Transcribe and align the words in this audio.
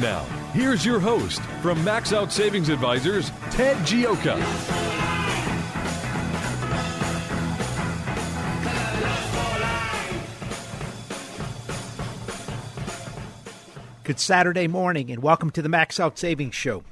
Now, 0.00 0.22
here's 0.52 0.86
your 0.86 1.00
host 1.00 1.40
from 1.60 1.82
Max 1.82 2.12
Out 2.12 2.30
Savings 2.30 2.68
Advisors, 2.68 3.32
Ted 3.50 3.76
Gioka. 3.78 4.36
Good 14.04 14.20
Saturday 14.20 14.68
morning, 14.68 15.10
and 15.10 15.20
welcome 15.20 15.50
to 15.50 15.62
the 15.62 15.68
Max 15.68 15.98
Out 15.98 16.16
Savings 16.16 16.54
Show. 16.54 16.84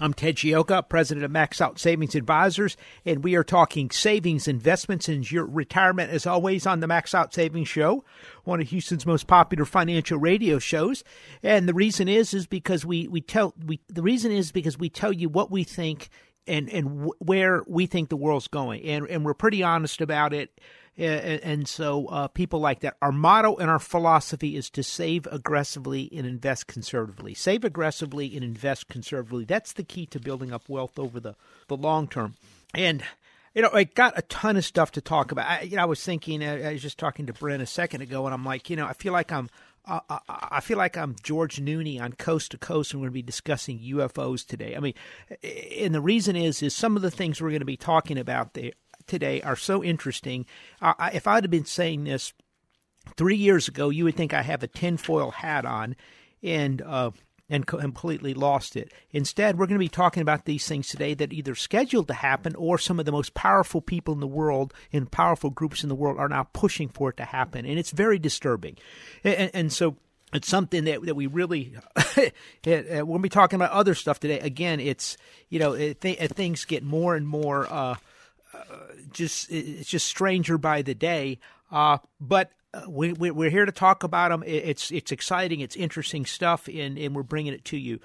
I'm 0.00 0.14
Ted 0.14 0.36
Gioka, 0.36 0.88
president 0.88 1.24
of 1.24 1.30
Max 1.30 1.60
Out 1.60 1.78
Savings 1.78 2.14
Advisors, 2.14 2.78
and 3.04 3.22
we 3.22 3.34
are 3.36 3.44
talking 3.44 3.90
savings, 3.90 4.48
investments, 4.48 5.06
and 5.06 5.30
your 5.30 5.44
retirement 5.44 6.10
as 6.10 6.26
always 6.26 6.66
on 6.66 6.80
the 6.80 6.86
Max 6.86 7.14
Out 7.14 7.34
Savings 7.34 7.68
Show, 7.68 8.02
one 8.44 8.60
of 8.60 8.68
Houston's 8.68 9.06
most 9.06 9.26
popular 9.26 9.64
financial 9.64 10.18
radio 10.18 10.58
shows. 10.58 11.04
And 11.42 11.68
the 11.68 11.74
reason 11.74 12.08
is 12.08 12.34
is 12.34 12.46
because 12.46 12.84
we 12.84 13.08
we 13.08 13.20
tell 13.20 13.54
we 13.66 13.80
the 13.88 14.02
reason 14.02 14.32
is 14.32 14.52
because 14.52 14.78
we 14.78 14.88
tell 14.88 15.12
you 15.12 15.28
what 15.28 15.50
we 15.50 15.64
think 15.64 16.08
and 16.46 16.68
and 16.70 16.88
w- 16.88 17.12
where 17.18 17.62
we 17.66 17.86
think 17.86 18.08
the 18.08 18.16
world's 18.16 18.48
going, 18.48 18.82
and 18.84 19.06
and 19.08 19.24
we're 19.24 19.34
pretty 19.34 19.62
honest 19.62 20.00
about 20.00 20.32
it. 20.32 20.60
And 20.98 21.66
so, 21.66 22.06
uh, 22.08 22.28
people 22.28 22.60
like 22.60 22.80
that. 22.80 22.98
Our 23.00 23.12
motto 23.12 23.56
and 23.56 23.70
our 23.70 23.78
philosophy 23.78 24.56
is 24.56 24.68
to 24.70 24.82
save 24.82 25.26
aggressively 25.32 26.10
and 26.14 26.26
invest 26.26 26.66
conservatively. 26.66 27.32
Save 27.32 27.64
aggressively 27.64 28.34
and 28.34 28.44
invest 28.44 28.88
conservatively. 28.88 29.46
That's 29.46 29.72
the 29.72 29.84
key 29.84 30.04
to 30.08 30.20
building 30.20 30.52
up 30.52 30.68
wealth 30.68 30.98
over 30.98 31.18
the, 31.18 31.34
the 31.68 31.78
long 31.78 32.08
term. 32.08 32.34
And 32.74 33.02
you 33.54 33.62
know, 33.62 33.70
I 33.72 33.84
got 33.84 34.18
a 34.18 34.22
ton 34.22 34.56
of 34.56 34.64
stuff 34.64 34.92
to 34.92 35.00
talk 35.00 35.32
about. 35.32 35.46
I, 35.48 35.60
you 35.62 35.76
know, 35.76 35.82
I 35.82 35.86
was 35.86 36.02
thinking, 36.02 36.42
uh, 36.42 36.60
I 36.64 36.72
was 36.72 36.82
just 36.82 36.98
talking 36.98 37.26
to 37.26 37.32
Brent 37.32 37.62
a 37.62 37.66
second 37.66 38.02
ago, 38.02 38.26
and 38.26 38.34
I'm 38.34 38.44
like, 38.44 38.70
you 38.70 38.76
know, 38.76 38.86
I 38.86 38.94
feel 38.94 39.12
like 39.12 39.30
I'm, 39.32 39.50
uh, 39.84 40.00
I 40.28 40.60
feel 40.60 40.78
like 40.78 40.96
I'm 40.96 41.16
George 41.22 41.56
Noory 41.56 42.00
on 42.00 42.12
Coast 42.12 42.52
to 42.52 42.58
Coast, 42.58 42.92
and 42.92 43.00
we're 43.00 43.06
going 43.06 43.12
to 43.12 43.14
be 43.14 43.22
discussing 43.22 43.78
UFOs 43.80 44.46
today. 44.46 44.76
I 44.76 44.80
mean, 44.80 44.94
and 45.80 45.94
the 45.94 46.00
reason 46.00 46.36
is, 46.36 46.62
is 46.62 46.74
some 46.74 46.96
of 46.96 47.02
the 47.02 47.10
things 47.10 47.40
we're 47.40 47.50
going 47.50 47.60
to 47.60 47.66
be 47.66 47.76
talking 47.76 48.18
about 48.18 48.54
there 48.54 48.72
today 49.06 49.42
are 49.42 49.56
so 49.56 49.82
interesting. 49.82 50.46
Uh, 50.80 51.10
if 51.12 51.26
I'd 51.26 51.44
have 51.44 51.50
been 51.50 51.64
saying 51.64 52.04
this 52.04 52.32
three 53.16 53.36
years 53.36 53.68
ago, 53.68 53.90
you 53.90 54.04
would 54.04 54.16
think 54.16 54.32
I 54.32 54.42
have 54.42 54.62
a 54.62 54.68
tinfoil 54.68 55.32
hat 55.32 55.66
on, 55.66 55.96
and 56.42 56.80
uh, 56.80 57.10
and 57.52 57.66
completely 57.66 58.34
lost 58.34 58.76
it. 58.76 58.92
Instead, 59.12 59.58
we're 59.58 59.66
going 59.66 59.78
to 59.78 59.84
be 59.84 59.88
talking 59.88 60.22
about 60.22 60.46
these 60.46 60.66
things 60.66 60.88
today 60.88 61.14
that 61.14 61.32
either 61.32 61.54
scheduled 61.54 62.08
to 62.08 62.14
happen 62.14 62.56
or 62.56 62.78
some 62.78 62.98
of 62.98 63.04
the 63.04 63.12
most 63.12 63.34
powerful 63.34 63.80
people 63.80 64.14
in 64.14 64.20
the 64.20 64.26
world 64.26 64.72
and 64.92 65.10
powerful 65.10 65.50
groups 65.50 65.82
in 65.82 65.88
the 65.88 65.94
world 65.94 66.18
are 66.18 66.28
now 66.28 66.48
pushing 66.52 66.88
for 66.88 67.10
it 67.10 67.18
to 67.18 67.24
happen, 67.24 67.66
and 67.66 67.78
it's 67.78 67.90
very 67.90 68.18
disturbing. 68.18 68.76
And, 69.22 69.50
and 69.54 69.72
so 69.72 69.96
it's 70.32 70.48
something 70.48 70.84
that, 70.84 71.04
that 71.04 71.14
we 71.14 71.26
really 71.26 71.74
when 72.64 73.22
we 73.22 73.28
talking 73.28 73.56
about 73.56 73.70
other 73.72 73.94
stuff 73.94 74.18
today 74.18 74.40
again 74.40 74.80
it's 74.80 75.18
you 75.50 75.58
know 75.58 75.74
it, 75.74 76.00
th- 76.00 76.18
things 76.30 76.64
get 76.64 76.82
more 76.82 77.14
and 77.14 77.28
more 77.28 77.70
uh, 77.70 77.96
just 79.12 79.50
it's 79.50 79.88
just 79.88 80.06
stranger 80.06 80.58
by 80.58 80.82
the 80.82 80.94
day. 80.94 81.38
Uh, 81.70 81.98
but 82.20 82.50
uh, 82.74 82.88
we, 82.88 83.12
we're 83.12 83.50
here 83.50 83.66
to 83.66 83.72
talk 83.72 84.02
about 84.02 84.30
them. 84.30 84.42
It's 84.46 84.90
it's 84.90 85.12
exciting, 85.12 85.60
it's 85.60 85.76
interesting 85.76 86.24
stuff, 86.24 86.68
and, 86.68 86.96
and 86.98 87.14
we're 87.14 87.22
bringing 87.22 87.52
it 87.52 87.64
to 87.66 87.76
you. 87.76 88.00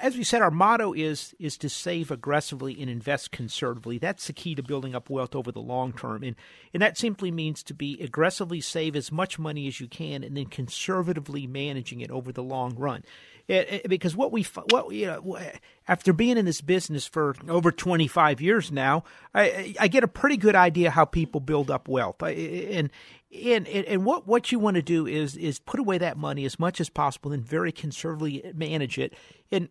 As 0.00 0.16
we 0.16 0.24
said, 0.24 0.42
our 0.42 0.50
motto 0.50 0.92
is 0.92 1.34
is 1.38 1.56
to 1.58 1.68
save 1.68 2.10
aggressively 2.10 2.80
and 2.80 2.90
invest 2.90 3.30
conservatively. 3.30 3.98
That's 3.98 4.26
the 4.26 4.32
key 4.32 4.54
to 4.56 4.62
building 4.62 4.94
up 4.94 5.08
wealth 5.08 5.34
over 5.34 5.52
the 5.52 5.60
long 5.60 5.92
term, 5.92 6.22
and 6.22 6.36
and 6.72 6.82
that 6.82 6.98
simply 6.98 7.30
means 7.30 7.62
to 7.64 7.74
be 7.74 7.98
aggressively 8.02 8.60
save 8.60 8.96
as 8.96 9.10
much 9.10 9.38
money 9.38 9.66
as 9.68 9.80
you 9.80 9.88
can, 9.88 10.22
and 10.22 10.36
then 10.36 10.46
conservatively 10.46 11.46
managing 11.46 12.00
it 12.00 12.10
over 12.10 12.32
the 12.32 12.42
long 12.42 12.74
run. 12.76 13.04
It, 13.46 13.68
it, 13.84 13.88
because 13.88 14.16
what 14.16 14.32
we 14.32 14.42
what 14.70 14.90
you 14.94 15.06
know 15.06 15.38
after 15.86 16.14
being 16.14 16.38
in 16.38 16.46
this 16.46 16.62
business 16.62 17.06
for 17.06 17.36
over 17.46 17.70
25 17.70 18.40
years 18.40 18.72
now 18.72 19.04
I, 19.34 19.74
I 19.78 19.88
get 19.88 20.02
a 20.02 20.08
pretty 20.08 20.38
good 20.38 20.54
idea 20.56 20.90
how 20.90 21.04
people 21.04 21.40
build 21.40 21.70
up 21.70 21.86
wealth 21.86 22.22
I, 22.22 22.30
and 22.30 22.90
and 23.34 23.66
and 23.66 24.04
what 24.04 24.26
what 24.26 24.52
you 24.52 24.58
want 24.58 24.76
to 24.76 24.82
do 24.82 25.06
is 25.06 25.36
is 25.36 25.58
put 25.58 25.80
away 25.80 25.98
that 25.98 26.16
money 26.16 26.44
as 26.44 26.58
much 26.58 26.80
as 26.80 26.88
possible 26.88 27.32
and 27.32 27.44
very 27.44 27.72
conservatively 27.72 28.42
manage 28.54 28.98
it. 28.98 29.14
And 29.50 29.68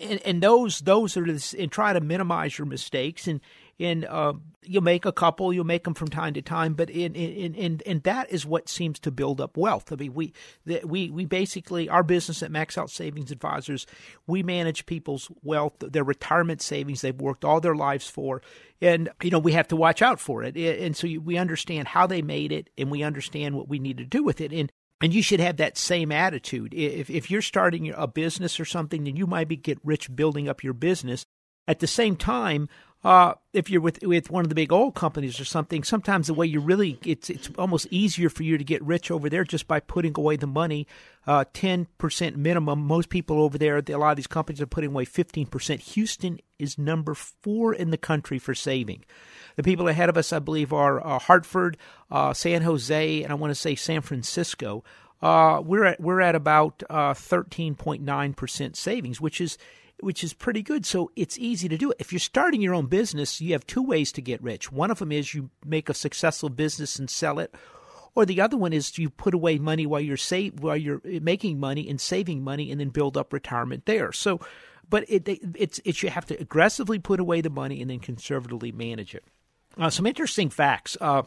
and, 0.00 0.20
and 0.24 0.42
those 0.42 0.80
those 0.80 1.16
are 1.16 1.24
this, 1.24 1.54
and 1.54 1.70
try 1.70 1.92
to 1.92 2.00
minimize 2.00 2.58
your 2.58 2.66
mistakes 2.66 3.26
and 3.26 3.40
and 3.80 4.04
uh, 4.04 4.34
you'll 4.62 4.82
make 4.82 5.04
a 5.04 5.12
couple, 5.12 5.52
you'll 5.52 5.64
make 5.64 5.84
them 5.84 5.94
from 5.94 6.08
time 6.08 6.34
to 6.34 6.42
time, 6.42 6.74
but 6.74 6.90
in 6.90 7.14
in 7.14 7.54
in 7.54 7.80
and 7.86 8.02
that 8.04 8.30
is 8.30 8.46
what 8.46 8.68
seems 8.68 8.98
to 9.00 9.10
build 9.10 9.40
up 9.40 9.56
wealth. 9.56 9.92
I 9.92 9.96
mean, 9.96 10.14
we 10.14 10.32
the, 10.64 10.80
we 10.84 11.10
we 11.10 11.24
basically 11.24 11.88
our 11.88 12.02
business 12.02 12.42
at 12.42 12.50
Max 12.50 12.78
Out 12.78 12.90
Savings 12.90 13.30
Advisors, 13.30 13.86
we 14.26 14.42
manage 14.42 14.86
people's 14.86 15.30
wealth, 15.42 15.74
their 15.80 16.04
retirement 16.04 16.62
savings 16.62 17.00
they've 17.00 17.20
worked 17.20 17.44
all 17.44 17.60
their 17.60 17.74
lives 17.74 18.08
for, 18.08 18.42
and 18.80 19.08
you 19.22 19.30
know 19.30 19.38
we 19.38 19.52
have 19.52 19.68
to 19.68 19.76
watch 19.76 20.02
out 20.02 20.20
for 20.20 20.42
it, 20.42 20.56
and 20.56 20.96
so 20.96 21.08
we 21.22 21.36
understand 21.36 21.88
how 21.88 22.06
they 22.06 22.22
made 22.22 22.52
it, 22.52 22.70
and 22.78 22.90
we 22.90 23.02
understand 23.02 23.56
what 23.56 23.68
we 23.68 23.78
need 23.78 23.98
to 23.98 24.04
do 24.04 24.22
with 24.22 24.40
it, 24.40 24.52
and 24.52 24.70
and 25.02 25.12
you 25.12 25.22
should 25.22 25.40
have 25.40 25.56
that 25.56 25.76
same 25.76 26.12
attitude. 26.12 26.72
If 26.72 27.10
if 27.10 27.30
you're 27.30 27.42
starting 27.42 27.92
a 27.94 28.06
business 28.06 28.60
or 28.60 28.64
something, 28.64 29.04
then 29.04 29.16
you 29.16 29.26
might 29.26 29.48
be 29.48 29.56
get 29.56 29.78
rich 29.82 30.14
building 30.14 30.48
up 30.48 30.62
your 30.62 30.74
business. 30.74 31.24
At 31.68 31.78
the 31.78 31.86
same 31.86 32.16
time, 32.16 32.68
uh, 33.04 33.34
if 33.52 33.68
you're 33.68 33.80
with 33.80 34.00
with 34.02 34.30
one 34.30 34.44
of 34.44 34.48
the 34.48 34.54
big 34.54 34.72
oil 34.72 34.92
companies 34.92 35.40
or 35.40 35.44
something, 35.44 35.82
sometimes 35.82 36.28
the 36.28 36.34
way 36.34 36.46
you 36.46 36.60
really 36.60 36.98
it's 37.04 37.28
it's 37.30 37.50
almost 37.58 37.86
easier 37.90 38.28
for 38.28 38.44
you 38.44 38.56
to 38.56 38.64
get 38.64 38.82
rich 38.82 39.10
over 39.10 39.28
there 39.28 39.44
just 39.44 39.66
by 39.66 39.80
putting 39.80 40.14
away 40.16 40.36
the 40.36 40.46
money, 40.46 40.86
uh, 41.26 41.44
ten 41.52 41.86
percent 41.98 42.36
minimum. 42.36 42.80
Most 42.80 43.08
people 43.08 43.42
over 43.42 43.58
there, 43.58 43.78
a 43.78 43.96
lot 43.96 44.10
of 44.10 44.16
these 44.16 44.26
companies 44.26 44.60
are 44.60 44.66
putting 44.66 44.90
away 44.90 45.04
fifteen 45.04 45.46
percent. 45.46 45.80
Houston 45.80 46.38
is 46.58 46.78
number 46.78 47.14
four 47.14 47.74
in 47.74 47.90
the 47.90 47.98
country 47.98 48.38
for 48.38 48.54
saving. 48.54 49.04
The 49.56 49.64
people 49.64 49.88
ahead 49.88 50.08
of 50.08 50.16
us, 50.16 50.32
I 50.32 50.38
believe, 50.38 50.72
are 50.72 51.04
uh, 51.04 51.18
Hartford, 51.18 51.76
uh, 52.10 52.32
San 52.32 52.62
Jose, 52.62 53.22
and 53.22 53.32
I 53.32 53.34
want 53.34 53.50
to 53.50 53.54
say 53.54 53.74
San 53.74 54.00
Francisco. 54.00 54.84
Uh, 55.20 55.60
we're 55.64 55.84
at 55.84 56.00
we're 56.00 56.20
at 56.20 56.34
about 56.34 56.82
uh, 56.88 57.14
thirteen 57.14 57.74
point 57.74 58.02
nine 58.02 58.32
percent 58.32 58.76
savings, 58.76 59.20
which 59.20 59.40
is 59.40 59.58
which 60.02 60.24
is 60.24 60.34
pretty 60.34 60.62
good. 60.62 60.84
So 60.84 61.10
it's 61.16 61.38
easy 61.38 61.68
to 61.68 61.78
do 61.78 61.90
it. 61.90 61.96
If 62.00 62.12
you're 62.12 62.18
starting 62.18 62.60
your 62.60 62.74
own 62.74 62.86
business, 62.86 63.40
you 63.40 63.52
have 63.52 63.66
two 63.66 63.82
ways 63.82 64.12
to 64.12 64.22
get 64.22 64.42
rich. 64.42 64.72
One 64.72 64.90
of 64.90 64.98
them 64.98 65.12
is 65.12 65.34
you 65.34 65.50
make 65.64 65.88
a 65.88 65.94
successful 65.94 66.48
business 66.48 66.98
and 66.98 67.08
sell 67.08 67.38
it, 67.38 67.54
or 68.14 68.26
the 68.26 68.40
other 68.40 68.56
one 68.56 68.72
is 68.72 68.98
you 68.98 69.08
put 69.08 69.34
away 69.34 69.58
money 69.58 69.86
while 69.86 70.00
you're 70.00 70.16
save 70.16 70.60
while 70.60 70.76
you're 70.76 71.00
making 71.04 71.60
money 71.60 71.88
and 71.88 72.00
saving 72.00 72.42
money, 72.42 72.70
and 72.70 72.80
then 72.80 72.90
build 72.90 73.16
up 73.16 73.32
retirement 73.32 73.86
there. 73.86 74.12
So, 74.12 74.40
but 74.88 75.04
it, 75.08 75.26
it's 75.56 75.80
it's 75.84 76.02
you 76.02 76.10
have 76.10 76.26
to 76.26 76.40
aggressively 76.40 76.98
put 76.98 77.20
away 77.20 77.40
the 77.40 77.50
money 77.50 77.80
and 77.80 77.90
then 77.90 78.00
conservatively 78.00 78.72
manage 78.72 79.14
it. 79.14 79.24
Uh, 79.78 79.88
some 79.88 80.06
interesting 80.06 80.50
facts. 80.50 80.96
Uh, 81.00 81.22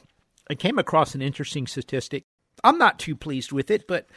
I 0.50 0.56
came 0.56 0.78
across 0.78 1.16
an 1.16 1.22
interesting 1.22 1.66
statistic. 1.66 2.26
I'm 2.64 2.78
not 2.78 3.00
too 3.00 3.16
pleased 3.16 3.52
with 3.52 3.72
it, 3.72 3.88
but 3.88 4.08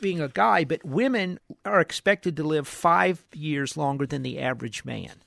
being 0.00 0.20
a 0.20 0.28
guy, 0.28 0.64
but 0.64 0.84
women 0.84 1.38
are 1.64 1.80
expected 1.80 2.36
to 2.36 2.44
live 2.44 2.66
five 2.66 3.24
years 3.32 3.76
longer 3.76 4.06
than 4.06 4.22
the 4.22 4.38
average 4.38 4.84
man, 4.84 5.22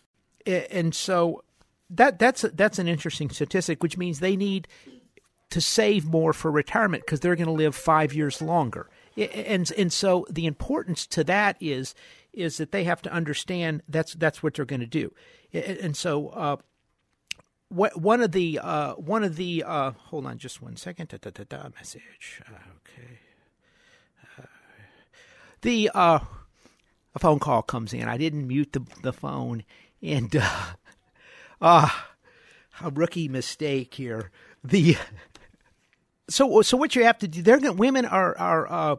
and 0.45 0.95
so 0.95 1.44
that 1.89 2.19
that's 2.19 2.44
that's 2.54 2.80
an 2.80 2.88
interesting 2.88 3.30
statistic, 3.30 3.81
which 3.83 3.98
means 3.98 4.19
they 4.19 4.36
need 4.36 4.68
to 5.50 5.62
save 5.62 6.06
more 6.06 6.33
for 6.33 6.51
retirement 6.51 7.04
because 7.06 7.21
they're 7.21 7.36
going 7.36 7.48
to 7.48 7.51
live 7.51 7.75
five 7.75 8.13
years 8.13 8.42
longer. 8.42 8.89
and 9.15 9.71
and 9.71 9.94
so 9.94 10.25
the 10.30 10.45
importance 10.45 11.07
to 11.07 11.24
that 11.24 11.57
is 11.60 11.95
is 12.33 12.57
that 12.57 12.71
they 12.71 12.83
have 12.83 13.01
to 13.01 13.12
understand 13.12 13.81
that's 13.88 14.13
that's 14.15 14.44
what 14.44 14.56
they're 14.56 14.65
going 14.65 14.80
to 14.80 14.86
do, 14.88 15.13
and 15.53 15.95
so. 15.95 16.30
Uh, 16.30 16.57
what, 17.69 18.00
one 18.00 18.21
of 18.21 18.31
the 18.31 18.60
uh, 18.63 18.94
one 18.94 19.25
of 19.25 19.36
the 19.36 19.62
uh, 19.68 19.92
hold 19.92 20.25
on 20.25 20.38
just 20.38 20.62
one 20.62 20.77
second 20.77 21.10
da, 21.10 21.18
da, 21.18 21.44
da, 21.44 21.68
message 21.75 22.42
okay 22.50 23.19
the 25.62 25.89
uh, 25.94 26.19
a 27.15 27.19
phone 27.19 27.39
call 27.39 27.62
comes 27.62 27.94
in 27.94 28.07
I 28.07 28.18
didn't 28.18 28.48
mute 28.48 28.74
the 28.74 28.86
the 29.01 29.13
phone 29.13 29.63
and 30.01 30.36
uh, 30.36 30.65
uh 31.62 31.89
a 32.81 32.89
rookie 32.92 33.27
mistake 33.27 33.95
here 33.95 34.31
the 34.63 34.98
so 36.30 36.62
so 36.62 36.77
what 36.77 36.95
you 36.95 37.04
have 37.04 37.18
to 37.19 37.27
do 37.27 37.42
they're 37.42 37.59
going 37.59 37.77
women 37.77 38.06
are 38.06 38.38
are 38.38 38.71
uh, 38.71 38.95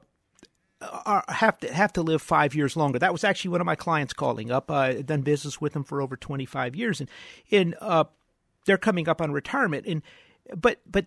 are, 0.81 1.25
have 1.29 1.59
to 1.59 1.73
have 1.73 1.93
to 1.95 2.03
live 2.03 2.23
five 2.23 2.55
years 2.55 2.77
longer. 2.77 2.99
That 2.99 3.13
was 3.13 3.25
actually 3.25 3.51
one 3.51 3.61
of 3.61 3.67
my 3.67 3.75
clients 3.75 4.13
calling 4.13 4.51
up. 4.51 4.71
I've 4.71 5.07
done 5.07 5.23
business 5.23 5.61
with 5.61 5.73
them 5.73 5.85
for 5.85 6.01
over 6.01 6.17
twenty 6.17 6.47
five 6.47 6.77
years, 6.77 7.01
and 7.01 7.11
and 7.51 7.75
uh, 7.81 8.05
they're 8.65 8.79
coming 8.79 9.09
up 9.09 9.21
on 9.21 9.33
retirement. 9.33 9.87
And 9.87 10.03
but 10.57 10.81
but 10.91 11.07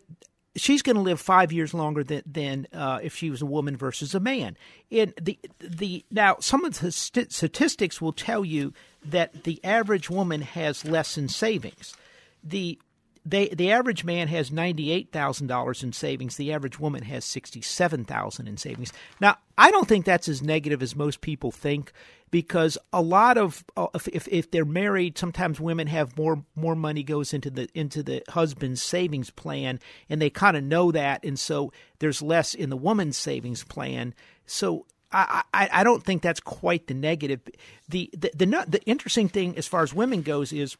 she's 0.55 0.81
going 0.81 0.95
to 0.95 1.01
live 1.01 1.19
five 1.19 1.51
years 1.51 1.73
longer 1.73 2.03
than 2.03 2.23
than 2.25 2.67
uh, 2.73 2.99
if 3.01 3.15
she 3.15 3.29
was 3.29 3.41
a 3.41 3.45
woman 3.45 3.77
versus 3.77 4.13
a 4.13 4.19
man. 4.19 4.57
And 4.91 5.13
the 5.21 5.39
the 5.59 6.05
now 6.11 6.37
some 6.39 6.65
of 6.65 6.79
the 6.79 6.91
st- 6.91 7.31
statistics 7.31 8.01
will 8.01 8.13
tell 8.13 8.43
you 8.43 8.73
that 9.03 9.43
the 9.43 9.63
average 9.63 10.09
woman 10.09 10.41
has 10.41 10.85
less 10.85 11.17
in 11.17 11.27
savings. 11.29 11.95
The 12.43 12.79
they 13.25 13.49
the 13.49 13.71
average 13.71 14.03
man 14.03 14.27
has 14.27 14.51
ninety 14.51 14.91
eight 14.91 15.11
thousand 15.11 15.47
dollars 15.47 15.83
in 15.83 15.93
savings. 15.93 16.37
The 16.37 16.53
average 16.53 16.79
woman 16.79 17.03
has 17.03 17.25
sixty 17.25 17.61
seven 17.61 18.05
thousand 18.05 18.47
in 18.47 18.57
savings. 18.57 18.91
Now, 19.19 19.37
I 19.57 19.71
don't 19.71 19.87
think 19.87 20.05
that's 20.05 20.27
as 20.27 20.41
negative 20.41 20.81
as 20.81 20.95
most 20.95 21.21
people 21.21 21.51
think, 21.51 21.91
because 22.31 22.77
a 22.91 23.01
lot 23.01 23.37
of 23.37 23.63
uh, 23.77 23.87
if 24.13 24.27
if 24.27 24.49
they're 24.49 24.65
married, 24.65 25.17
sometimes 25.17 25.59
women 25.59 25.87
have 25.87 26.17
more 26.17 26.43
more 26.55 26.75
money 26.75 27.03
goes 27.03 27.33
into 27.33 27.49
the 27.49 27.69
into 27.73 28.01
the 28.01 28.23
husband's 28.29 28.81
savings 28.81 29.29
plan, 29.29 29.79
and 30.09 30.21
they 30.21 30.29
kind 30.29 30.57
of 30.57 30.63
know 30.63 30.91
that, 30.91 31.23
and 31.23 31.37
so 31.37 31.71
there's 31.99 32.21
less 32.21 32.53
in 32.55 32.69
the 32.69 32.77
woman's 32.77 33.17
savings 33.17 33.63
plan. 33.63 34.13
So 34.45 34.85
I, 35.11 35.43
I, 35.53 35.69
I 35.71 35.83
don't 35.83 36.03
think 36.03 36.21
that's 36.21 36.39
quite 36.39 36.87
the 36.87 36.93
negative. 36.93 37.41
The, 37.89 38.09
the 38.13 38.31
the 38.33 38.65
the 38.67 38.81
interesting 38.85 39.29
thing 39.29 39.57
as 39.57 39.67
far 39.67 39.83
as 39.83 39.93
women 39.93 40.21
goes 40.21 40.53
is 40.53 40.77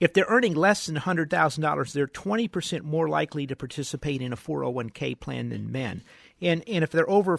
if 0.00 0.14
they're 0.14 0.24
earning 0.28 0.54
less 0.54 0.86
than 0.86 0.96
$100,000, 0.96 1.92
they're 1.92 2.06
20% 2.06 2.82
more 2.82 3.08
likely 3.08 3.46
to 3.46 3.54
participate 3.54 4.22
in 4.22 4.32
a 4.32 4.36
401k 4.36 5.20
plan 5.20 5.50
than 5.50 5.70
men. 5.70 6.02
And 6.40 6.66
and 6.66 6.82
if 6.82 6.90
they're 6.90 7.08
over 7.08 7.38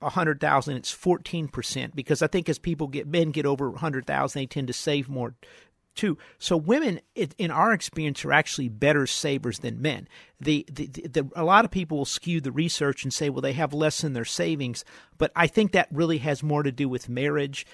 100,000, 0.00 0.76
it's 0.76 0.94
14% 0.94 1.94
because 1.94 2.20
I 2.20 2.26
think 2.26 2.48
as 2.48 2.58
people 2.58 2.88
get 2.88 3.06
men 3.06 3.30
get 3.30 3.46
over 3.46 3.70
100,000, 3.70 4.38
they 4.38 4.46
tend 4.46 4.66
to 4.66 4.72
save 4.72 5.08
more 5.08 5.34
too. 5.94 6.18
So 6.38 6.56
women, 6.56 7.00
in 7.14 7.52
our 7.52 7.72
experience, 7.72 8.24
are 8.24 8.32
actually 8.32 8.68
better 8.68 9.06
savers 9.06 9.60
than 9.60 9.80
men. 9.80 10.08
The, 10.40 10.66
the, 10.70 10.86
the, 10.86 11.30
a 11.36 11.44
lot 11.44 11.64
of 11.64 11.70
people 11.70 11.98
will 11.98 12.04
skew 12.04 12.40
the 12.40 12.50
research 12.50 13.04
and 13.04 13.14
say, 13.14 13.30
well, 13.30 13.40
they 13.40 13.52
have 13.52 13.72
less 13.72 14.02
in 14.02 14.12
their 14.12 14.24
savings, 14.24 14.84
but 15.18 15.30
I 15.36 15.46
think 15.46 15.70
that 15.72 15.88
really 15.92 16.18
has 16.18 16.42
more 16.42 16.64
to 16.64 16.72
do 16.72 16.88
with 16.88 17.08
marriage 17.08 17.64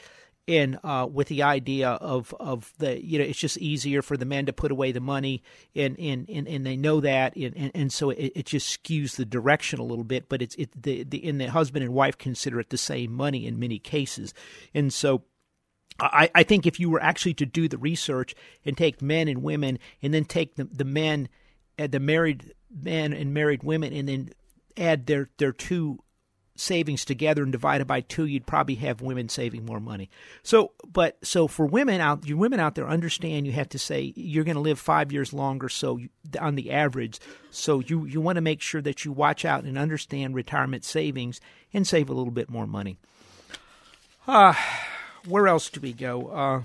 in 0.46 0.78
uh, 0.82 1.06
with 1.10 1.28
the 1.28 1.42
idea 1.42 1.90
of 1.90 2.34
of 2.40 2.72
the 2.78 3.04
you 3.04 3.18
know 3.18 3.24
it's 3.24 3.38
just 3.38 3.58
easier 3.58 4.02
for 4.02 4.16
the 4.16 4.24
men 4.24 4.46
to 4.46 4.52
put 4.52 4.72
away 4.72 4.90
the 4.90 5.00
money 5.00 5.42
and 5.76 5.98
and 5.98 6.28
and, 6.28 6.48
and 6.48 6.66
they 6.66 6.76
know 6.76 7.00
that 7.00 7.36
and 7.36 7.56
and, 7.56 7.70
and 7.74 7.92
so 7.92 8.10
it, 8.10 8.32
it 8.34 8.46
just 8.46 8.82
skews 8.82 9.16
the 9.16 9.24
direction 9.24 9.78
a 9.78 9.84
little 9.84 10.04
bit 10.04 10.28
but 10.28 10.42
it's 10.42 10.54
it 10.56 10.70
the, 10.82 11.04
the 11.04 11.28
and 11.28 11.40
the 11.40 11.50
husband 11.50 11.84
and 11.84 11.94
wife 11.94 12.18
consider 12.18 12.58
it 12.58 12.70
the 12.70 12.78
same 12.78 13.12
money 13.12 13.46
in 13.46 13.58
many 13.58 13.78
cases. 13.78 14.32
And 14.74 14.92
so 14.92 15.22
I, 15.98 16.30
I 16.34 16.42
think 16.42 16.66
if 16.66 16.80
you 16.80 16.88
were 16.88 17.02
actually 17.02 17.34
to 17.34 17.46
do 17.46 17.68
the 17.68 17.78
research 17.78 18.34
and 18.64 18.76
take 18.76 19.02
men 19.02 19.28
and 19.28 19.42
women 19.42 19.78
and 20.02 20.14
then 20.14 20.24
take 20.24 20.54
the, 20.54 20.64
the 20.64 20.84
men, 20.84 21.28
uh, 21.78 21.86
the 21.86 22.00
married 22.00 22.54
men 22.70 23.12
and 23.12 23.34
married 23.34 23.62
women, 23.62 23.92
and 23.92 24.08
then 24.08 24.30
add 24.76 25.06
their, 25.06 25.28
their 25.38 25.52
two 25.52 25.98
savings 26.56 27.04
together 27.04 27.42
and 27.42 27.52
divided 27.52 27.86
by 27.86 28.00
two, 28.00 28.26
you'd 28.26 28.46
probably 28.46 28.74
have 28.76 29.00
women 29.00 29.28
saving 29.28 29.64
more 29.64 29.80
money. 29.80 30.10
So, 30.42 30.72
but 30.90 31.16
so 31.22 31.48
for 31.48 31.66
women 31.66 32.00
out, 32.00 32.26
you 32.26 32.36
women 32.36 32.60
out 32.60 32.74
there 32.74 32.88
understand 32.88 33.46
you 33.46 33.52
have 33.52 33.68
to 33.70 33.78
say 33.78 34.12
you're 34.16 34.44
going 34.44 34.56
to 34.56 34.60
live 34.60 34.78
five 34.78 35.12
years 35.12 35.32
longer. 35.32 35.68
So 35.68 35.96
you, 35.96 36.10
on 36.40 36.54
the 36.54 36.70
average, 36.70 37.20
so 37.50 37.80
you 37.80 38.04
you 38.04 38.20
want 38.20 38.36
to 38.36 38.42
make 38.42 38.60
sure 38.60 38.82
that 38.82 39.04
you 39.04 39.12
watch 39.12 39.44
out 39.44 39.64
and 39.64 39.78
understand 39.78 40.34
retirement 40.34 40.84
savings 40.84 41.40
and 41.72 41.86
save 41.86 42.10
a 42.10 42.14
little 42.14 42.32
bit 42.32 42.50
more 42.50 42.66
money. 42.66 42.98
Uh, 44.26 44.54
where 45.26 45.48
else 45.48 45.70
do 45.70 45.80
we 45.80 45.92
go? 45.92 46.28
Uh, 46.28 46.62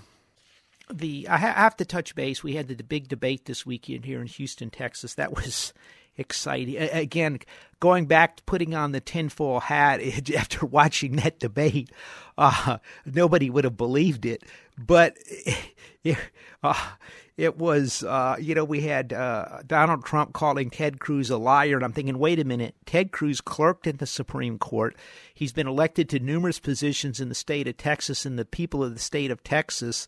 the 0.94 1.28
I 1.28 1.38
have 1.38 1.78
to 1.78 1.86
touch 1.86 2.16
base. 2.16 2.44
We 2.44 2.56
had 2.56 2.68
the 2.68 2.84
big 2.84 3.08
debate 3.08 3.46
this 3.46 3.66
weekend 3.66 4.06
here 4.06 4.22
in 4.22 4.28
Houston, 4.28 4.70
Texas. 4.70 5.16
That 5.16 5.34
was 5.34 5.74
exciting. 6.18 6.78
Again, 6.78 7.40
going 7.80 8.06
back 8.06 8.38
to 8.38 8.44
putting 8.44 8.74
on 8.74 8.92
the 8.92 9.00
tinfoil 9.00 9.60
hat 9.60 10.02
after 10.36 10.66
watching 10.66 11.18
that 11.18 11.40
debate, 11.40 11.92
uh, 12.38 12.78
nobody 13.06 13.50
would 13.50 13.64
have 13.64 13.78
believed 13.78 14.26
it. 14.26 14.44
But 14.78 15.18
it, 16.04 16.18
uh, 16.64 16.90
it 17.38 17.58
was, 17.58 18.04
uh, 18.04 18.38
you 18.40 18.56
know, 18.56 18.64
we 18.64 18.82
had 18.82 19.12
uh, 19.12 19.62
Donald 19.68 20.06
Trump 20.06 20.34
calling 20.34 20.70
Ted 20.70 21.00
Cruz 21.00 21.30
a 21.30 21.38
liar. 21.38 21.76
And 21.76 21.84
I'm 21.84 21.92
thinking, 21.92 22.18
wait 22.18 22.40
a 22.40 22.46
minute, 22.46 22.76
Ted 22.86 23.12
Cruz 23.12 23.42
clerked 23.42 23.88
in 23.88 23.98
the 23.98 24.06
Supreme 24.06 24.58
Court. 24.58 24.96
He's 25.34 25.54
been 25.54 25.68
elected 25.68 26.08
to 26.10 26.20
numerous 26.20 26.60
positions 26.60 27.20
in 27.20 27.30
the 27.30 27.36
state 27.36 27.68
of 27.68 27.78
Texas, 27.78 28.26
and 28.26 28.40
the 28.40 28.46
people 28.46 28.84
of 28.84 28.94
the 28.94 29.00
state 29.00 29.32
of 29.32 29.44
Texas 29.44 30.08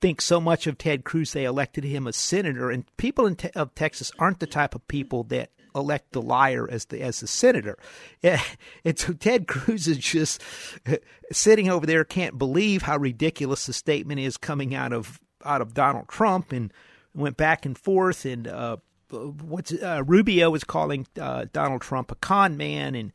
think 0.00 0.20
so 0.20 0.40
much 0.40 0.66
of 0.66 0.78
Ted 0.78 1.04
Cruz 1.04 1.32
they 1.32 1.44
elected 1.44 1.84
him 1.84 2.06
a 2.06 2.12
senator, 2.12 2.70
and 2.70 2.84
people 2.96 3.26
in 3.26 3.36
te- 3.36 3.50
of 3.50 3.74
Texas 3.74 4.12
aren't 4.18 4.40
the 4.40 4.46
type 4.46 4.74
of 4.74 4.86
people 4.88 5.24
that 5.24 5.50
elect 5.74 6.12
the 6.12 6.22
liar 6.22 6.68
as 6.70 6.86
the 6.86 7.00
as 7.00 7.20
the 7.20 7.26
senator. 7.26 7.78
And 8.84 8.98
so 8.98 9.12
Ted 9.12 9.46
Cruz 9.46 9.86
is 9.86 9.98
just 9.98 10.42
sitting 11.32 11.68
over 11.68 11.86
there, 11.86 12.04
can't 12.04 12.38
believe 12.38 12.82
how 12.82 12.96
ridiculous 12.96 13.66
the 13.66 13.72
statement 13.72 14.20
is 14.20 14.36
coming 14.36 14.74
out 14.74 14.92
of 14.92 15.20
out 15.44 15.60
of 15.60 15.74
Donald 15.74 16.08
Trump, 16.08 16.52
and 16.52 16.72
went 17.14 17.36
back 17.36 17.66
and 17.66 17.76
forth. 17.76 18.24
And 18.24 18.48
uh, 18.48 18.78
what's 19.10 19.72
uh, 19.72 20.02
Rubio 20.06 20.50
was 20.50 20.64
calling 20.64 21.06
uh, 21.20 21.46
Donald 21.52 21.82
Trump 21.82 22.10
a 22.10 22.16
con 22.16 22.56
man, 22.56 22.94
and 22.94 23.12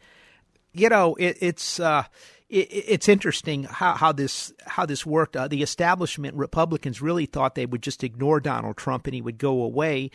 you 0.73 0.89
know 0.89 1.15
it, 1.15 1.37
it's 1.41 1.79
uh, 1.79 2.03
it, 2.53 2.69
it's 2.71 3.09
interesting 3.09 3.63
how, 3.63 3.93
how 3.93 4.11
this 4.11 4.53
how 4.65 4.85
this 4.85 5.05
worked. 5.05 5.35
Uh, 5.35 5.47
the 5.47 5.63
establishment 5.63 6.35
Republicans 6.35 7.01
really 7.01 7.25
thought 7.25 7.55
they 7.55 7.65
would 7.65 7.81
just 7.81 8.03
ignore 8.03 8.39
Donald 8.39 8.77
Trump 8.77 9.07
and 9.07 9.15
he 9.15 9.21
would 9.21 9.37
go 9.37 9.63
away, 9.63 10.11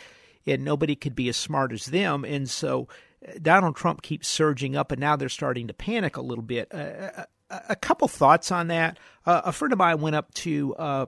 and 0.47 0.65
nobody 0.65 0.95
could 0.95 1.15
be 1.15 1.29
as 1.29 1.37
smart 1.37 1.73
as 1.73 1.87
them. 1.87 2.25
And 2.25 2.49
so 2.49 2.89
uh, 3.27 3.33
Donald 3.43 3.77
Trump 3.77 4.03
keeps 4.03 4.29
surging 4.29 4.77
up, 4.77 4.93
and 4.93 5.01
now 5.01 5.17
they're 5.17 5.29
starting 5.29 5.67
to 5.67 5.75
panic 5.75 6.17
a 6.17 6.23
little 6.23 6.45
bit. 6.45 6.73
Uh, 6.73 7.25
a, 7.51 7.63
a, 7.71 7.77
couple 7.77 8.07
thoughts 8.09 8.53
on 8.53 8.69
that. 8.69 8.99
Uh, 9.27 9.43
a 9.45 9.53
friend 9.53 9.73
of 9.73 9.79
mine 9.79 10.01
went 10.01 10.17
up 10.17 10.33
to. 10.35 10.75
Uh, 10.77 11.07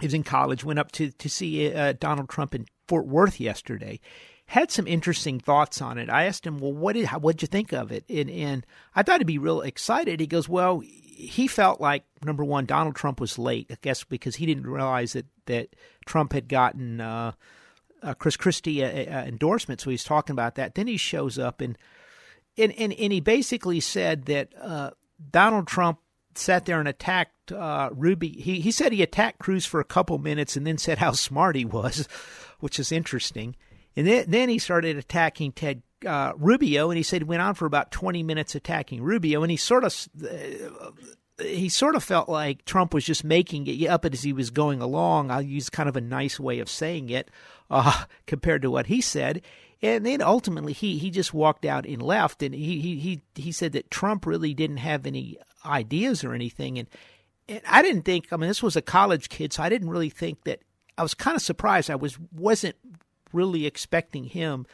he 0.00 0.06
was 0.06 0.14
in 0.14 0.22
college. 0.22 0.64
Went 0.64 0.78
up 0.78 0.92
to 0.92 1.10
to 1.10 1.28
see 1.28 1.74
uh, 1.74 1.94
Donald 1.98 2.28
Trump 2.28 2.54
in 2.54 2.66
Fort 2.86 3.06
Worth 3.06 3.40
yesterday, 3.40 3.98
had 4.48 4.70
some 4.70 4.86
interesting 4.86 5.38
thoughts 5.38 5.82
on 5.82 5.98
it. 5.98 6.08
I 6.08 6.24
asked 6.24 6.46
him, 6.46 6.58
"Well, 6.58 6.72
what 6.72 6.94
did 6.94 7.04
how, 7.04 7.18
what'd 7.18 7.42
you 7.42 7.48
think 7.48 7.74
of 7.74 7.92
it?" 7.92 8.06
And 8.08 8.30
and 8.30 8.66
I 8.96 9.02
thought 9.02 9.20
he'd 9.20 9.26
be 9.26 9.36
real 9.36 9.60
excited. 9.60 10.20
He 10.20 10.26
goes, 10.26 10.48
"Well, 10.48 10.80
he 10.80 11.46
felt 11.46 11.82
like 11.82 12.04
number 12.24 12.42
one, 12.42 12.64
Donald 12.64 12.96
Trump 12.96 13.20
was 13.20 13.38
late. 13.38 13.66
I 13.70 13.76
guess 13.82 14.04
because 14.04 14.36
he 14.36 14.46
didn't 14.46 14.66
realize 14.66 15.12
that 15.12 15.26
that 15.46 15.76
Trump 16.06 16.32
had 16.32 16.48
gotten 16.48 16.98
uh, 16.98 17.32
uh, 18.02 18.14
Chris 18.14 18.38
Christie 18.38 18.82
uh, 18.82 18.88
endorsement. 18.88 19.82
So 19.82 19.90
he's 19.90 20.02
talking 20.02 20.32
about 20.32 20.54
that. 20.54 20.76
Then 20.76 20.86
he 20.86 20.96
shows 20.96 21.38
up 21.38 21.60
and 21.60 21.76
and 22.56 22.72
and, 22.72 22.94
and 22.94 23.12
he 23.12 23.20
basically 23.20 23.80
said 23.80 24.24
that 24.24 24.48
uh, 24.58 24.90
Donald 25.30 25.68
Trump." 25.68 26.00
Sat 26.34 26.66
there 26.66 26.78
and 26.78 26.86
attacked 26.86 27.50
uh, 27.50 27.90
Ruby. 27.92 28.28
He 28.28 28.60
he 28.60 28.70
said 28.70 28.92
he 28.92 29.02
attacked 29.02 29.40
Cruz 29.40 29.66
for 29.66 29.80
a 29.80 29.84
couple 29.84 30.18
minutes 30.18 30.56
and 30.56 30.64
then 30.64 30.78
said 30.78 30.98
how 30.98 31.10
smart 31.12 31.56
he 31.56 31.64
was, 31.64 32.06
which 32.60 32.78
is 32.78 32.92
interesting. 32.92 33.56
And 33.98 34.06
then, 34.06 34.48
he 34.48 34.60
started 34.60 34.96
attacking 34.96 35.50
Ted 35.50 35.82
uh, 36.06 36.32
Rubio, 36.36 36.88
and 36.88 36.96
he 36.96 37.02
said 37.02 37.24
went 37.24 37.42
on 37.42 37.54
for 37.54 37.66
about 37.66 37.90
20 37.90 38.22
minutes 38.22 38.54
attacking 38.54 39.02
Rubio, 39.02 39.42
and 39.42 39.50
he 39.50 39.56
sort 39.56 39.82
of. 39.82 40.08
Uh, 40.22 40.90
he 41.40 41.68
sort 41.68 41.94
of 41.94 42.02
felt 42.02 42.28
like 42.28 42.64
Trump 42.64 42.92
was 42.94 43.04
just 43.04 43.22
making 43.22 43.66
it 43.66 43.86
up 43.86 44.04
as 44.04 44.22
he 44.22 44.32
was 44.32 44.50
going 44.50 44.80
along. 44.80 45.30
I'll 45.30 45.42
use 45.42 45.70
kind 45.70 45.88
of 45.88 45.96
a 45.96 46.00
nice 46.00 46.38
way 46.38 46.58
of 46.60 46.68
saying 46.68 47.10
it 47.10 47.30
uh, 47.70 48.04
compared 48.26 48.62
to 48.62 48.70
what 48.70 48.86
he 48.86 49.00
said. 49.00 49.42
And 49.80 50.04
then 50.04 50.20
ultimately, 50.20 50.72
he, 50.72 50.98
he 50.98 51.10
just 51.10 51.32
walked 51.32 51.64
out 51.64 51.86
and 51.86 52.02
left. 52.02 52.42
And 52.42 52.52
he, 52.54 52.80
he, 52.80 52.96
he, 52.98 53.22
he 53.36 53.52
said 53.52 53.70
that 53.72 53.90
Trump 53.90 54.26
really 54.26 54.52
didn't 54.52 54.78
have 54.78 55.06
any 55.06 55.38
ideas 55.64 56.24
or 56.24 56.34
anything. 56.34 56.78
And, 56.78 56.88
and 57.48 57.60
I 57.68 57.82
didn't 57.82 58.02
think, 58.02 58.32
I 58.32 58.36
mean, 58.36 58.48
this 58.48 58.62
was 58.62 58.74
a 58.74 58.82
college 58.82 59.28
kid, 59.28 59.52
so 59.52 59.62
I 59.62 59.68
didn't 59.68 59.90
really 59.90 60.10
think 60.10 60.42
that 60.42 60.58
I 60.96 61.02
was 61.02 61.14
kind 61.14 61.36
of 61.36 61.42
surprised. 61.42 61.88
I 61.88 61.94
was 61.94 62.18
wasn't 62.32 62.74
really 63.32 63.66
expecting 63.66 64.24
him 64.24 64.66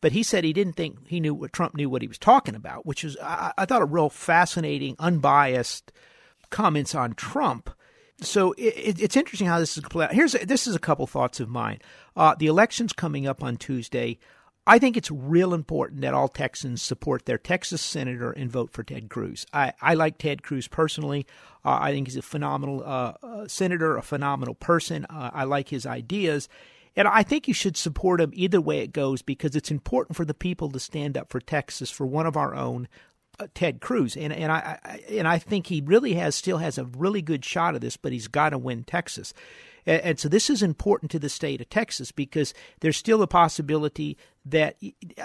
but 0.00 0.12
he 0.12 0.22
said 0.22 0.44
he 0.44 0.52
didn't 0.52 0.76
think 0.76 1.08
he 1.08 1.20
knew 1.20 1.34
what 1.34 1.52
Trump 1.52 1.74
knew 1.74 1.90
what 1.90 2.02
he 2.02 2.08
was 2.08 2.18
talking 2.18 2.54
about, 2.54 2.86
which 2.86 3.04
is 3.04 3.16
I, 3.22 3.52
I 3.58 3.66
thought 3.66 3.82
a 3.82 3.86
real 3.86 4.08
fascinating, 4.08 4.96
unbiased 4.98 5.92
comments 6.50 6.94
on 6.94 7.14
Trump. 7.14 7.70
So 8.22 8.52
it, 8.52 9.00
it's 9.00 9.16
interesting 9.16 9.46
how 9.46 9.58
this 9.58 9.76
is 9.76 9.84
played 9.84 10.06
out. 10.06 10.14
Here's 10.14 10.32
this 10.32 10.66
is 10.66 10.74
a 10.74 10.80
couple 10.80 11.06
thoughts 11.06 11.40
of 11.40 11.48
mine. 11.48 11.80
Uh, 12.16 12.34
the 12.38 12.46
election's 12.46 12.92
coming 12.92 13.26
up 13.26 13.42
on 13.42 13.56
Tuesday. 13.56 14.18
I 14.66 14.78
think 14.78 14.96
it's 14.96 15.10
real 15.10 15.54
important 15.54 16.02
that 16.02 16.14
all 16.14 16.28
Texans 16.28 16.82
support 16.82 17.24
their 17.24 17.38
Texas 17.38 17.80
senator 17.80 18.30
and 18.30 18.50
vote 18.50 18.70
for 18.70 18.82
Ted 18.84 19.08
Cruz. 19.08 19.46
I, 19.52 19.72
I 19.80 19.94
like 19.94 20.18
Ted 20.18 20.42
Cruz 20.42 20.68
personally. 20.68 21.26
Uh, 21.64 21.78
I 21.80 21.92
think 21.92 22.06
he's 22.06 22.18
a 22.18 22.22
phenomenal 22.22 22.82
uh, 22.84 23.14
uh, 23.22 23.48
senator, 23.48 23.96
a 23.96 24.02
phenomenal 24.02 24.54
person. 24.54 25.06
Uh, 25.06 25.30
I 25.32 25.44
like 25.44 25.70
his 25.70 25.86
ideas. 25.86 26.48
And 26.96 27.06
I 27.06 27.22
think 27.22 27.48
you 27.48 27.54
should 27.54 27.76
support 27.76 28.20
him 28.20 28.32
either 28.34 28.60
way 28.60 28.80
it 28.80 28.92
goes 28.92 29.22
because 29.22 29.54
it's 29.54 29.70
important 29.70 30.16
for 30.16 30.24
the 30.24 30.34
people 30.34 30.70
to 30.70 30.80
stand 30.80 31.16
up 31.16 31.30
for 31.30 31.40
Texas, 31.40 31.90
for 31.90 32.06
one 32.06 32.26
of 32.26 32.36
our 32.36 32.54
own, 32.54 32.88
uh, 33.38 33.46
Ted 33.54 33.80
Cruz. 33.80 34.16
And 34.16 34.32
and 34.32 34.50
I, 34.50 34.78
I, 34.84 35.00
and 35.10 35.28
I 35.28 35.38
think 35.38 35.68
he 35.68 35.80
really 35.80 36.14
has 36.14 36.34
still 36.34 36.58
has 36.58 36.78
a 36.78 36.84
really 36.84 37.22
good 37.22 37.44
shot 37.44 37.74
of 37.74 37.80
this, 37.80 37.96
but 37.96 38.12
he's 38.12 38.28
got 38.28 38.50
to 38.50 38.58
win 38.58 38.84
Texas. 38.84 39.32
And, 39.86 40.02
and 40.02 40.18
so 40.18 40.28
this 40.28 40.50
is 40.50 40.62
important 40.62 41.10
to 41.12 41.18
the 41.18 41.28
state 41.28 41.60
of 41.60 41.68
Texas 41.68 42.12
because 42.12 42.54
there's 42.80 42.96
still 42.96 43.22
a 43.22 43.26
possibility 43.26 44.16
that 44.44 44.76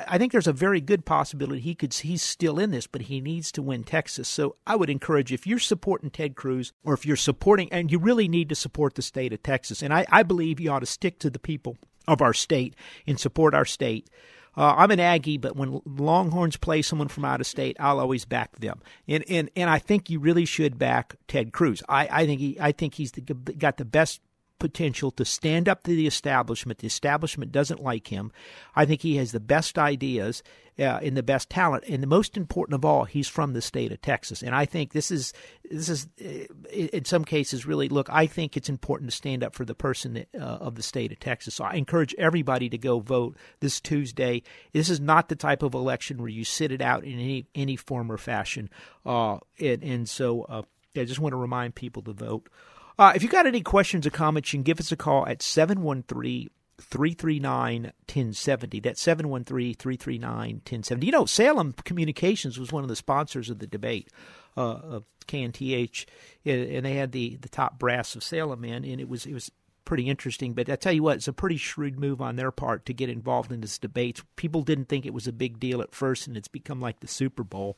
I 0.08 0.18
think 0.18 0.32
there's 0.32 0.48
a 0.48 0.54
very 0.54 0.82
good 0.82 1.06
possibility 1.06 1.62
he 1.62 1.76
could 1.76 1.94
he's 1.94 2.22
still 2.22 2.60
in 2.60 2.72
this, 2.72 2.88
but 2.88 3.04
he 3.04 3.22
needs 3.22 3.52
to 3.54 3.62
win 3.62 3.84
Texas. 3.84 4.28
So 4.28 4.58
I 4.68 4.76
would 4.76 4.90
encourage 4.90 5.32
if 5.32 5.48
you're 5.48 5.60
supporting 5.60 6.10
Ted 6.10 6.36
Cruz 6.36 6.74
or 6.84 6.94
if 6.94 7.06
you're 7.06 7.16
supporting 7.16 7.72
and 7.72 7.92
you 7.92 8.00
really 8.00 8.28
need 8.28 8.50
to 8.50 8.56
support 8.56 8.96
the 8.96 9.02
state 9.02 9.32
of 9.32 9.42
Texas, 9.42 9.82
and 9.82 9.94
I, 9.94 10.06
I 10.12 10.24
believe 10.24 10.60
you 10.60 10.72
ought 10.72 10.80
to 10.80 10.86
stick 10.86 11.20
to 11.20 11.30
the 11.30 11.40
people 11.40 11.78
of 12.08 12.22
our 12.22 12.34
state 12.34 12.76
and 13.08 13.20
support 13.20 13.54
our 13.54 13.66
state. 13.66 14.10
Uh, 14.58 14.74
I'm 14.78 14.92
an 14.92 15.00
Aggie, 15.00 15.38
but 15.38 15.56
when 15.56 15.82
Longhorns 15.86 16.56
play 16.58 16.82
someone 16.82 17.10
from 17.10 17.26
out 17.26 17.42
of 17.42 17.48
state, 17.48 17.76
I'll 17.80 18.00
always 18.00 18.26
back 18.26 18.58
them. 18.60 18.82
And 19.08 19.24
and 19.30 19.50
and 19.56 19.70
I 19.70 19.80
think 19.80 20.10
you 20.10 20.20
really 20.20 20.46
should 20.46 20.78
back 20.78 21.16
Ted 21.28 21.52
Cruz. 21.52 21.84
I, 21.90 22.08
I 22.10 22.26
think 22.26 22.40
he 22.40 22.58
I 22.60 22.72
think 22.72 22.96
he's 22.96 23.12
the, 23.12 23.22
got 23.22 23.78
the 23.78 23.86
best 23.86 24.22
potential 24.60 25.12
to 25.12 25.26
stand 25.26 25.68
up 25.68 25.84
to 25.84 25.92
the 25.92 26.08
establishment. 26.08 26.80
The 26.80 26.88
establishment 26.88 27.52
doesn't 27.52 27.84
like 27.84 28.08
him. 28.08 28.32
I 28.76 28.86
think 28.86 29.02
he 29.02 29.18
has 29.18 29.32
the 29.32 29.40
best 29.40 29.78
ideas 29.78 30.44
uh, 30.78 31.00
and 31.02 31.16
the 31.16 31.24
best 31.24 31.50
talent, 31.50 31.86
and 31.88 32.04
the 32.04 32.08
most 32.08 32.36
important 32.36 32.76
of 32.76 32.84
all, 32.84 33.06
he's 33.06 33.30
from 33.30 33.54
the 33.54 33.62
state 33.62 33.94
of 33.94 34.02
Texas. 34.02 34.44
And 34.44 34.54
I 34.54 34.66
think 34.66 34.92
this 34.92 35.10
is 35.10 35.32
this 35.64 35.88
is 35.88 36.08
uh, 36.20 36.46
in 36.74 37.06
some 37.06 37.24
cases 37.24 37.66
really 37.66 37.88
look. 37.88 38.10
I 38.12 38.28
think 38.28 38.58
it's 38.58 38.68
important 38.68 39.10
to 39.10 39.16
stand 39.16 39.42
up 39.44 39.56
for 39.56 39.64
the 39.64 39.74
person 39.74 40.14
that, 40.16 40.28
uh, 40.36 40.44
of 40.44 40.76
the 40.76 40.84
state 40.84 41.14
of 41.14 41.20
Texas. 41.20 41.56
So 41.56 41.64
I 41.64 41.76
encourage 41.76 42.14
everybody 42.18 42.68
to 42.70 42.78
go 42.78 43.00
vote 43.00 43.38
this 43.62 43.80
Tuesday. 43.80 44.44
This 44.74 44.90
is 44.90 45.00
not 45.00 45.30
the 45.30 45.36
type 45.38 45.64
of 45.64 45.74
election 45.74 46.18
where 46.18 46.28
you 46.28 46.44
sit 46.44 46.74
it 46.74 46.82
out 46.82 47.06
in 47.06 47.14
any 47.14 47.48
any 47.56 47.78
form 47.78 48.12
or 48.12 48.18
fashion. 48.18 48.70
Uh, 49.06 49.38
and, 49.60 49.82
and 49.82 50.10
so 50.10 50.44
uh, 50.44 50.64
I 50.94 51.06
just 51.06 51.20
want 51.20 51.32
to 51.34 51.38
remind 51.38 51.76
people 51.76 52.02
to 52.04 52.14
vote. 52.14 52.50
Uh, 52.98 53.14
if 53.16 53.24
you 53.24 53.30
got 53.30 53.46
any 53.46 53.62
questions 53.62 54.08
or 54.08 54.10
comments, 54.10 54.54
you 54.54 54.58
can 54.58 54.64
give 54.64 54.80
us 54.80 54.92
a 54.92 54.96
call 54.96 55.28
at 55.28 55.42
713 55.42 56.50
339 56.80 57.84
1070. 57.84 58.80
That's 58.80 59.02
713 59.02 59.76
339 59.76 60.56
1070. 60.56 61.06
You 61.06 61.12
know, 61.12 61.26
Salem 61.26 61.74
Communications 61.84 62.60
was 62.60 62.72
one 62.72 62.84
of 62.84 62.90
the 62.90 62.96
sponsors 62.96 63.50
of 63.50 63.60
the 63.60 63.68
debate 63.68 64.10
uh, 64.58 64.76
of 64.76 65.04
KNTH, 65.28 66.06
and 66.46 66.86
they 66.86 66.94
had 66.94 67.12
the, 67.12 67.38
the 67.38 67.50
top 67.50 67.80
brass 67.80 68.16
of 68.16 68.24
Salem 68.24 68.64
in, 68.64 68.86
and 68.86 69.00
it 69.00 69.10
was 69.10 69.26
it 69.26 69.34
was 69.34 69.52
pretty 69.86 70.10
interesting. 70.10 70.54
But 70.54 70.70
I 70.70 70.76
tell 70.76 70.94
you 70.94 71.04
what, 71.04 71.18
it's 71.18 71.28
a 71.28 71.34
pretty 71.34 71.58
shrewd 71.58 72.00
move 72.00 72.22
on 72.22 72.36
their 72.36 72.52
part 72.52 72.86
to 72.88 72.94
get 72.94 73.10
involved 73.10 73.52
in 73.52 73.62
this 73.62 73.78
debate. 73.78 74.22
People 74.36 74.62
didn't 74.62 74.90
think 74.90 75.06
it 75.06 75.14
was 75.14 75.28
a 75.28 75.34
big 75.34 75.60
deal 75.60 75.82
at 75.82 75.96
first, 75.96 76.28
and 76.28 76.36
it's 76.36 76.48
become 76.48 76.82
like 76.82 77.00
the 77.00 77.08
Super 77.08 77.44
Bowl. 77.44 77.78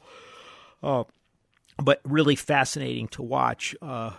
Uh, 0.81 1.03
but 1.77 2.01
really 2.03 2.35
fascinating 2.35 3.07
to 3.09 3.21
watch. 3.21 3.75
Uh, 3.81 4.11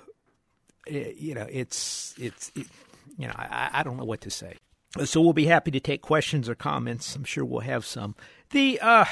you 0.91 1.35
know, 1.35 1.47
it's 1.51 2.15
it's 2.19 2.53
it, 2.55 2.67
you 3.17 3.27
know, 3.27 3.35
I, 3.37 3.71
I 3.75 3.83
don't 3.83 3.97
know 3.97 4.05
what 4.05 4.21
to 4.23 4.31
say. 4.31 4.57
So 5.05 5.21
we'll 5.21 5.35
be 5.35 5.47
happy 5.47 5.71
to 5.73 5.81
take 5.81 6.01
questions 6.01 6.49
or 6.49 6.55
comments. 6.55 7.15
I'm 7.15 7.25
sure 7.25 7.45
we'll 7.45 7.61
have 7.61 7.85
some. 7.85 8.15
The 8.51 8.81
uh, 8.81 9.05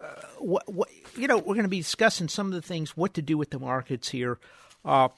uh 0.00 0.06
what, 0.38 0.68
what 0.72 0.88
you 1.16 1.28
know, 1.28 1.38
we're 1.38 1.54
going 1.54 1.62
to 1.62 1.68
be 1.68 1.78
discussing 1.78 2.28
some 2.28 2.46
of 2.48 2.52
the 2.52 2.62
things 2.62 2.96
what 2.96 3.14
to 3.14 3.22
do 3.22 3.38
with 3.38 3.50
the 3.50 3.58
markets 3.58 4.08
here. 4.08 4.38
Uh, 4.84 5.08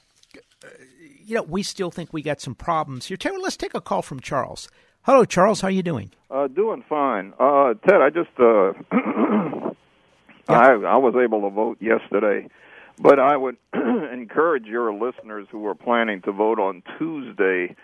you 1.25 1.35
know, 1.35 1.43
we 1.43 1.63
still 1.63 1.89
think 1.89 2.13
we 2.13 2.21
got 2.21 2.41
some 2.41 2.55
problems 2.55 3.07
here. 3.07 3.17
Taylor, 3.17 3.39
let's 3.39 3.57
take 3.57 3.73
a 3.73 3.81
call 3.81 4.01
from 4.01 4.19
Charles. 4.19 4.67
Hello, 5.03 5.25
Charles. 5.25 5.61
How 5.61 5.67
are 5.67 5.71
you 5.71 5.83
doing? 5.83 6.11
Uh, 6.29 6.47
doing 6.47 6.83
fine. 6.87 7.33
Uh, 7.39 7.73
Ted, 7.87 8.01
I 8.01 8.09
just 8.09 8.29
uh, 8.39 8.73
I 10.47 10.73
I 10.73 10.97
was 10.97 11.15
able 11.21 11.41
to 11.41 11.49
vote 11.49 11.77
yesterday 11.81 12.47
but 12.99 13.19
I 13.19 13.35
would 13.35 13.57
encourage 13.73 14.65
your 14.65 14.93
listeners 14.93 15.47
who 15.51 15.65
are 15.67 15.75
planning 15.75 16.21
to 16.21 16.31
vote 16.31 16.59
on 16.59 16.83
Tuesday 16.97 17.75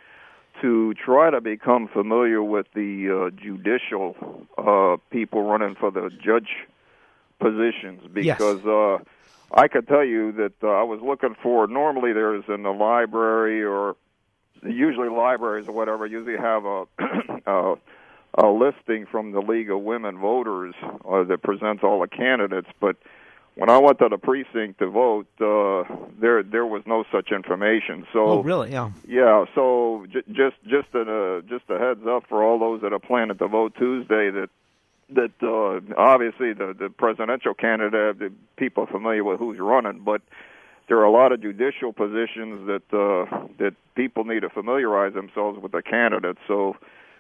to 0.62 0.94
try 0.94 1.30
to 1.30 1.42
become 1.42 1.88
familiar 1.88 2.44
with 2.44 2.68
the 2.74 3.32
uh, 3.34 3.42
judicial 3.42 4.16
uh, 4.58 4.98
people 5.10 5.44
running 5.44 5.76
for 5.76 5.92
the 5.92 6.10
judge 6.24 6.50
positions 7.40 8.02
because 8.12 8.58
yes. 8.58 8.66
uh, 8.66 8.98
I 9.54 9.68
could 9.68 9.88
tell 9.88 10.04
you 10.04 10.34
that 10.34 10.54
uh, 10.62 10.68
I 10.68 10.84
was 10.84 11.00
looking 11.02 11.36
for. 11.42 11.68
Normally, 11.68 12.14
there's 12.14 12.44
in 12.50 12.64
the 12.64 12.72
library 12.72 13.64
or 13.64 13.96
usually 14.64 15.10
libraries 15.10 15.68
or 15.68 15.72
whatever 15.72 16.06
usually 16.06 16.38
have 16.38 16.66
a. 16.66 16.86
a 17.48 17.76
a 18.36 18.48
listing 18.48 19.06
from 19.06 19.32
the 19.32 19.42
League 19.42 19.72
of 19.72 19.82
Women 19.82 20.18
Voters 20.18 20.76
uh, 20.84 21.24
that 21.24 21.42
presents 21.42 21.84
all 21.84 22.00
the 22.00 22.08
candidates, 22.08 22.68
but 22.80 22.96
when 23.60 23.70
I 23.70 23.78
went 23.78 24.00
to 24.00 24.08
the 24.08 24.18
precinct 24.18 24.80
to 24.80 24.90
vote, 24.90 25.28
uh, 25.42 25.84
there 26.22 26.42
there 26.44 26.66
was 26.66 26.82
no 26.86 27.04
such 27.12 27.32
information. 27.34 28.08
So, 28.14 28.20
oh, 28.26 28.42
really? 28.42 28.72
Yeah. 28.72 28.92
Yeah. 29.06 29.44
So 29.54 30.06
j- 30.12 30.24
just 30.28 30.56
just 30.64 30.88
a 30.96 31.44
just 31.50 31.66
a 31.70 31.78
heads 31.78 32.08
up 32.08 32.24
for 32.30 32.42
all 32.42 32.58
those 32.58 32.82
that 32.84 32.94
are 32.94 33.00
planning 33.00 33.38
to 33.38 33.48
vote 33.48 33.74
Tuesday 33.78 34.32
that 34.32 34.50
that 35.10 35.32
uh, 35.44 35.82
obviously 36.02 36.54
the 36.54 36.74
the 36.74 36.90
presidential 36.90 37.54
candidate, 37.54 38.20
the 38.20 38.32
people 38.56 38.86
are 38.86 38.88
familiar 38.88 39.26
with 39.26 39.40
who's 39.40 39.60
running, 39.60 40.04
but 40.06 40.22
there 40.88 40.98
are 40.98 41.06
a 41.06 41.12
lot 41.12 41.34
of 41.34 41.42
judicial 41.42 41.92
positions 41.92 42.66
that 42.68 42.84
uh, 42.94 43.46
that 43.58 43.74
people 43.96 44.24
need 44.24 44.40
to 44.40 44.50
familiarize 44.50 45.14
themselves 45.14 45.60
with 45.62 45.74
the 45.74 45.82
candidates. 45.82 46.40
So, 46.48 46.78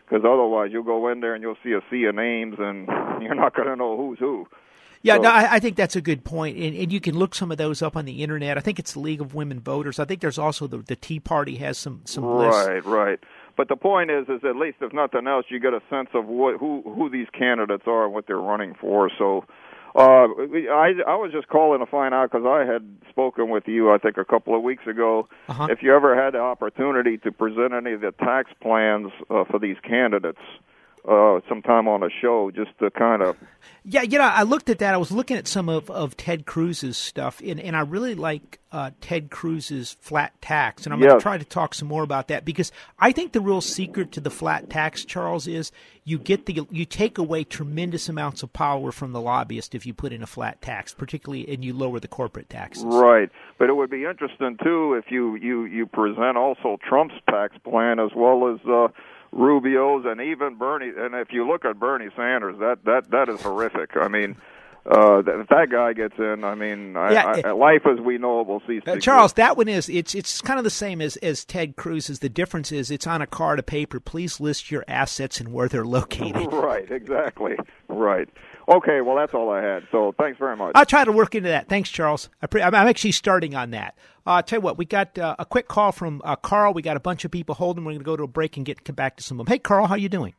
because 0.07 0.23
otherwise 0.23 0.69
you'll 0.71 0.83
go 0.83 1.09
in 1.09 1.19
there 1.19 1.33
and 1.33 1.43
you'll 1.43 1.57
see 1.65 1.73
a 1.73 1.81
sea 1.91 2.05
of 2.05 2.15
names 2.15 2.55
and 2.59 2.87
you're 3.21 3.35
not 3.35 3.53
going 3.55 3.67
to 3.67 3.75
know 3.75 3.97
who's 3.97 4.19
who. 4.19 4.47
Yeah, 5.01 5.15
so, 5.15 5.21
no, 5.21 5.29
I, 5.29 5.53
I, 5.55 5.59
think 5.59 5.77
that's 5.77 5.95
a 5.95 6.01
good 6.01 6.25
point, 6.25 6.57
and, 6.57 6.75
and 6.75 6.91
you 6.91 6.99
can 6.99 7.17
look 7.17 7.33
some 7.33 7.51
of 7.51 7.57
those 7.57 7.81
up 7.81 7.95
on 7.95 8.05
the 8.05 8.21
internet. 8.21 8.57
I 8.57 8.61
think 8.61 8.79
it's 8.79 8.93
the 8.93 8.99
League 8.99 9.21
of 9.21 9.33
Women 9.33 9.61
Voters. 9.61 9.97
I 9.97 10.05
think 10.05 10.19
there's 10.19 10.37
also 10.37 10.67
the 10.67 10.79
the 10.79 10.95
Tea 10.95 11.19
Party 11.19 11.55
has 11.57 11.77
some 11.77 12.01
some 12.03 12.25
lists. 12.25 12.67
Right, 12.67 12.85
right. 12.85 13.19
But 13.55 13.69
the 13.69 13.77
point 13.77 14.11
is, 14.11 14.27
is 14.27 14.43
at 14.43 14.55
least 14.55 14.77
if 14.81 14.91
nothing 14.91 15.27
else, 15.27 15.45
you 15.49 15.59
get 15.59 15.73
a 15.73 15.81
sense 15.89 16.09
of 16.13 16.25
what 16.25 16.57
who 16.59 16.81
who 16.83 17.09
these 17.09 17.27
candidates 17.37 17.83
are 17.87 18.05
and 18.05 18.13
what 18.13 18.27
they're 18.27 18.37
running 18.37 18.75
for. 18.79 19.09
So. 19.17 19.45
Uh, 19.95 20.29
I 20.69 20.93
I 21.07 21.15
was 21.15 21.31
just 21.33 21.47
calling 21.47 21.79
to 21.79 21.87
find 21.87 22.13
out 22.13 22.31
because 22.31 22.45
I 22.45 22.63
had 22.63 22.87
spoken 23.09 23.49
with 23.49 23.67
you 23.67 23.91
I 23.91 23.97
think 23.97 24.17
a 24.17 24.23
couple 24.23 24.55
of 24.55 24.61
weeks 24.61 24.85
ago. 24.85 25.27
Uh-huh. 25.47 25.67
If 25.71 25.81
you 25.81 25.95
ever 25.95 26.15
had 26.15 26.35
the 26.35 26.39
opportunity 26.39 27.17
to 27.17 27.31
present 27.31 27.73
any 27.73 27.93
of 27.93 28.01
the 28.01 28.11
tax 28.11 28.51
plans 28.61 29.11
uh, 29.31 29.45
for 29.45 29.57
these 29.57 29.77
candidates, 29.81 30.37
uh, 31.07 31.39
sometime 31.47 31.87
on 31.87 32.03
a 32.03 32.09
show 32.21 32.51
just 32.51 32.77
to 32.79 32.89
kind 32.91 33.21
of. 33.21 33.37
Yeah, 33.83 34.03
you 34.03 34.17
know, 34.17 34.25
I 34.25 34.43
looked 34.43 34.69
at 34.69 34.79
that. 34.79 34.93
I 34.93 34.97
was 34.97 35.11
looking 35.11 35.37
at 35.37 35.47
some 35.47 35.69
of, 35.69 35.89
of 35.89 36.15
Ted 36.17 36.45
Cruz's 36.45 36.97
stuff, 36.97 37.41
and, 37.45 37.59
and 37.59 37.75
I 37.75 37.81
really 37.81 38.13
like 38.13 38.59
uh, 38.71 38.91
Ted 39.01 39.29
Cruz's 39.31 39.97
flat 39.99 40.39
tax, 40.41 40.85
and 40.85 40.93
I'm 40.93 40.99
yes. 40.99 41.09
going 41.09 41.19
to 41.19 41.23
try 41.23 41.37
to 41.37 41.45
talk 41.45 41.73
some 41.73 41.87
more 41.87 42.03
about 42.03 42.27
that 42.27 42.45
because 42.45 42.71
I 42.99 43.11
think 43.11 43.31
the 43.31 43.41
real 43.41 43.61
secret 43.61 44.11
to 44.13 44.21
the 44.21 44.29
flat 44.29 44.69
tax, 44.69 45.05
Charles, 45.05 45.47
is 45.47 45.71
you 46.03 46.19
get 46.19 46.45
the 46.45 46.67
you 46.69 46.85
take 46.85 47.17
away 47.17 47.43
tremendous 47.43 48.09
amounts 48.09 48.43
of 48.43 48.51
power 48.53 48.91
from 48.91 49.11
the 49.11 49.21
lobbyist 49.21 49.73
if 49.75 49.85
you 49.85 49.93
put 49.93 50.11
in 50.11 50.21
a 50.21 50.27
flat 50.27 50.61
tax, 50.61 50.93
particularly 50.93 51.51
and 51.51 51.63
you 51.63 51.73
lower 51.73 51.99
the 51.99 52.07
corporate 52.07 52.49
taxes. 52.49 52.83
Right, 52.85 53.29
but 53.57 53.69
it 53.69 53.75
would 53.75 53.89
be 53.89 54.05
interesting 54.05 54.57
too 54.61 54.93
if 54.93 55.05
you 55.09 55.35
you 55.35 55.65
you 55.65 55.85
present 55.85 56.37
also 56.37 56.77
Trump's 56.87 57.15
tax 57.29 57.55
plan 57.63 57.99
as 57.99 58.11
well 58.15 58.53
as. 58.53 58.59
Uh, 58.67 58.89
Rubio's 59.31 60.05
and 60.05 60.21
even 60.21 60.55
Bernie. 60.55 60.91
And 60.95 61.15
if 61.15 61.31
you 61.31 61.47
look 61.47 61.65
at 61.65 61.79
Bernie 61.79 62.09
Sanders, 62.15 62.57
that 62.59 62.83
that 62.85 63.11
that 63.11 63.29
is 63.29 63.41
horrific. 63.41 63.95
I 63.95 64.07
mean. 64.07 64.35
Uh, 64.85 65.19
if 65.19 65.47
that 65.49 65.67
guy 65.69 65.93
gets 65.93 66.17
in, 66.17 66.43
I 66.43 66.55
mean, 66.55 66.93
yeah, 66.93 67.25
I, 67.45 67.49
I, 67.49 67.51
life 67.51 67.85
as 67.85 67.99
we 67.99 68.17
know 68.17 68.39
it 68.39 68.47
will 68.47 68.61
cease. 68.65 68.81
Uh, 68.87 68.95
Charles, 68.95 69.33
that 69.33 69.57
one 69.57 69.67
is 69.67 69.87
it's 69.89 70.15
it's 70.15 70.41
kind 70.41 70.57
of 70.57 70.63
the 70.63 70.71
same 70.71 71.01
as 71.01 71.17
as 71.17 71.43
Ted 71.43 71.75
Cruz's. 71.75 72.19
The 72.19 72.29
difference 72.29 72.71
is 72.71 72.89
it's 72.89 73.05
on 73.05 73.21
a 73.21 73.27
card 73.27 73.59
of 73.59 73.65
paper. 73.65 73.99
Please 73.99 74.39
list 74.39 74.71
your 74.71 74.85
assets 74.87 75.39
and 75.39 75.51
where 75.51 75.67
they're 75.67 75.85
located. 75.85 76.47
right, 76.53 76.89
exactly. 76.89 77.55
Right. 77.87 78.29
Okay, 78.69 79.01
well, 79.01 79.15
that's 79.15 79.33
all 79.33 79.49
I 79.49 79.63
had. 79.63 79.87
So 79.91 80.13
thanks 80.17 80.37
very 80.37 80.55
much. 80.55 80.73
I'll 80.75 80.85
try 80.85 81.03
to 81.03 81.11
work 81.11 81.33
into 81.33 81.49
that. 81.49 81.67
Thanks, 81.67 81.89
Charles. 81.89 82.29
I 82.41 82.47
am 82.59 82.75
actually 82.75 83.13
starting 83.13 83.55
on 83.55 83.71
that. 83.71 83.95
Uh, 84.27 84.31
I'll 84.31 84.43
tell 84.43 84.59
you 84.59 84.61
what, 84.61 84.77
we 84.77 84.85
got 84.85 85.17
uh, 85.17 85.35
a 85.39 85.45
quick 85.45 85.67
call 85.67 85.91
from 85.91 86.21
uh, 86.23 86.35
Carl. 86.35 86.73
We 86.73 86.83
got 86.83 86.95
a 86.95 86.99
bunch 86.99 87.25
of 87.25 87.31
people 87.31 87.55
holding. 87.55 87.83
We're 87.83 87.93
going 87.93 87.99
to 88.01 88.05
go 88.05 88.15
to 88.15 88.23
a 88.23 88.27
break 88.27 88.57
and 88.57 88.65
get 88.65 88.95
back 88.95 89.17
to 89.17 89.23
some 89.23 89.39
of 89.39 89.47
them. 89.47 89.51
Hey, 89.51 89.57
Carl, 89.57 89.87
how 89.87 89.95
you 89.95 90.07
doing? 90.07 90.35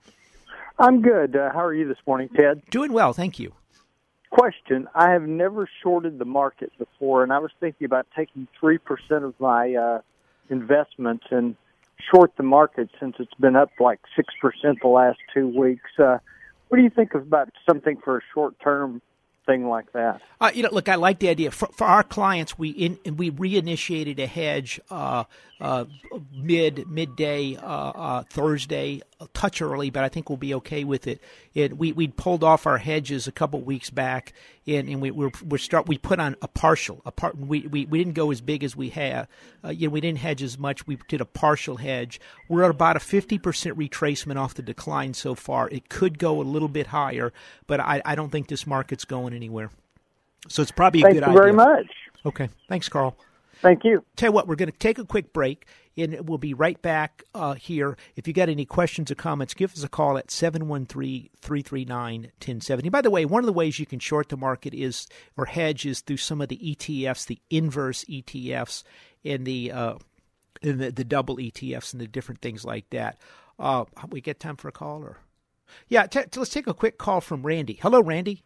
I'm 0.79 1.03
good. 1.03 1.35
Uh, 1.35 1.51
how 1.53 1.65
are 1.65 1.75
you 1.75 1.89
this 1.89 1.99
morning, 2.07 2.29
Ted? 2.37 2.63
Doing 2.71 2.93
well, 2.93 3.13
thank 3.13 3.41
you. 3.41 3.53
Question 4.31 4.87
I 4.95 5.11
have 5.11 5.23
never 5.23 5.69
shorted 5.83 6.21
the 6.21 6.25
market 6.25 6.73
before, 6.79 7.25
and 7.25 7.33
I 7.33 7.41
was 7.41 7.51
thinking 7.59 7.85
about 7.85 8.07
taking 8.17 8.47
3% 8.63 8.79
of 9.25 9.35
my 9.41 9.75
uh, 9.75 10.01
investments 10.49 11.25
and 11.33 11.57
short 12.13 12.33
the 12.37 12.45
market 12.45 12.91
since 13.01 13.17
it's 13.19 13.35
been 13.41 13.57
up 13.57 13.71
like 13.81 14.01
6% 14.17 14.81
the 14.81 14.89
last 14.89 15.19
two 15.35 15.49
weeks. 15.49 15.91
Uh, 15.99 16.19
what 16.71 16.77
do 16.77 16.85
you 16.85 16.91
think 16.91 17.15
about 17.15 17.51
something 17.69 17.97
for 18.03 18.19
a 18.19 18.21
short 18.33 18.55
term 18.63 19.03
thing 19.45 19.69
like 19.69 19.93
that? 19.93 20.21
Uh, 20.41 20.53
you 20.55 20.63
know, 20.63 20.69
look, 20.71 20.89
I 20.89 20.95
like 20.95 21.19
the 21.19 21.29
idea. 21.29 21.51
For, 21.51 21.67
for 21.67 21.85
our 21.85 22.05
clients, 22.05 22.57
we 22.57 22.71
in, 22.71 23.17
we 23.17 23.33
reinitiated 23.33 24.21
a 24.21 24.27
hedge 24.27 24.81
uh, 24.89 25.25
uh, 25.61 25.87
mid 26.33 26.89
midday 26.89 27.57
uh, 27.57 27.61
uh, 27.67 28.23
Thursday, 28.31 29.03
a 29.19 29.27
touch 29.35 29.61
early, 29.61 29.91
but 29.91 30.05
I 30.05 30.09
think 30.09 30.31
we'll 30.31 30.37
be 30.37 30.55
okay 30.55 30.85
with 30.85 31.09
it. 31.09 31.21
it 31.55 31.77
we 31.77 31.91
we 31.91 32.07
pulled 32.07 32.45
off 32.45 32.69
our 32.69 32.79
hedges 32.79 33.27
a 33.27 33.33
couple 33.33 33.61
weeks 33.61 33.91
back, 33.91 34.33
and, 34.71 34.89
and 34.89 35.01
we 35.01 35.11
we're, 35.11 35.31
we're 35.47 35.59
start 35.59 35.89
we 35.89 35.99
put 35.99 36.21
on 36.21 36.37
a 36.43 36.49
partial 36.49 37.03
a 37.05 37.13
part. 37.13 37.37
We, 37.37 37.67
we 37.67 37.85
we 37.87 37.99
didn't 37.99 38.15
go 38.15 38.31
as 38.31 38.41
big 38.41 38.65
as 38.65 38.77
we 38.77 38.91
have. 38.91 39.29
Uh, 39.65 39.71
you 39.71 39.89
know, 39.89 39.93
we 39.93 40.01
didn't 40.01 40.19
hedge 40.19 40.43
as 40.43 40.59
much. 40.59 40.87
We 40.87 40.99
did 41.09 41.21
a 41.21 41.25
partial 41.25 41.77
hedge. 41.77 42.21
We're 42.49 42.65
at 42.65 42.71
about 42.71 42.97
a 42.97 43.01
fifty 43.01 43.39
percent 43.39 43.77
retracement 43.77 44.37
off 44.37 44.55
the 44.55 44.63
decline 44.63 45.15
so 45.15 45.35
far. 45.35 45.69
It 45.69 45.89
could 45.89 46.19
go 46.19 46.41
a 46.41 46.45
little 46.45 46.69
bit 46.69 46.89
higher, 46.89 47.33
but 47.67 47.81
I, 47.81 48.01
I 48.05 48.15
don't 48.15 48.31
think 48.31 48.49
this 48.49 48.67
market's 48.67 49.05
going 49.05 49.35
anywhere. 49.35 49.71
So 50.49 50.63
it's 50.63 50.71
probably 50.71 51.01
a 51.01 51.05
Thank 51.05 51.15
good 51.17 51.25
you 51.25 51.27
idea. 51.27 51.39
very 51.41 51.53
much. 51.53 51.87
Okay. 52.25 52.49
Thanks, 52.69 52.89
Carl. 52.89 53.17
Thank 53.63 53.85
you. 53.85 54.05
Tell 54.17 54.29
you 54.29 54.33
what, 54.33 54.49
we're 54.49 54.57
going 54.57 54.73
to 54.73 54.79
take 54.79 54.99
a 54.99 55.05
quick 55.05 55.35
break, 55.35 55.67
and 55.97 56.29
we'll 56.29 56.39
be 56.39 56.55
right 56.55 56.81
back 56.81 57.25
uh, 57.35 57.55
here. 57.55 57.97
If 58.17 58.27
you 58.27 58.33
got 58.33 58.49
any 58.49 58.65
questions 58.65 59.11
or 59.11 59.15
comments, 59.15 59.53
give 59.53 59.73
us 59.73 59.83
a 59.83 59.89
call 59.89 60.17
at 60.17 60.29
713-339-1070. 60.29 62.91
By 62.91 63.03
the 63.03 63.11
way, 63.11 63.27
one 63.27 63.43
of 63.43 63.47
the 63.47 63.53
ways 63.53 63.79
you 63.79 63.87
can 63.87 63.99
short 63.99 64.31
the 64.31 64.39
market 64.39 64.73
is 64.73 65.07
or 65.37 65.45
hedge 65.45 65.85
is 65.85 66.01
through 66.01 66.17
some 66.17 66.41
of 66.41 66.49
the 66.49 66.57
ETFs, 66.57 67.27
the 67.27 67.41
inverse 67.51 68.07
ETFs, 68.07 68.83
and 69.25 69.45
the 69.45 69.73
uh, 69.73 69.97
and 70.63 70.81
the, 70.81 70.91
the 70.91 71.05
double 71.05 71.37
ETFs 71.37 71.93
and 71.93 72.01
the 72.01 72.07
different 72.07 72.41
things 72.41 72.65
like 72.65 72.89
that. 72.91 73.19
Uh, 73.59 73.85
we 74.09 74.23
get 74.23 74.41
time 74.41 74.57
for 74.57 74.69
a 74.69 74.73
call, 74.73 75.03
or 75.03 75.19
yeah, 75.89 76.07
t- 76.07 76.23
t- 76.31 76.41
let's 76.41 76.51
take 76.51 76.67
a 76.67 76.75
quick 76.75 76.97
call 76.97 77.21
from 77.21 77.43
Randy. 77.43 77.79
Hello, 77.83 78.01
Randy. 78.01 78.43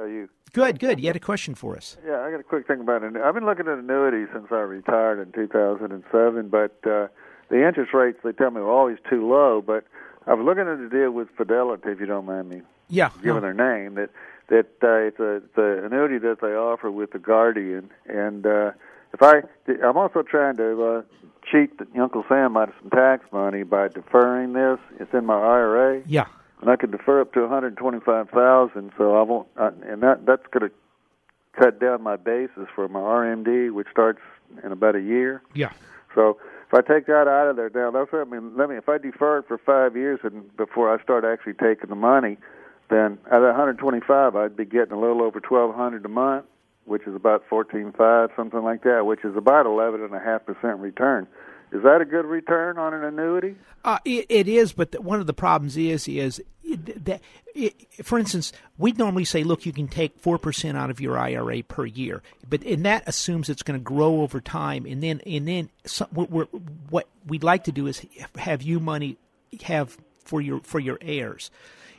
How 0.00 0.06
are 0.06 0.08
you? 0.08 0.30
Good, 0.54 0.78
good. 0.78 0.98
You 0.98 1.08
had 1.08 1.16
a 1.16 1.20
question 1.20 1.54
for 1.54 1.76
us. 1.76 1.98
Yeah, 2.06 2.20
I 2.22 2.30
got 2.30 2.40
a 2.40 2.42
quick 2.42 2.66
thing 2.66 2.80
about 2.80 3.02
it. 3.02 3.14
I've 3.16 3.34
been 3.34 3.44
looking 3.44 3.68
at 3.68 3.76
annuities 3.78 4.28
since 4.32 4.46
I 4.50 4.54
retired 4.60 5.20
in 5.20 5.30
2007, 5.32 6.48
but 6.48 6.72
uh, 6.90 7.08
the 7.50 7.66
interest 7.68 7.92
rates 7.92 8.18
they 8.24 8.32
tell 8.32 8.50
me 8.50 8.60
are 8.62 8.70
always 8.70 8.96
too 9.10 9.28
low. 9.28 9.60
But 9.64 9.84
I 10.26 10.32
was 10.32 10.46
looking 10.46 10.62
at 10.62 10.78
a 10.80 10.88
deal 10.88 11.10
with 11.10 11.28
Fidelity, 11.36 11.90
if 11.90 12.00
you 12.00 12.06
don't 12.06 12.24
mind 12.24 12.48
me 12.48 12.62
Yeah. 12.88 13.10
giving 13.22 13.42
their 13.42 13.52
name. 13.52 13.96
That 13.96 14.08
that 14.48 14.66
uh, 14.82 15.06
it's 15.08 15.20
a 15.20 15.42
the 15.54 15.84
annuity 15.84 16.16
that 16.16 16.38
they 16.40 16.54
offer 16.54 16.90
with 16.90 17.10
the 17.12 17.18
Guardian, 17.18 17.90
and 18.06 18.46
uh, 18.46 18.70
if 19.12 19.22
I 19.22 19.42
I'm 19.86 19.98
also 19.98 20.22
trying 20.22 20.56
to 20.56 20.82
uh, 20.82 21.02
cheat 21.52 21.72
Uncle 22.00 22.24
Sam 22.26 22.56
out 22.56 22.70
of 22.70 22.74
some 22.80 22.88
tax 22.90 23.24
money 23.32 23.64
by 23.64 23.88
deferring 23.88 24.54
this. 24.54 24.78
It's 24.98 25.12
in 25.12 25.26
my 25.26 25.34
IRA. 25.38 26.02
Yeah. 26.06 26.24
And 26.60 26.70
I 26.70 26.76
could 26.76 26.90
defer 26.90 27.20
up 27.20 27.32
to 27.34 27.40
125,000. 27.40 28.92
So 28.96 29.16
I 29.16 29.22
won't, 29.22 29.48
I, 29.56 29.68
and 29.86 30.02
that 30.02 30.26
that's 30.26 30.46
going 30.50 30.70
to 30.70 30.74
cut 31.58 31.80
down 31.80 32.02
my 32.02 32.16
basis 32.16 32.68
for 32.74 32.88
my 32.88 33.00
RMD, 33.00 33.72
which 33.72 33.88
starts 33.90 34.20
in 34.62 34.72
about 34.72 34.96
a 34.96 35.00
year. 35.00 35.42
Yeah. 35.54 35.72
So 36.14 36.38
if 36.68 36.74
I 36.74 36.80
take 36.80 37.06
that 37.06 37.28
out 37.28 37.48
of 37.48 37.56
there 37.56 37.70
now, 37.74 37.90
that's 37.90 38.12
what 38.12 38.26
I 38.26 38.30
mean. 38.30 38.56
Let 38.56 38.68
me 38.68 38.76
if 38.76 38.88
I 38.88 38.98
defer 38.98 39.38
it 39.38 39.48
for 39.48 39.58
five 39.58 39.96
years 39.96 40.20
and 40.22 40.54
before 40.56 40.92
I 40.92 41.02
start 41.02 41.24
actually 41.24 41.54
taking 41.54 41.88
the 41.88 41.96
money, 41.96 42.36
then 42.90 43.18
out 43.30 43.42
of 43.42 43.48
125, 43.48 44.36
I'd 44.36 44.56
be 44.56 44.64
getting 44.64 44.92
a 44.92 45.00
little 45.00 45.22
over 45.22 45.40
1,200 45.40 46.04
a 46.04 46.08
month, 46.08 46.44
which 46.84 47.06
is 47.06 47.14
about 47.14 47.48
14.5, 47.48 48.34
something 48.36 48.62
like 48.62 48.82
that, 48.82 49.06
which 49.06 49.24
is 49.24 49.36
about 49.36 49.66
11 49.66 50.02
and 50.02 50.14
a 50.14 50.18
half 50.18 50.44
percent 50.44 50.78
return. 50.78 51.26
Is 51.72 51.82
that 51.84 52.00
a 52.00 52.04
good 52.04 52.26
return 52.26 52.78
on 52.78 52.94
an 52.94 53.04
annuity? 53.04 53.54
Uh, 53.84 53.98
it, 54.04 54.26
it 54.28 54.48
is, 54.48 54.72
but 54.72 54.92
the, 54.92 55.00
one 55.00 55.20
of 55.20 55.26
the 55.26 55.34
problems 55.34 55.76
is 55.76 56.08
is 56.08 56.42
that, 57.04 57.20
for 58.02 58.18
instance, 58.18 58.52
we'd 58.78 58.98
normally 58.98 59.24
say, 59.24 59.42
look, 59.44 59.64
you 59.66 59.72
can 59.72 59.88
take 59.88 60.18
four 60.18 60.38
percent 60.38 60.76
out 60.76 60.90
of 60.90 61.00
your 61.00 61.16
IRA 61.16 61.62
per 61.62 61.86
year, 61.86 62.22
but 62.48 62.62
and 62.64 62.84
that 62.84 63.04
assumes 63.06 63.48
it's 63.48 63.62
going 63.62 63.78
to 63.78 63.82
grow 63.82 64.22
over 64.22 64.40
time, 64.40 64.84
and 64.84 65.02
then 65.02 65.20
and 65.24 65.46
then 65.46 65.70
some, 65.84 66.08
what 66.08 67.08
we'd 67.26 67.44
like 67.44 67.64
to 67.64 67.72
do 67.72 67.86
is 67.86 68.04
have 68.36 68.62
you 68.62 68.80
money 68.80 69.16
have 69.62 69.96
for 70.24 70.40
your 70.40 70.60
for 70.60 70.80
your 70.80 70.98
heirs. 71.00 71.50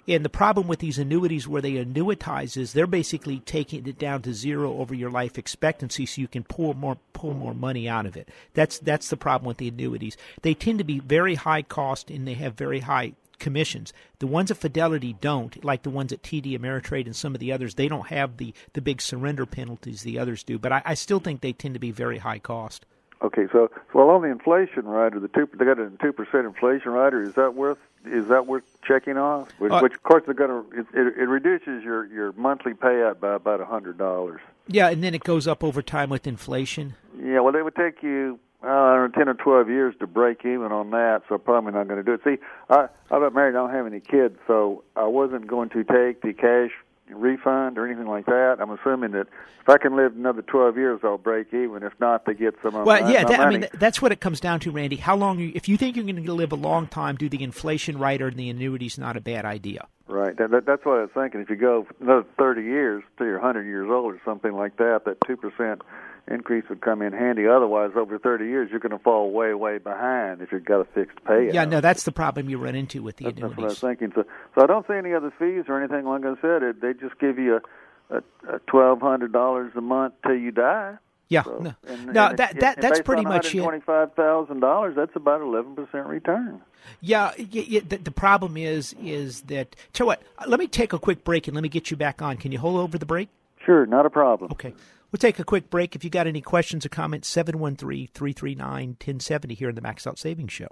And 0.07 0.25
the 0.25 0.29
problem 0.29 0.67
with 0.67 0.79
these 0.79 0.97
annuities 0.97 1.47
where 1.47 1.61
they 1.61 1.73
annuitize 1.73 2.57
is 2.57 2.73
they're 2.73 2.87
basically 2.87 3.39
taking 3.39 3.87
it 3.87 3.99
down 3.99 4.23
to 4.23 4.33
zero 4.33 4.77
over 4.79 4.95
your 4.95 5.11
life 5.11 5.37
expectancy 5.37 6.05
so 6.05 6.21
you 6.21 6.27
can 6.27 6.43
pull 6.43 6.73
more 6.73 6.97
pull 7.13 7.33
more 7.33 7.53
money 7.53 7.87
out 7.87 8.05
of 8.05 8.17
it. 8.17 8.29
That's 8.53 8.79
that's 8.79 9.09
the 9.09 9.17
problem 9.17 9.47
with 9.47 9.57
the 9.57 9.67
annuities. 9.67 10.17
They 10.41 10.53
tend 10.53 10.79
to 10.79 10.83
be 10.83 10.99
very 10.99 11.35
high 11.35 11.61
cost 11.61 12.09
and 12.09 12.27
they 12.27 12.33
have 12.33 12.55
very 12.55 12.79
high 12.79 13.13
commissions. 13.41 13.91
The 14.19 14.27
ones 14.27 14.51
at 14.51 14.57
Fidelity 14.57 15.13
don't, 15.19 15.63
like 15.65 15.83
the 15.83 15.89
ones 15.89 16.13
at 16.13 16.23
TD 16.23 16.57
Ameritrade 16.57 17.07
and 17.07 17.15
some 17.15 17.33
of 17.33 17.39
the 17.39 17.51
others, 17.51 17.75
they 17.75 17.89
don't 17.89 18.07
have 18.07 18.37
the, 18.37 18.53
the 18.73 18.81
big 18.81 19.01
surrender 19.01 19.45
penalties 19.45 20.03
the 20.03 20.19
others 20.19 20.43
do. 20.43 20.57
But 20.57 20.71
I, 20.71 20.81
I 20.85 20.93
still 20.93 21.19
think 21.19 21.41
they 21.41 21.51
tend 21.51 21.73
to 21.73 21.79
be 21.79 21.91
very 21.91 22.19
high 22.19 22.39
cost. 22.39 22.85
Okay, 23.23 23.45
so 23.51 23.69
well 23.93 24.09
on 24.09 24.23
the 24.23 24.29
inflation 24.29 24.85
rider, 24.85 25.19
the 25.19 25.27
two 25.27 25.47
they 25.57 25.65
got 25.65 25.79
a 25.79 25.91
two 26.01 26.11
percent 26.11 26.45
inflation 26.45 26.91
rider. 26.91 27.21
Is 27.21 27.35
that 27.35 27.53
worth 27.53 27.77
is 28.05 28.27
that 28.29 28.47
worth 28.47 28.63
checking 28.83 29.17
off? 29.17 29.49
Which, 29.59 29.71
Uh, 29.71 29.79
which 29.79 29.93
of 29.93 30.03
course 30.03 30.23
they're 30.25 30.33
going 30.33 30.49
to 30.49 30.79
it, 30.79 30.87
it, 30.93 31.07
it 31.19 31.27
reduces 31.27 31.83
your 31.83 32.05
your 32.07 32.31
monthly 32.33 32.73
payout 32.73 33.19
by 33.19 33.35
about 33.35 33.61
a 33.61 33.65
hundred 33.65 33.97
dollars. 33.97 34.41
Yeah, 34.67 34.89
and 34.89 35.03
then 35.03 35.13
it 35.13 35.23
goes 35.23 35.47
up 35.47 35.63
over 35.63 35.81
time 35.81 36.09
with 36.09 36.25
inflation. 36.25 36.95
Yeah, 37.21 37.41
well, 37.41 37.55
it 37.55 37.63
would 37.63 37.75
take 37.75 38.01
you 38.01 38.39
uh, 38.63 38.67
I 38.67 38.95
don't 38.95 39.11
know, 39.11 39.17
ten 39.17 39.29
or 39.29 39.33
twelve 39.35 39.69
years 39.69 39.93
to 39.99 40.07
break 40.07 40.39
even 40.45 40.71
on 40.71 40.89
that, 40.91 41.21
so 41.29 41.37
probably 41.37 41.73
not 41.73 41.87
going 41.87 42.03
to 42.03 42.03
do 42.03 42.13
it. 42.13 42.21
See, 42.23 42.43
I 42.69 42.87
I'm 43.11 43.21
got 43.21 43.33
married, 43.35 43.49
I 43.49 43.59
don't 43.59 43.71
have 43.71 43.85
any 43.85 43.99
kids, 43.99 44.37
so 44.47 44.83
I 44.95 45.05
wasn't 45.05 45.47
going 45.47 45.69
to 45.69 45.83
take 45.83 46.21
the 46.21 46.33
cash 46.33 46.71
refund 47.13 47.77
or 47.77 47.85
anything 47.85 48.07
like 48.07 48.25
that. 48.25 48.57
I'm 48.59 48.71
assuming 48.71 49.11
that 49.11 49.27
if 49.61 49.69
I 49.69 49.77
can 49.77 49.95
live 49.95 50.15
another 50.15 50.41
twelve 50.41 50.77
years, 50.77 51.01
I'll 51.03 51.17
break 51.17 51.53
even. 51.53 51.83
If 51.83 51.93
not, 51.99 52.25
they 52.25 52.33
get 52.33 52.55
some 52.63 52.75
of 52.75 52.85
Well, 52.85 53.01
my, 53.01 53.11
yeah, 53.11 53.23
my 53.23 53.29
that, 53.29 53.39
I 53.39 53.49
mean 53.49 53.67
that's 53.73 54.01
what 54.01 54.11
it 54.11 54.19
comes 54.19 54.39
down 54.39 54.59
to, 54.61 54.71
Randy. 54.71 54.95
How 54.95 55.15
long? 55.15 55.39
You, 55.39 55.51
if 55.53 55.69
you 55.69 55.77
think 55.77 55.95
you're 55.95 56.05
going 56.05 56.23
to 56.23 56.33
live 56.33 56.51
a 56.51 56.55
long 56.55 56.87
time, 56.87 57.15
do 57.15 57.29
the 57.29 57.43
inflation 57.43 57.97
rider 57.97 58.27
and 58.27 58.37
the 58.37 58.49
annuities 58.49 58.97
not 58.97 59.17
a 59.17 59.21
bad 59.21 59.45
idea. 59.45 59.87
Right. 60.11 60.37
That, 60.37 60.51
that, 60.51 60.65
that's 60.65 60.85
what 60.85 60.97
I 60.97 61.01
was 61.01 61.09
thinking. 61.13 61.39
If 61.41 61.49
you 61.49 61.55
go 61.55 61.87
another 62.01 62.25
30 62.37 62.61
years 62.61 63.03
till 63.17 63.27
you're 63.27 63.39
100 63.39 63.63
years 63.63 63.89
old 63.89 64.13
or 64.13 64.21
something 64.25 64.51
like 64.51 64.77
that, 64.77 65.03
that 65.05 65.21
2% 65.21 65.81
increase 66.27 66.65
would 66.69 66.81
come 66.81 67.01
in 67.01 67.13
handy. 67.13 67.47
Otherwise, 67.47 67.91
over 67.95 68.19
30 68.19 68.45
years, 68.45 68.69
you're 68.69 68.81
going 68.81 68.91
to 68.91 68.99
fall 68.99 69.31
way, 69.31 69.53
way 69.53 69.77
behind 69.77 70.41
if 70.41 70.51
you've 70.51 70.65
got 70.65 70.81
a 70.81 70.85
fixed 70.85 71.17
payout. 71.23 71.53
Yeah, 71.53 71.65
no, 71.65 71.79
that's 71.79 72.03
the 72.03 72.11
problem 72.11 72.49
you 72.49 72.57
run 72.57 72.75
into 72.75 73.01
with 73.01 73.17
the 73.17 73.25
That's, 73.25 73.39
that's 73.39 73.57
what 73.57 73.63
I 73.63 73.67
was 73.67 73.79
thinking. 73.79 74.11
So, 74.13 74.23
so 74.55 74.63
I 74.63 74.67
don't 74.67 74.85
see 74.85 74.95
any 74.95 75.13
other 75.13 75.33
fees 75.39 75.65
or 75.69 75.81
anything. 75.81 76.05
Like 76.05 76.25
I 76.25 76.35
said, 76.41 76.61
it, 76.61 76.81
they 76.81 76.93
just 76.93 77.17
give 77.19 77.39
you 77.39 77.61
a, 78.09 78.17
a, 78.17 78.55
a 78.55 78.59
$1,200 78.59 79.75
a 79.75 79.81
month 79.81 80.13
till 80.25 80.35
you 80.35 80.51
die. 80.51 80.97
Yeah, 81.31 81.43
So, 81.43 81.57
no, 81.59 81.73
and, 81.87 82.05
no, 82.07 82.25
and 82.27 82.37
that 82.39 82.51
it- 82.51 82.59
that 82.59 82.81
that's 82.81 82.99
based 82.99 83.05
pretty 83.05 83.23
on 83.25 83.29
much 83.31 83.55
it. 83.55 83.63
$125,000, 83.63 84.95
that's 84.95 85.15
about 85.15 85.39
11% 85.41 86.07
return. 86.09 86.61
Yeah, 86.99 87.31
y 87.39 87.47
y 87.71 87.79
the, 87.87 87.97
the 87.97 88.11
problem 88.11 88.57
is 88.57 88.93
is 89.01 89.41
that. 89.43 89.75
Tell 89.93 90.07
what, 90.07 90.21
let 90.47 90.59
me 90.59 90.67
take 90.67 90.91
a 90.93 90.99
quick 90.99 91.23
break 91.23 91.47
and 91.47 91.55
let 91.55 91.61
me 91.63 91.69
get 91.69 91.89
you 91.89 91.95
back 91.95 92.21
on. 92.21 92.35
Can 92.37 92.51
you 92.51 92.59
hold 92.59 92.75
over 92.77 92.97
the 92.97 93.05
break? 93.05 93.29
Sure, 93.65 93.85
not 93.85 94.05
a 94.05 94.09
problem. 94.09 94.51
Okay. 94.51 94.73
We'll 95.11 95.19
take 95.19 95.39
a 95.39 95.43
quick 95.45 95.69
break. 95.69 95.95
If 95.95 96.03
you 96.03 96.09
got 96.09 96.27
any 96.27 96.41
questions 96.41 96.85
or 96.85 96.89
comments, 96.89 97.27
713 97.29 98.09
339 98.13 98.87
1070 98.89 99.53
here 99.53 99.69
in 99.69 99.75
the 99.75 99.81
Max 99.81 100.05
Out 100.07 100.17
Savings 100.19 100.51
Show. 100.51 100.67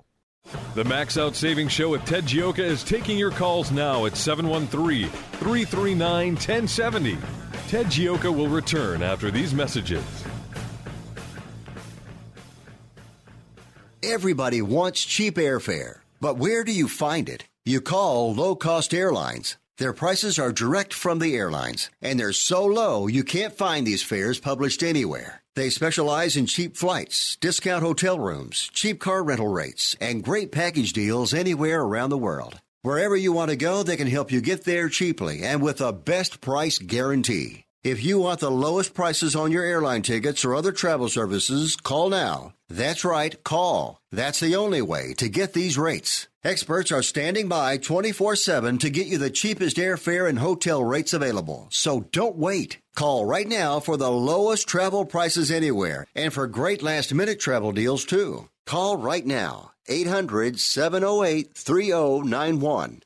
The 0.75 0.83
Max 0.83 1.17
Out 1.17 1.35
Savings 1.35 1.71
Show 1.71 1.89
with 1.89 2.03
Ted 2.05 2.23
Gioka 2.25 2.59
is 2.59 2.83
taking 2.83 3.17
your 3.17 3.31
calls 3.31 3.71
now 3.71 4.05
at 4.05 4.17
713 4.17 5.07
339 5.09 6.33
1070. 6.35 7.17
Ted 7.67 7.85
Gioka 7.87 8.35
will 8.35 8.47
return 8.49 9.03
after 9.03 9.29
these 9.29 9.53
messages. 9.53 10.03
Everybody 14.01 14.61
wants 14.61 15.03
cheap 15.03 15.35
airfare, 15.35 15.99
but 16.21 16.37
where 16.37 16.63
do 16.63 16.71
you 16.71 16.87
find 16.87 17.27
it? 17.27 17.43
You 17.65 17.81
call 17.81 18.33
low 18.33 18.55
cost 18.55 18.93
airlines. 18.93 19.57
Their 19.77 19.91
prices 19.91 20.39
are 20.39 20.53
direct 20.53 20.93
from 20.93 21.19
the 21.19 21.35
airlines, 21.35 21.89
and 22.01 22.17
they're 22.17 22.31
so 22.31 22.65
low 22.65 23.07
you 23.07 23.25
can't 23.25 23.57
find 23.57 23.85
these 23.85 24.01
fares 24.01 24.39
published 24.39 24.83
anywhere. 24.83 25.43
They 25.55 25.69
specialize 25.69 26.37
in 26.37 26.45
cheap 26.45 26.77
flights, 26.77 27.35
discount 27.41 27.83
hotel 27.83 28.17
rooms, 28.17 28.69
cheap 28.73 29.01
car 29.01 29.21
rental 29.21 29.49
rates, 29.49 29.97
and 29.99 30.23
great 30.23 30.53
package 30.53 30.93
deals 30.93 31.33
anywhere 31.33 31.81
around 31.81 32.09
the 32.09 32.17
world. 32.17 32.61
Wherever 32.83 33.17
you 33.17 33.33
want 33.33 33.49
to 33.49 33.57
go, 33.57 33.83
they 33.83 33.97
can 33.97 34.07
help 34.07 34.31
you 34.31 34.39
get 34.39 34.63
there 34.63 34.87
cheaply 34.87 35.43
and 35.43 35.61
with 35.61 35.81
a 35.81 35.91
best 35.91 36.39
price 36.39 36.77
guarantee. 36.77 37.65
If 37.83 38.03
you 38.03 38.19
want 38.19 38.41
the 38.41 38.51
lowest 38.51 38.93
prices 38.93 39.37
on 39.37 39.53
your 39.53 39.63
airline 39.63 40.01
tickets 40.01 40.43
or 40.43 40.53
other 40.53 40.73
travel 40.73 41.07
services, 41.07 41.77
call 41.77 42.09
now. 42.09 42.51
That's 42.67 43.05
right, 43.05 43.41
call. 43.45 44.01
That's 44.11 44.41
the 44.41 44.57
only 44.57 44.81
way 44.81 45.13
to 45.13 45.29
get 45.29 45.53
these 45.53 45.77
rates. 45.77 46.27
Experts 46.43 46.91
are 46.91 47.01
standing 47.01 47.47
by 47.47 47.77
24 47.77 48.35
7 48.35 48.79
to 48.79 48.89
get 48.89 49.07
you 49.07 49.17
the 49.17 49.29
cheapest 49.29 49.77
airfare 49.77 50.27
and 50.27 50.39
hotel 50.39 50.83
rates 50.83 51.13
available. 51.13 51.67
So 51.69 52.01
don't 52.11 52.35
wait. 52.35 52.79
Call 52.97 53.25
right 53.25 53.47
now 53.47 53.79
for 53.79 53.95
the 53.95 54.11
lowest 54.11 54.67
travel 54.67 55.05
prices 55.05 55.49
anywhere 55.49 56.05
and 56.13 56.33
for 56.33 56.47
great 56.47 56.83
last 56.83 57.13
minute 57.13 57.39
travel 57.39 57.71
deals 57.71 58.03
too. 58.03 58.49
Call 58.65 58.97
right 58.97 59.25
now. 59.25 59.71
800 59.87 60.59
708 60.59 61.53
3091. 61.53 63.03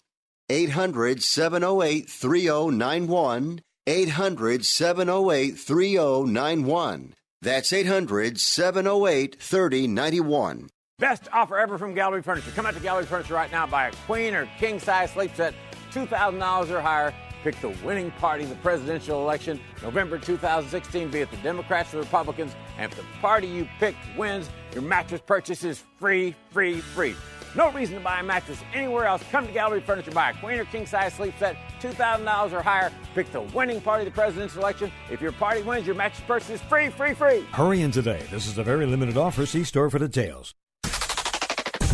800 0.49 1.21
708 1.21 2.09
3091. 2.09 3.62
800 3.86 4.65
708 4.65 5.58
3091. 5.58 7.13
That's 7.41 7.74
800 7.74 8.39
708 8.39 9.36
3091. 9.41 10.69
Best 11.00 11.28
offer 11.34 11.58
ever 11.58 11.78
from 11.78 11.93
Gallery 11.93 12.22
Furniture. 12.22 12.52
Come 12.52 12.65
out 12.65 12.76
to 12.76 12.80
Gallery 12.80 13.06
Furniture 13.06 13.34
right 13.34 13.52
now. 13.52 13.67
Buy 13.67 13.88
a 13.88 13.91
queen 14.06 14.34
or 14.34 14.48
king 14.58 14.80
size 14.80 15.12
sleep 15.12 15.36
set, 15.36 15.54
$2,000 15.91 16.69
or 16.69 16.80
higher. 16.80 17.13
Pick 17.43 17.60
the 17.60 17.76
winning 17.84 18.10
party 18.12 18.43
in 18.43 18.50
the 18.50 18.56
presidential 18.58 19.22
election, 19.22 19.60
November 19.82 20.17
2016, 20.17 21.10
be 21.12 21.19
it 21.19 21.30
the 21.30 21.36
Democrats 21.38 21.93
or 21.93 21.98
the 21.98 22.04
Republicans. 22.04 22.56
And 22.78 22.89
if 22.89 22.98
the 22.98 23.04
party 23.19 23.48
you 23.48 23.67
pick 23.80 23.96
wins, 24.17 24.50
your 24.74 24.84
mattress 24.84 25.19
purchase 25.26 25.65
is 25.65 25.84
free, 26.00 26.36
free, 26.52 26.80
free. 26.80 27.15
No 27.56 27.72
reason 27.72 27.96
to 27.96 28.02
buy 28.02 28.20
a 28.20 28.24
mattress 28.24 28.60
anywhere 28.74 29.06
else. 29.06 29.24
Come 29.32 29.46
to 29.46 29.54
Gallery 29.54 29.82
Furniture, 29.82 30.12
buy 30.12 30.32
a 30.32 30.34
queen 30.34 30.60
or 30.60 30.66
king 30.66 30.86
size 30.86 31.13
sleep 31.13 31.36
set, 31.38 31.56
$2,000 31.82 32.52
or 32.52 32.62
higher. 32.62 32.92
Pick 33.13 33.32
the 33.32 33.42
winning 33.42 33.80
party 33.82 34.08
of 34.08 34.13
the 34.13 34.16
presidential 34.20 34.62
election. 34.62 34.92
If 35.12 35.22
your 35.22 35.32
party 35.34 35.62
wins, 35.62 35.86
your 35.86 35.96
mattress 35.96 36.24
purchase 36.26 36.50
is 36.50 36.62
free, 36.62 36.89
free, 36.89 37.13
free. 37.13 37.42
Hurry 37.52 37.82
in 37.82 37.92
today. 37.92 38.22
This 38.32 38.48
is 38.48 38.58
a 38.58 38.63
very 38.63 38.86
limited 38.86 39.18
offer. 39.18 39.46
See 39.46 39.63
store 39.63 39.89
for 39.89 40.00
details. 40.00 40.56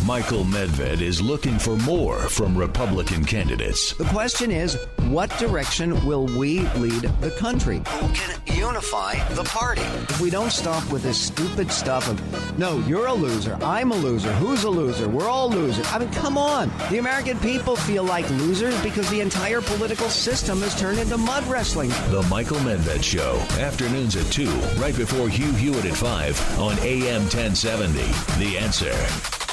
Michael 0.06 0.44
Medved 0.44 1.02
is 1.02 1.20
looking 1.20 1.58
for 1.58 1.76
more 1.76 2.18
from 2.20 2.56
Republican 2.56 3.22
candidates. 3.22 3.92
The 3.92 4.04
question 4.04 4.50
is, 4.50 4.78
what 5.08 5.30
direction 5.38 6.04
will 6.06 6.24
we 6.24 6.60
lead 6.76 7.02
the 7.20 7.30
country? 7.32 7.82
Who 7.86 8.08
can 8.14 8.40
unify 8.46 9.22
the 9.34 9.44
party? 9.44 9.82
If 9.82 10.20
we 10.20 10.30
don't 10.30 10.52
stop 10.52 10.90
with 10.90 11.02
this 11.02 11.20
stupid 11.20 11.70
stuff 11.70 12.08
of, 12.08 12.58
no, 12.58 12.78
you're 12.80 13.06
a 13.06 13.12
loser, 13.12 13.58
I'm 13.62 13.92
a 13.92 13.94
loser, 13.94 14.32
who's 14.34 14.64
a 14.64 14.70
loser, 14.70 15.08
we're 15.08 15.28
all 15.28 15.50
losers. 15.50 15.86
I 15.92 15.98
mean, 15.98 16.10
come 16.12 16.38
on. 16.38 16.70
The 16.90 16.98
American 16.98 17.38
people 17.40 17.76
feel 17.76 18.02
like 18.04 18.28
losers 18.30 18.80
because 18.82 19.08
the 19.10 19.20
entire 19.20 19.60
political 19.60 20.08
system 20.08 20.60
has 20.62 20.78
turned 20.78 20.98
into 20.98 21.18
mud 21.18 21.46
wrestling. 21.46 21.90
The 22.10 22.26
Michael 22.30 22.58
Medved 22.58 23.02
Show, 23.02 23.36
afternoons 23.60 24.16
at 24.16 24.32
2, 24.32 24.48
right 24.80 24.96
before 24.96 25.28
Hugh 25.28 25.52
Hewitt 25.52 25.84
at 25.84 25.94
5 25.94 26.58
on 26.58 26.78
AM 26.80 27.22
1070. 27.22 27.98
The 28.38 28.56
answer. 28.58 29.49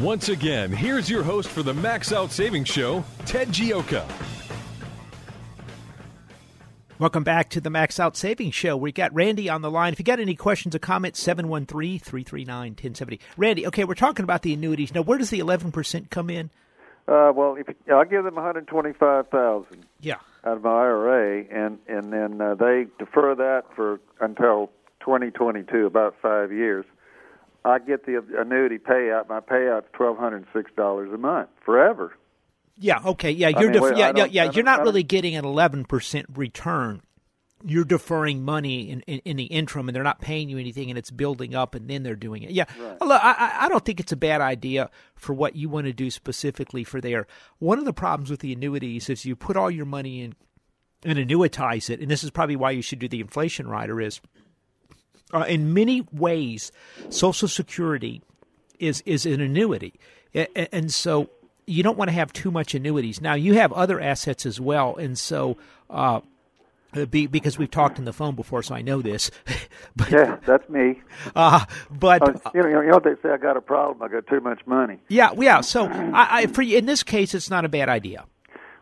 Once 0.00 0.28
again, 0.30 0.72
here's 0.72 1.08
your 1.08 1.22
host 1.22 1.48
for 1.48 1.62
the 1.62 1.74
Max 1.74 2.12
Out 2.12 2.32
Savings 2.32 2.68
Show, 2.68 3.04
Ted 3.26 3.48
Gioka. 3.48 4.04
Welcome 6.98 7.24
back 7.24 7.50
to 7.50 7.60
the 7.60 7.68
Max 7.70 8.00
Out 8.00 8.16
Savings 8.16 8.54
Show. 8.54 8.76
We 8.76 8.90
got 8.90 9.12
Randy 9.12 9.48
on 9.48 9.60
the 9.60 9.70
line. 9.70 9.92
If 9.92 9.98
you 9.98 10.04
got 10.04 10.18
any 10.18 10.34
questions 10.34 10.74
or 10.74 10.78
comments, 10.78 11.20
713 11.20 11.98
339 11.98 12.70
1070. 12.70 13.20
Randy, 13.36 13.66
okay, 13.66 13.84
we're 13.84 13.94
talking 13.94 14.22
about 14.24 14.42
the 14.42 14.54
annuities. 14.54 14.94
Now, 14.94 15.02
where 15.02 15.18
does 15.18 15.30
the 15.30 15.40
11% 15.40 16.10
come 16.10 16.30
in? 16.30 16.50
Uh, 17.06 17.32
well, 17.34 17.56
if 17.56 17.68
I 17.92 18.04
give 18.04 18.22
them 18.22 18.36
one 18.36 18.44
hundred 18.44 18.68
twenty-five 18.68 19.28
thousand, 19.28 19.84
yeah, 20.00 20.18
out 20.44 20.58
of 20.58 20.62
my 20.62 20.70
IRA, 20.70 21.44
and 21.50 21.78
and 21.88 22.12
then 22.12 22.40
uh, 22.40 22.54
they 22.54 22.86
defer 22.96 23.34
that 23.34 23.64
for 23.74 23.98
until 24.20 24.70
twenty 25.00 25.32
twenty-two, 25.32 25.84
about 25.84 26.14
five 26.22 26.52
years. 26.52 26.84
I 27.64 27.78
get 27.78 28.06
the 28.06 28.22
annuity 28.38 28.78
payout. 28.78 29.28
My 29.28 29.40
payout's 29.40 29.86
twelve 29.92 30.18
hundred 30.18 30.46
six 30.52 30.70
dollars 30.76 31.10
a 31.12 31.18
month 31.18 31.48
forever. 31.64 32.12
Yeah. 32.76 33.00
Okay. 33.04 33.30
Yeah. 33.30 33.48
You're 33.48 33.58
I 33.58 33.62
mean, 33.64 33.72
def- 33.72 33.82
wait, 33.82 33.96
yeah, 33.96 34.12
yeah. 34.16 34.24
yeah. 34.24 34.50
You're 34.50 34.64
don't- 34.64 34.82
really 34.82 35.02
getting 35.02 35.36
an 35.36 35.44
11 35.44 35.84
percent 35.84 36.26
return. 36.34 37.02
You're 37.64 37.84
deferring 37.84 38.42
money 38.44 38.90
in, 38.90 39.02
in, 39.02 39.20
in 39.20 39.36
the 39.36 39.44
interim, 39.44 39.88
and 39.88 39.94
they're 39.94 40.02
not 40.02 40.20
paying 40.20 40.48
you 40.48 40.58
anything, 40.58 40.88
and 40.90 40.98
it's 40.98 41.12
building 41.12 41.54
up, 41.54 41.76
and 41.76 41.88
then 41.88 42.02
they're 42.02 42.16
doing 42.16 42.42
it. 42.42 42.50
Yeah. 42.50 42.64
Look, 43.00 43.22
I, 43.22 43.34
I- 43.38 43.66
I 43.66 43.68
don't 43.68 43.84
think 43.84 44.00
it's 44.00 44.10
a 44.10 44.16
bad 44.16 44.40
idea 44.40 44.90
for 45.14 45.32
what 45.32 45.54
you 45.54 45.68
want 45.68 45.86
to 45.86 45.92
do 45.92 46.10
specifically 46.10 46.82
for 46.82 47.00
there. 47.00 47.28
One 47.60 47.78
of 47.78 47.84
the 47.84 47.92
problems 47.92 48.30
with 48.30 48.40
the 48.40 48.52
annuities 48.52 49.08
is 49.08 49.24
you 49.24 49.36
put 49.36 49.56
all 49.56 49.70
your 49.70 49.86
money 49.86 50.22
in 50.22 50.34
and 51.04 51.18
annuitize 51.18 51.88
it, 51.88 52.00
and 52.00 52.10
this 52.10 52.24
is 52.24 52.30
probably 52.30 52.56
why 52.56 52.72
you 52.72 52.82
should 52.82 52.98
do 52.98 53.06
the 53.08 53.20
inflation 53.20 53.68
rider. 53.68 54.00
Is 54.00 54.20
uh, 55.32 55.44
in 55.48 55.72
many 55.72 56.06
ways, 56.12 56.72
Social 57.08 57.48
Security 57.48 58.22
is 58.78 59.02
is 59.06 59.26
an 59.26 59.40
annuity, 59.40 59.94
and 60.34 60.92
so 60.92 61.30
you 61.66 61.82
don't 61.82 61.96
want 61.96 62.08
to 62.08 62.14
have 62.14 62.32
too 62.32 62.50
much 62.50 62.74
annuities. 62.74 63.20
Now 63.20 63.34
you 63.34 63.54
have 63.54 63.72
other 63.72 64.00
assets 64.00 64.46
as 64.46 64.60
well, 64.60 64.96
and 64.96 65.18
so. 65.18 65.56
Uh, 65.90 66.20
be, 67.10 67.26
because 67.26 67.56
we've 67.56 67.70
talked 67.70 67.98
on 67.98 68.04
the 68.04 68.12
phone 68.12 68.34
before, 68.34 68.62
so 68.62 68.74
I 68.74 68.82
know 68.82 69.00
this. 69.00 69.30
but, 69.96 70.10
Yeah, 70.10 70.36
that's 70.44 70.68
me. 70.68 71.00
Uh, 71.34 71.64
but 71.90 72.22
Uh, 72.22 72.50
you 72.54 72.62
know, 72.62 72.68
you 72.68 72.88
know 72.88 72.94
what 72.96 73.04
they 73.04 73.14
say? 73.22 73.30
I 73.32 73.38
got 73.38 73.56
a 73.56 73.62
problem. 73.62 74.02
I 74.02 74.12
got 74.12 74.26
too 74.26 74.40
much 74.40 74.60
money. 74.66 74.98
yeah, 75.08 75.32
yeah. 75.38 75.62
So 75.62 75.86
I, 75.86 76.42
I, 76.42 76.46
for 76.48 76.60
you, 76.60 76.76
in 76.76 76.84
this 76.84 77.02
case, 77.02 77.34
it's 77.34 77.48
not 77.48 77.64
a 77.64 77.68
bad 77.70 77.88
idea. 77.88 78.26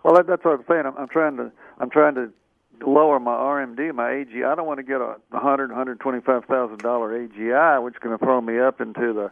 Well, 0.02 0.14
that, 0.14 0.26
that's 0.26 0.44
what 0.44 0.58
I'm 0.58 0.64
saying. 0.66 0.86
I'm, 0.86 0.96
I'm 0.96 1.08
trying 1.08 1.36
to 1.36 1.52
I'm 1.78 1.90
trying 1.90 2.14
to 2.16 2.32
lower 2.86 3.18
my 3.20 3.32
RMD, 3.32 3.94
my 3.94 4.10
AGI. 4.10 4.46
I 4.46 4.54
don't 4.54 4.66
want 4.66 4.78
to 4.78 4.82
get 4.82 5.00
a 5.00 5.16
hundred, 5.32 5.70
hundred 5.70 6.00
twenty-five 6.00 6.44
thousand 6.44 6.78
dollar 6.78 7.10
AGI, 7.10 7.82
which 7.82 7.94
is 7.94 8.00
going 8.00 8.18
to 8.18 8.24
throw 8.24 8.40
me 8.40 8.58
up 8.58 8.80
into 8.80 9.12
the 9.12 9.30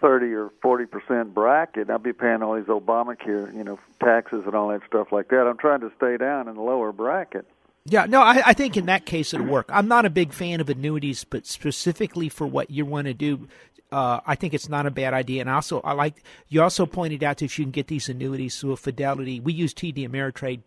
thirty 0.00 0.32
or 0.32 0.50
forty 0.62 0.86
percent 0.86 1.34
bracket. 1.34 1.90
I'll 1.90 1.98
be 1.98 2.12
paying 2.12 2.42
all 2.42 2.54
these 2.54 2.64
Obamacare, 2.64 3.54
you 3.54 3.64
know, 3.64 3.78
taxes 4.02 4.44
and 4.46 4.54
all 4.54 4.68
that 4.68 4.82
stuff 4.86 5.12
like 5.12 5.28
that. 5.28 5.46
I'm 5.46 5.58
trying 5.58 5.80
to 5.80 5.92
stay 5.96 6.16
down 6.16 6.48
in 6.48 6.54
the 6.54 6.62
lower 6.62 6.92
bracket. 6.92 7.46
Yeah, 7.88 8.06
no, 8.06 8.20
I, 8.20 8.42
I 8.46 8.52
think 8.52 8.76
in 8.76 8.86
that 8.86 9.06
case 9.06 9.32
it'll 9.32 9.46
work. 9.46 9.66
I'm 9.72 9.86
not 9.86 10.04
a 10.04 10.10
big 10.10 10.32
fan 10.32 10.60
of 10.60 10.68
annuities, 10.68 11.22
but 11.22 11.46
specifically 11.46 12.28
for 12.28 12.44
what 12.46 12.68
you 12.68 12.84
want 12.84 13.06
to 13.06 13.14
do, 13.14 13.46
uh, 13.92 14.20
I 14.26 14.34
think 14.34 14.54
it's 14.54 14.68
not 14.68 14.86
a 14.86 14.90
bad 14.90 15.14
idea. 15.14 15.40
And 15.40 15.50
also, 15.50 15.80
I 15.82 15.92
like 15.92 16.22
you 16.48 16.62
also 16.62 16.86
pointed 16.86 17.22
out 17.22 17.38
that 17.38 17.44
if 17.44 17.58
you 17.58 17.64
can 17.64 17.72
get 17.72 17.86
these 17.86 18.08
annuities 18.08 18.58
through 18.60 18.72
a 18.72 18.76
Fidelity, 18.76 19.40
we 19.40 19.52
use 19.52 19.72
TD 19.72 20.08
Ameritrade, 20.08 20.60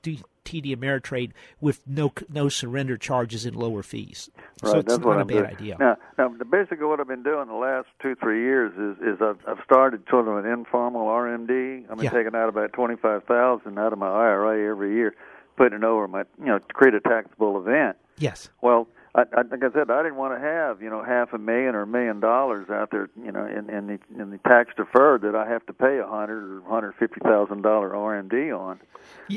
TD 0.45 0.75
Ameritrade 0.75 1.31
with 1.61 1.81
no 1.87 2.11
no 2.29 2.49
surrender 2.49 2.97
charges 2.97 3.45
and 3.45 3.55
lower 3.55 3.83
fees. 3.83 4.29
Right, 4.63 4.71
so 4.71 4.77
it's 4.79 4.97
not 4.97 5.05
a 5.17 5.19
I'm 5.19 5.27
bad 5.27 5.33
doing. 5.33 5.45
idea. 5.45 5.77
Now, 5.79 5.97
now, 6.17 6.29
basically 6.49 6.85
what 6.85 6.99
I've 6.99 7.07
been 7.07 7.23
doing 7.23 7.47
the 7.47 7.53
last 7.53 7.87
two, 8.01 8.15
three 8.15 8.41
years 8.41 8.71
is 8.73 9.01
is 9.15 9.21
I've, 9.21 9.37
I've 9.47 9.63
started 9.63 10.03
sort 10.09 10.27
of 10.27 10.37
an 10.43 10.51
informal 10.51 11.07
RMD. 11.07 11.83
I've 11.89 11.97
been 11.97 12.05
Yeah. 12.05 12.09
taking 12.11 12.35
out 12.35 12.49
about 12.49 12.73
twenty 12.73 12.95
five 12.95 13.23
thousand 13.25 13.77
out 13.77 13.93
of 13.93 13.99
my 13.99 14.07
IRA 14.09 14.71
every 14.71 14.95
year, 14.95 15.13
putting 15.55 15.79
it 15.79 15.83
over 15.83 16.07
my, 16.07 16.23
you 16.39 16.45
know, 16.45 16.59
to 16.59 16.73
create 16.73 16.93
a 16.95 16.99
taxable 17.01 17.57
event. 17.59 17.97
Yes. 18.17 18.49
Well, 18.61 18.88
I, 19.19 19.39
I, 19.39 19.41
like 19.41 19.63
I 19.63 19.71
said, 19.73 19.91
I 19.91 20.03
didn't 20.03 20.17
want 20.17 20.33
to 20.33 20.39
have 20.39 20.81
you 20.81 20.89
know 20.89 21.03
half 21.03 21.33
a 21.33 21.37
million 21.37 21.75
or 21.75 21.81
a 21.81 21.87
million 21.87 22.19
dollars 22.19 22.69
out 22.69 22.91
there, 22.91 23.09
you 23.21 23.31
know, 23.31 23.45
in, 23.45 23.69
in 23.69 23.87
the 23.87 23.99
in 24.21 24.29
the 24.31 24.37
tax 24.39 24.71
deferred 24.75 25.21
that 25.23 25.35
I 25.35 25.47
have 25.47 25.65
to 25.67 25.73
pay 25.73 25.99
a 25.99 26.07
hundred 26.07 26.57
or 26.57 26.61
hundred 26.69 26.93
fifty 26.95 27.19
thousand 27.21 27.61
dollar 27.61 27.89
RMD 27.91 28.57
on. 28.57 28.79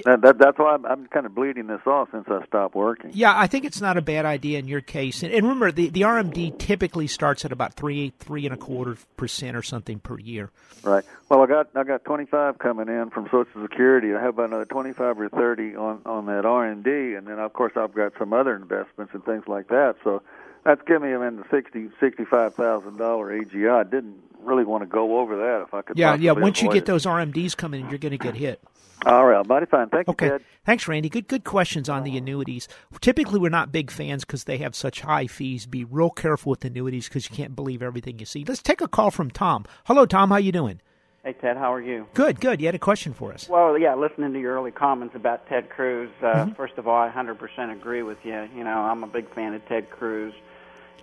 That, 0.04 0.22
that 0.22 0.38
that's 0.38 0.58
why 0.58 0.74
I'm, 0.74 0.86
I'm 0.86 1.06
kind 1.08 1.26
of 1.26 1.34
bleeding 1.34 1.66
this 1.66 1.80
off 1.86 2.08
since 2.12 2.26
I 2.28 2.44
stopped 2.46 2.74
working. 2.74 3.10
Yeah, 3.12 3.34
I 3.36 3.46
think 3.46 3.66
it's 3.66 3.80
not 3.80 3.98
a 3.98 4.02
bad 4.02 4.24
idea 4.24 4.58
in 4.58 4.66
your 4.66 4.80
case. 4.80 5.22
And, 5.22 5.32
and 5.32 5.42
remember, 5.42 5.70
the, 5.70 5.90
the 5.90 6.02
RMD 6.02 6.58
typically 6.58 7.06
starts 7.06 7.44
at 7.44 7.52
about 7.52 7.74
three 7.74 8.12
three 8.18 8.46
and 8.46 8.54
a 8.54 8.56
quarter 8.56 8.96
percent 9.16 9.56
or 9.56 9.62
something 9.62 9.98
per 9.98 10.18
year. 10.18 10.50
Right. 10.82 11.04
Well, 11.28 11.42
I 11.42 11.46
got 11.46 11.68
I 11.74 11.84
got 11.84 12.04
25 12.04 12.58
coming 12.58 12.88
in 12.88 13.10
from 13.10 13.26
Social 13.26 13.62
Security. 13.62 14.14
I 14.14 14.20
have 14.20 14.30
about 14.30 14.46
another 14.46 14.64
25 14.64 15.20
or 15.20 15.28
30 15.28 15.76
on 15.76 16.02
on 16.06 16.26
that 16.26 16.44
RMD, 16.44 17.16
and 17.16 17.26
then 17.26 17.38
of 17.38 17.52
course 17.52 17.72
I've 17.76 17.94
got 17.94 18.12
some 18.18 18.32
other 18.32 18.56
investments 18.56 19.12
and 19.14 19.24
things 19.24 19.44
like 19.46 19.68
that. 19.72 19.96
So 20.04 20.22
that's 20.64 20.80
giving 20.86 21.10
me 21.10 21.26
in 21.26 21.36
the 21.36 21.44
60 21.50 21.90
65 22.00 22.54
thousand 22.54 22.96
dollar 22.96 23.30
AGI. 23.30 23.70
I 23.80 23.82
didn't 23.82 24.16
really 24.40 24.64
want 24.64 24.82
to 24.82 24.86
go 24.86 25.18
over 25.18 25.36
that 25.36 25.62
if 25.66 25.74
I 25.74 25.82
could. 25.82 25.98
Yeah, 25.98 26.14
yeah. 26.16 26.32
Once 26.32 26.62
you 26.62 26.68
get 26.68 26.78
it. 26.78 26.86
those 26.86 27.04
RMDs 27.04 27.56
coming 27.56 27.82
in, 27.82 27.90
you're 27.90 27.98
going 27.98 28.12
to 28.12 28.18
get 28.18 28.34
hit. 28.34 28.62
All 29.04 29.26
right, 29.26 29.44
mighty 29.44 29.66
fine. 29.66 29.88
Thank 29.88 30.06
you, 30.06 30.12
Okay. 30.12 30.28
Ted. 30.28 30.44
Thanks, 30.64 30.86
Randy. 30.86 31.08
Good 31.08 31.26
good 31.26 31.42
questions 31.42 31.88
on 31.88 32.04
the 32.04 32.16
annuities. 32.16 32.68
Typically, 33.00 33.40
we're 33.40 33.48
not 33.50 33.72
big 33.72 33.90
fans 33.90 34.24
because 34.24 34.44
they 34.44 34.58
have 34.58 34.76
such 34.76 35.00
high 35.00 35.26
fees. 35.26 35.66
Be 35.66 35.84
real 35.84 36.10
careful 36.10 36.50
with 36.50 36.64
annuities 36.64 37.08
because 37.08 37.28
you 37.28 37.34
can't 37.36 37.56
believe 37.56 37.82
everything 37.82 38.20
you 38.20 38.26
see. 38.26 38.44
Let's 38.44 38.62
take 38.62 38.80
a 38.80 38.86
call 38.86 39.10
from 39.10 39.30
Tom. 39.30 39.64
Hello, 39.86 40.06
Tom. 40.06 40.30
How 40.30 40.36
you 40.36 40.52
doing? 40.52 40.80
Hey 41.24 41.34
Ted, 41.34 41.56
how 41.56 41.72
are 41.72 41.80
you? 41.80 42.08
Good, 42.14 42.40
good. 42.40 42.60
You 42.60 42.66
had 42.66 42.74
a 42.74 42.80
question 42.80 43.14
for 43.14 43.32
us. 43.32 43.48
Well, 43.48 43.78
yeah, 43.78 43.94
listening 43.94 44.32
to 44.32 44.40
your 44.40 44.56
early 44.56 44.72
comments 44.72 45.14
about 45.14 45.46
Ted 45.48 45.70
Cruz. 45.70 46.10
Uh, 46.20 46.26
Mm-hmm. 46.26 46.52
First 46.54 46.78
of 46.78 46.88
all, 46.88 46.96
I 47.00 47.08
100% 47.10 47.70
agree 47.72 48.02
with 48.02 48.18
you. 48.24 48.48
You 48.56 48.64
know, 48.64 48.78
I'm 48.80 49.04
a 49.04 49.06
big 49.06 49.32
fan 49.32 49.54
of 49.54 49.64
Ted 49.68 49.88
Cruz, 49.90 50.34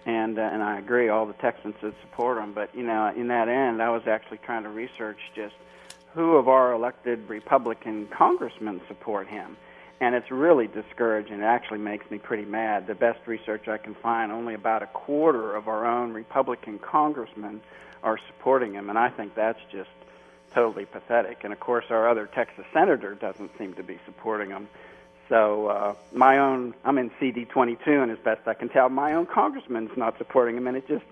and 0.05 0.37
uh, 0.37 0.41
and 0.41 0.61
I 0.61 0.77
agree 0.77 1.07
all 1.07 1.25
the 1.25 1.33
Texans 1.33 1.75
that 1.81 1.93
support 2.01 2.37
him. 2.37 2.51
But 2.53 2.75
you 2.75 2.83
know, 2.83 3.13
in 3.15 3.29
that 3.29 3.47
end, 3.47 3.81
I 3.81 3.89
was 3.91 4.07
actually 4.07 4.39
trying 4.39 4.63
to 4.63 4.69
research 4.69 5.19
just 5.35 5.55
who 6.13 6.35
of 6.35 6.49
our 6.49 6.73
elected 6.73 7.29
Republican 7.29 8.07
congressmen 8.07 8.81
support 8.89 9.27
him. 9.27 9.55
and 10.01 10.15
it's 10.15 10.31
really 10.31 10.67
discouraging. 10.67 11.39
It 11.39 11.43
actually 11.43 11.79
makes 11.79 12.09
me 12.11 12.17
pretty 12.17 12.45
mad. 12.45 12.87
The 12.87 12.95
best 12.95 13.19
research 13.25 13.69
I 13.69 13.77
can 13.77 13.95
find, 13.95 14.31
only 14.33 14.53
about 14.53 14.83
a 14.83 14.87
quarter 14.87 15.55
of 15.55 15.67
our 15.69 15.85
own 15.85 16.11
Republican 16.11 16.77
congressmen 16.79 17.61
are 18.03 18.17
supporting 18.27 18.73
him, 18.73 18.89
and 18.89 18.97
I 18.97 19.09
think 19.09 19.35
that's 19.35 19.59
just 19.71 19.89
totally 20.53 20.85
pathetic. 20.85 21.43
And 21.43 21.53
of 21.53 21.59
course, 21.59 21.85
our 21.89 22.07
other 22.09 22.27
Texas 22.27 22.65
senator 22.73 23.15
doesn't 23.15 23.51
seem 23.57 23.73
to 23.75 23.83
be 23.83 23.99
supporting 24.05 24.49
him. 24.49 24.67
So 25.29 25.67
uh, 25.67 25.95
my 26.11 26.39
own, 26.39 26.73
I'm 26.83 26.97
in 26.97 27.11
CD22, 27.11 27.87
and 27.87 28.11
as 28.11 28.17
best 28.17 28.47
I 28.47 28.55
can 28.55 28.67
tell, 28.67 28.89
my 28.89 29.13
own 29.13 29.27
congressman's 29.27 29.95
not 29.95 30.17
supporting 30.17 30.57
him, 30.57 30.65
and 30.65 30.75
it 30.75 30.87
just 30.87 31.05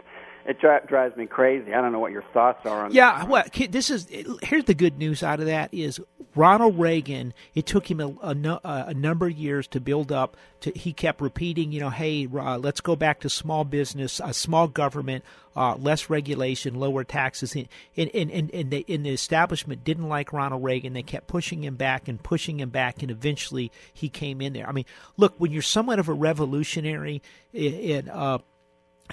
it 0.47 0.59
dri- 0.61 0.79
drives 0.87 1.15
me 1.17 1.25
crazy. 1.25 1.73
I 1.73 1.81
don't 1.81 1.91
know 1.91 1.99
what 1.99 2.13
your 2.13 2.23
thoughts 2.33 2.65
are 2.65 2.85
on. 2.85 2.93
Yeah, 2.93 3.25
well, 3.25 3.43
this 3.69 3.89
is 3.89 4.07
here's 4.41 4.63
the 4.63 4.73
good 4.73 4.97
news 4.97 5.21
out 5.21 5.41
of 5.41 5.47
that 5.47 5.73
is 5.73 5.99
Ronald 6.35 6.79
Reagan. 6.79 7.33
It 7.53 7.65
took 7.65 7.91
him 7.91 7.99
a, 7.99 8.07
a, 8.07 8.85
a 8.87 8.93
number 8.93 9.27
of 9.27 9.33
years 9.33 9.67
to 9.67 9.81
build 9.81 10.09
up. 10.09 10.37
To 10.61 10.71
he 10.71 10.93
kept 10.93 11.19
repeating, 11.19 11.73
you 11.73 11.81
know, 11.81 11.89
hey, 11.89 12.29
uh, 12.33 12.57
let's 12.59 12.79
go 12.79 12.95
back 12.95 13.19
to 13.19 13.29
small 13.29 13.65
business, 13.65 14.21
a 14.23 14.33
small 14.33 14.69
government, 14.69 15.25
uh, 15.53 15.75
less 15.75 16.09
regulation, 16.09 16.75
lower 16.75 17.03
taxes. 17.03 17.53
And 17.53 17.67
and 17.97 18.31
and, 18.31 18.49
and, 18.51 18.71
the, 18.71 18.85
and 18.87 19.05
the 19.05 19.09
establishment 19.09 19.83
didn't 19.83 20.07
like 20.07 20.31
Ronald 20.31 20.63
Reagan. 20.63 20.93
They 20.93 21.03
kept 21.03 21.27
pushing 21.27 21.61
him 21.65 21.75
back 21.75 22.07
and 22.07 22.23
pushing 22.23 22.61
him 22.61 22.69
back, 22.69 23.01
and 23.01 23.11
eventually 23.11 23.69
he 23.93 24.07
came 24.07 24.39
in 24.39 24.53
there. 24.53 24.67
I 24.67 24.71
mean, 24.71 24.85
look, 25.17 25.35
when 25.39 25.51
you're 25.51 25.61
somewhat 25.61 25.99
of 25.99 26.07
a 26.07 26.13
revolutionary 26.13 27.21
in. 27.51 28.07
Uh, 28.07 28.37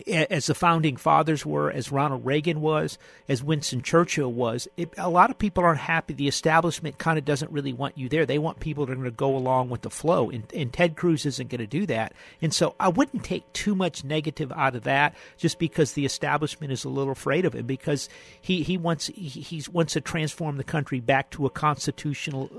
as 0.07 0.47
the 0.47 0.55
founding 0.55 0.97
fathers 0.97 1.47
were, 1.47 1.71
as 1.71 1.93
Ronald 1.93 2.25
Reagan 2.25 2.61
was, 2.61 2.99
as 3.29 3.43
Winston 3.43 3.83
Churchill 3.83 4.33
was. 4.33 4.67
It, 4.77 4.93
a 4.99 5.09
lot 5.09 5.31
of 5.31 5.39
people 5.39 5.65
aren't 5.65 5.81
happy. 5.81 6.15
The 6.15 6.29
establishment 6.29 6.99
kind 6.99 7.19
of 7.19 7.25
doesn't 7.25 7.53
really 7.53 7.73
want 7.73 7.97
you 7.97 8.09
there. 8.09 8.27
They 8.27 8.39
want 8.39 8.61
people 8.61 8.87
that 8.87 8.93
are 8.93 8.97
going 8.97 9.05
to 9.05 9.11
go 9.11 9.37
along 9.37 9.71
with 9.71 9.83
the 9.83 9.91
flow, 9.91 10.31
and, 10.31 10.45
and 10.53 10.73
Ted 10.73 10.97
Cruz 10.97 11.27
isn't 11.27 11.49
going 11.49 11.61
to 11.61 11.67
do 11.67 11.87
that. 11.87 12.13
And 12.43 12.53
so 12.53 12.75
I 12.81 12.89
wouldn't 12.89 13.25
take 13.25 13.53
too 13.53 13.75
much 13.75 14.05
negative 14.05 14.53
out 14.53 14.75
of 14.75 14.83
that, 14.83 15.15
just 15.37 15.59
because 15.59 15.93
the 15.93 16.05
establishment 16.05 16.73
is 16.73 16.85
a 16.85 16.89
little 16.89 17.13
afraid 17.13 17.45
of 17.45 17.55
him, 17.55 17.67
because 17.67 18.09
he 18.41 18.63
he 18.63 18.77
wants 18.77 19.07
he, 19.07 19.63
wants 19.73 19.93
to 19.93 20.01
transform 20.01 20.57
the 20.57 20.65
country 20.65 21.01
back 21.01 21.31
to 21.31 21.47
a 21.47 21.51
constitutional 21.51 22.51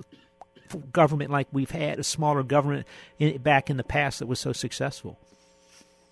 government 0.92 1.32
like 1.32 1.48
we've 1.52 1.72
had, 1.72 2.00
a 2.00 2.04
smaller 2.04 2.44
government 2.44 2.88
in, 3.20 3.38
back 3.38 3.70
in 3.70 3.78
the 3.78 3.84
past 3.84 4.20
that 4.20 4.28
was 4.28 4.40
so 4.40 4.54
successful. 4.54 5.20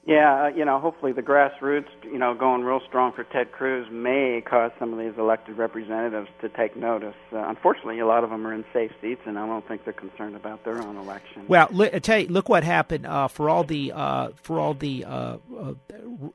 Yeah, 0.06 0.44
uh, 0.44 0.48
you 0.48 0.66
know, 0.66 0.80
hopefully 0.80 1.14
the 1.14 1.22
grassroots, 1.22 1.88
you 2.04 2.18
know, 2.18 2.34
going 2.34 2.64
real 2.64 2.82
strong 2.86 3.14
for 3.14 3.24
Ted 3.24 3.54
Cruz 3.54 3.88
may 3.90 4.44
cause 4.46 4.72
some 4.78 4.92
of 4.92 5.00
these 5.00 5.18
elected 5.18 5.58
representatives 5.58 6.28
to 6.42 6.50
take 6.50 6.76
notice. 6.76 7.16
Uh, 7.32 7.38
unfortunately, 7.48 8.00
a 8.00 8.06
lot 8.06 8.26
of 8.26 8.30
them 8.30 8.46
are 8.46 8.54
in 8.54 8.66
safe 8.74 8.92
seats, 9.00 9.22
and 9.26 9.40
I 9.40 9.48
don't 9.48 9.66
think 9.66 9.86
they're 9.86 9.94
concerned 9.94 10.36
about 10.36 10.66
their 10.66 10.82
own 10.82 10.98
election. 10.98 11.46
Well, 11.48 11.70
look, 11.72 11.94
I 11.94 12.00
tell 12.00 12.20
you, 12.20 12.28
look 12.28 12.50
what 12.50 12.66
happened 12.66 13.06
uh, 13.06 13.30
for 13.30 13.50
all 13.50 13.64
the 13.64 13.94
uh, 13.94 14.30
for 14.42 14.60
all 14.60 14.74
the 14.74 15.06
uh, 15.06 15.38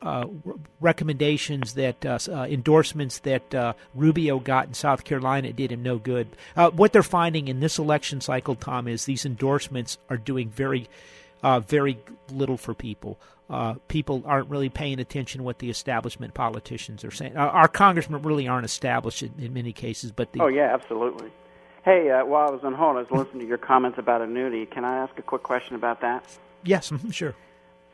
uh, 0.01 0.25
recommendations 0.81 1.75
that 1.75 2.07
endorsements 2.29 3.19
that 3.21 3.75
Rubio 3.95 4.39
got 4.39 4.69
in 4.69 4.75
South 4.75 5.05
Carolina. 5.05 5.53
Did 5.53 5.73
him 5.73 5.83
no 5.83 5.99
good. 5.99 6.29
what 6.55 6.95
they're 6.95 7.03
finding 7.03 7.49
in 7.49 7.61
this 7.61 7.79
election 7.79 8.23
cycle, 8.23 8.55
Tom, 8.55 8.89
is 8.89 9.05
these 9.05 9.27
endorsements 9.27 9.99
are 10.09 10.17
doing 10.17 10.49
very, 10.49 10.89
very 11.43 11.99
little 12.31 12.57
for 12.57 12.73
people 12.73 13.19
uh, 13.51 13.75
people 13.89 14.23
aren't 14.27 14.49
really 14.51 14.69
paying 14.69 15.01
attention 15.01 15.39
to 15.39 15.45
what 15.45 15.59
the 15.59 15.71
establishment 15.71 16.35
politicians 16.35 17.05
are 17.05 17.11
saying. 17.11 17.37
Our, 17.37 17.49
our 17.49 17.69
congressmen 17.69 18.23
really 18.23 18.47
aren't 18.47 18.67
established 18.67 19.23
in, 19.23 19.33
in, 19.39 19.55
many 19.55 19.73
cases, 19.73 20.13
but 20.13 20.33
the 20.33 20.43
oh 20.43 20.49
yeah, 20.49 20.75
absolutely. 20.75 21.31
Hey, 21.85 22.11
uh, 22.11 22.25
while 22.27 22.49
I 22.49 22.51
was 22.51 22.61
on 22.65 22.75
hold, 22.75 22.97
I 22.97 23.01
was 23.01 23.11
listening 23.11 23.41
to 23.41 23.47
your 23.47 23.59
comments 23.59 23.99
about 23.99 24.21
annuity. 24.21 24.67
Can 24.67 24.85
I 24.85 24.99
ask 24.99 25.19
a 25.19 25.23
quick 25.23 25.43
question 25.43 25.75
about 25.75 26.03
that? 26.03 26.25
Yes, 26.65 26.91
mm-hmm, 26.91 27.11
sure. 27.11 27.35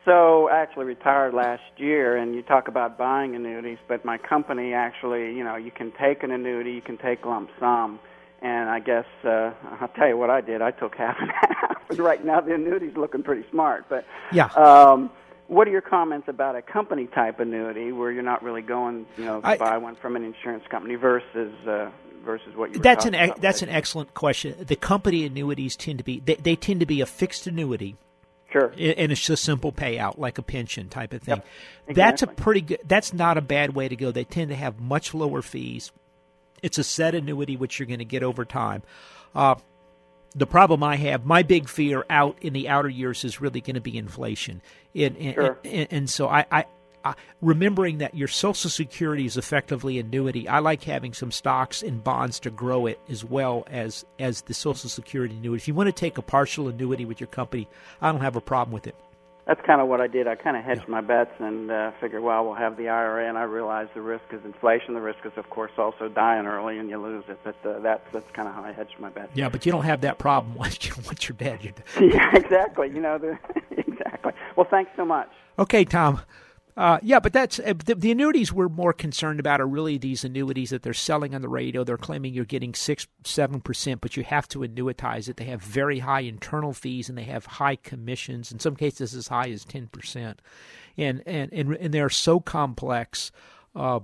So 0.03 0.49
I 0.49 0.59
actually 0.59 0.85
retired 0.85 1.33
last 1.33 1.63
year, 1.77 2.15
and 2.15 2.35
you 2.35 2.43
talk 2.43 2.67
about 2.67 2.97
buying 2.97 3.35
annuities, 3.35 3.79
but 3.87 4.05
my 4.05 4.17
company 4.17 4.73
actually, 4.73 5.35
you 5.35 5.43
know, 5.43 5.55
you 5.55 5.71
can 5.71 5.91
take 5.93 6.21
an 6.21 6.31
annuity, 6.31 6.73
you 6.73 6.81
can 6.81 6.97
take 6.97 7.25
lump 7.25 7.49
sum, 7.59 7.99
and 8.41 8.69
I 8.69 8.79
guess 8.81 9.05
uh, 9.23 9.51
I'll 9.79 9.87
tell 9.95 10.07
you 10.07 10.17
what 10.17 10.29
I 10.29 10.41
did. 10.41 10.61
I 10.61 10.71
took 10.71 10.95
half 10.95 11.15
and 11.19 11.31
half. 11.41 11.97
right 11.97 12.23
now, 12.23 12.41
the 12.41 12.53
annuity's 12.53 12.95
looking 12.97 13.23
pretty 13.23 13.45
smart, 13.49 13.85
but 13.89 14.05
yeah. 14.31 14.47
Um, 14.47 15.09
what 15.47 15.67
are 15.67 15.71
your 15.71 15.81
comments 15.81 16.27
about 16.27 16.55
a 16.55 16.61
company 16.61 17.07
type 17.07 17.39
annuity 17.39 17.91
where 17.91 18.11
you're 18.11 18.23
not 18.23 18.43
really 18.43 18.61
going, 18.61 19.05
you 19.17 19.25
know, 19.25 19.41
to 19.41 19.47
I, 19.47 19.57
buy 19.57 19.77
one 19.77 19.95
from 19.95 20.15
an 20.15 20.23
insurance 20.23 20.63
company 20.69 20.95
versus 20.95 21.53
uh, 21.67 21.89
versus 22.23 22.55
what 22.55 22.73
you? 22.73 22.79
that's 22.79 23.05
an 23.05 23.33
that's 23.39 23.61
an 23.61 23.69
excellent 23.69 24.13
question. 24.13 24.55
The 24.59 24.75
company 24.75 25.25
annuities 25.25 25.75
tend 25.75 25.99
to 25.99 26.03
be 26.03 26.19
they, 26.19 26.35
they 26.35 26.55
tend 26.55 26.79
to 26.79 26.85
be 26.85 27.01
a 27.01 27.05
fixed 27.05 27.47
annuity. 27.47 27.95
Sure. 28.51 28.71
And 28.77 29.11
it's 29.11 29.19
just 29.19 29.29
a 29.29 29.37
simple 29.37 29.73
payout, 29.73 30.17
like 30.17 30.37
a 30.37 30.41
pension 30.41 30.87
type 30.87 31.11
of 31.11 31.23
thing. 31.23 31.35
Yep, 31.35 31.45
exactly. 31.87 31.93
That's 31.93 32.21
a 32.21 32.27
pretty 32.27 32.61
good. 32.61 32.79
That's 32.85 33.13
not 33.13 33.37
a 33.37 33.41
bad 33.41 33.75
way 33.75 33.89
to 33.89 33.95
go. 33.97 34.11
They 34.11 34.23
tend 34.23 34.49
to 34.49 34.55
have 34.55 34.79
much 34.79 35.13
lower 35.13 35.41
fees. 35.41 35.91
It's 36.63 36.77
a 36.77 36.83
set 36.83 37.15
annuity 37.15 37.57
which 37.57 37.79
you're 37.79 37.87
going 37.87 37.99
to 37.99 38.05
get 38.05 38.23
over 38.23 38.45
time. 38.45 38.83
Uh, 39.35 39.55
the 40.35 40.45
problem 40.45 40.83
I 40.83 40.97
have, 40.97 41.25
my 41.25 41.43
big 41.43 41.69
fear 41.69 42.05
out 42.09 42.37
in 42.41 42.53
the 42.53 42.67
outer 42.67 42.89
years 42.89 43.23
is 43.23 43.39
really 43.39 43.61
going 43.61 43.75
to 43.75 43.81
be 43.81 43.97
inflation. 43.97 44.61
And, 44.93 45.15
and, 45.17 45.33
sure. 45.33 45.59
and, 45.63 45.87
and 45.89 46.09
so 46.09 46.27
I, 46.27 46.45
I, 46.51 46.65
I, 47.05 47.15
remembering 47.41 47.99
that 47.99 48.15
your 48.15 48.27
Social 48.27 48.69
Security 48.69 49.25
is 49.25 49.37
effectively 49.37 49.97
annuity, 49.97 50.47
I 50.47 50.59
like 50.59 50.83
having 50.83 51.13
some 51.13 51.31
stocks 51.31 51.81
and 51.81 52.03
bonds 52.03 52.39
to 52.41 52.49
grow 52.49 52.85
it 52.85 52.99
as 53.07 53.23
well 53.23 53.65
as 53.67 54.05
as 54.19 54.41
the 54.41 54.53
Social 54.53 54.89
Security 54.89 55.35
annuity. 55.35 55.61
If 55.61 55.67
you 55.69 55.73
want 55.73 55.87
to 55.87 55.93
take 55.93 56.17
a 56.17 56.21
partial 56.21 56.67
annuity 56.67 57.05
with 57.05 57.21
your 57.21 57.27
company, 57.27 57.69
I 58.01 58.11
don't 58.11 58.21
have 58.21 58.35
a 58.35 58.41
problem 58.41 58.73
with 58.73 58.87
it 58.87 58.95
that's 59.45 59.61
kind 59.65 59.79
of 59.79 59.87
what 59.87 60.01
I 60.01 60.07
did. 60.07 60.27
I 60.27 60.35
kind 60.35 60.57
of 60.57 60.63
hedged 60.63 60.85
yeah. 60.87 60.91
my 60.91 61.01
bets 61.01 61.31
and 61.39 61.69
uh, 61.69 61.91
figured, 62.01 62.23
well, 62.23 62.45
we'll 62.45 62.55
have 62.55 62.77
the 62.77 62.89
IRA, 62.89 63.29
and 63.29 63.37
I 63.37 63.43
realized 63.43 63.91
the 63.93 64.01
risk 64.01 64.23
is 64.31 64.43
inflation. 64.43 64.95
The 64.95 65.01
risk 65.01 65.19
is, 65.23 65.33
of 65.37 65.49
course, 65.49 65.71
also 65.77 66.09
dying 66.09 66.47
early 66.47 66.79
and 66.79 66.89
you 66.89 66.97
lose 66.97 67.23
it. 67.27 67.39
But 67.43 67.55
uh, 67.63 67.79
that's 67.79 68.03
that's 68.11 68.29
kind 68.31 68.47
of 68.47 68.55
how 68.55 68.63
I 68.63 68.71
hedged 68.71 68.99
my 68.99 69.09
bets. 69.09 69.31
Yeah, 69.35 69.49
but 69.49 69.65
you 69.65 69.71
don't 69.71 69.83
have 69.83 70.01
that 70.01 70.17
problem 70.17 70.55
once 70.55 70.85
you 70.85 70.93
once 71.05 71.27
you're 71.29 71.37
dead. 71.37 71.63
You're 71.63 72.11
yeah, 72.11 72.35
exactly. 72.35 72.89
You 72.89 73.01
know, 73.01 73.17
the, 73.17 73.37
exactly. 73.71 74.33
Well, 74.55 74.67
thanks 74.69 74.91
so 74.95 75.05
much. 75.05 75.29
Okay, 75.59 75.85
Tom. 75.85 76.21
Uh, 76.77 76.99
yeah, 77.01 77.21
but 77.21 77.31
that's 77.31 77.57
uh, 77.59 77.73
the, 77.85 77.95
the, 77.95 78.11
annuities 78.11 78.51
we're 78.51 78.67
more 78.67 78.91
concerned 78.91 79.39
about 79.39 79.61
are 79.61 79.67
really 79.67 79.97
these 79.97 80.25
annuities 80.25 80.71
that 80.71 80.83
they're 80.83 80.93
selling 80.93 81.33
on 81.33 81.41
the 81.41 81.47
radio. 81.47 81.85
They're 81.85 81.95
claiming 81.95 82.33
you're 82.33 82.43
getting 82.43 82.73
six, 82.73 83.07
seven 83.23 83.61
percent, 83.61 84.01
but 84.01 84.17
you 84.17 84.23
have 84.25 84.45
to 84.49 84.59
annuitize 84.59 85.29
it. 85.29 85.37
They 85.37 85.45
have 85.45 85.61
very 85.61 85.99
high 85.99 86.21
internal 86.21 86.73
fees 86.73 87.07
and 87.07 87.17
they 87.17 87.23
have 87.23 87.45
high 87.45 87.77
commissions. 87.77 88.51
In 88.51 88.59
some 88.59 88.75
cases, 88.75 89.15
as 89.15 89.29
high 89.29 89.49
as 89.51 89.63
ten 89.63 89.87
percent, 89.87 90.41
and 90.97 91.23
and 91.25 91.51
and 91.53 91.73
and 91.75 91.93
they're 91.93 92.09
so 92.09 92.41
complex. 92.41 93.31
Uh, 93.73 94.01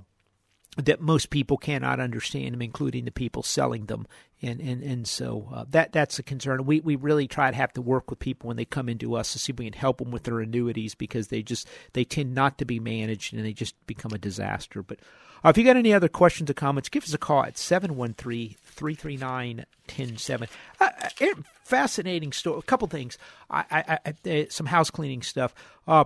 that 0.77 1.01
most 1.01 1.29
people 1.29 1.57
cannot 1.57 1.99
understand 1.99 2.53
them, 2.53 2.61
including 2.61 3.05
the 3.05 3.11
people 3.11 3.43
selling 3.43 3.87
them, 3.87 4.07
and 4.41 4.61
and 4.61 4.81
and 4.81 5.07
so 5.07 5.49
uh, 5.53 5.65
that 5.69 5.91
that's 5.91 6.17
a 6.17 6.23
concern. 6.23 6.65
We 6.65 6.79
we 6.79 6.95
really 6.95 7.27
try 7.27 7.51
to 7.51 7.57
have 7.57 7.73
to 7.73 7.81
work 7.81 8.09
with 8.09 8.19
people 8.19 8.47
when 8.47 8.57
they 8.57 8.65
come 8.65 8.87
into 8.87 9.15
us 9.15 9.33
to 9.33 9.39
see 9.39 9.51
if 9.51 9.59
we 9.59 9.65
can 9.65 9.73
help 9.73 9.97
them 9.97 10.11
with 10.11 10.23
their 10.23 10.39
annuities 10.39 10.95
because 10.95 11.27
they 11.27 11.41
just 11.41 11.67
they 11.93 12.05
tend 12.05 12.33
not 12.33 12.57
to 12.59 12.65
be 12.65 12.79
managed 12.79 13.33
and 13.33 13.43
they 13.43 13.53
just 13.53 13.75
become 13.85 14.13
a 14.13 14.17
disaster. 14.17 14.81
But 14.81 14.99
uh, 15.43 15.49
if 15.49 15.57
you 15.57 15.65
got 15.65 15.75
any 15.75 15.93
other 15.93 16.07
questions 16.07 16.49
or 16.49 16.53
comments, 16.53 16.87
give 16.87 17.03
us 17.03 17.13
a 17.13 17.17
call 17.17 17.43
at 17.43 17.55
713-339-1070. 17.55 20.47
Uh, 20.79 20.85
uh 20.85 21.09
fascinating 21.63 22.31
story. 22.31 22.59
A 22.59 22.63
couple 22.63 22.87
things. 22.87 23.17
I, 23.49 23.65
I, 23.71 23.99
I 24.05 24.13
uh, 24.29 24.45
some 24.49 24.67
house 24.67 24.89
cleaning 24.91 25.21
stuff. 25.21 25.53
Uh, 25.87 26.05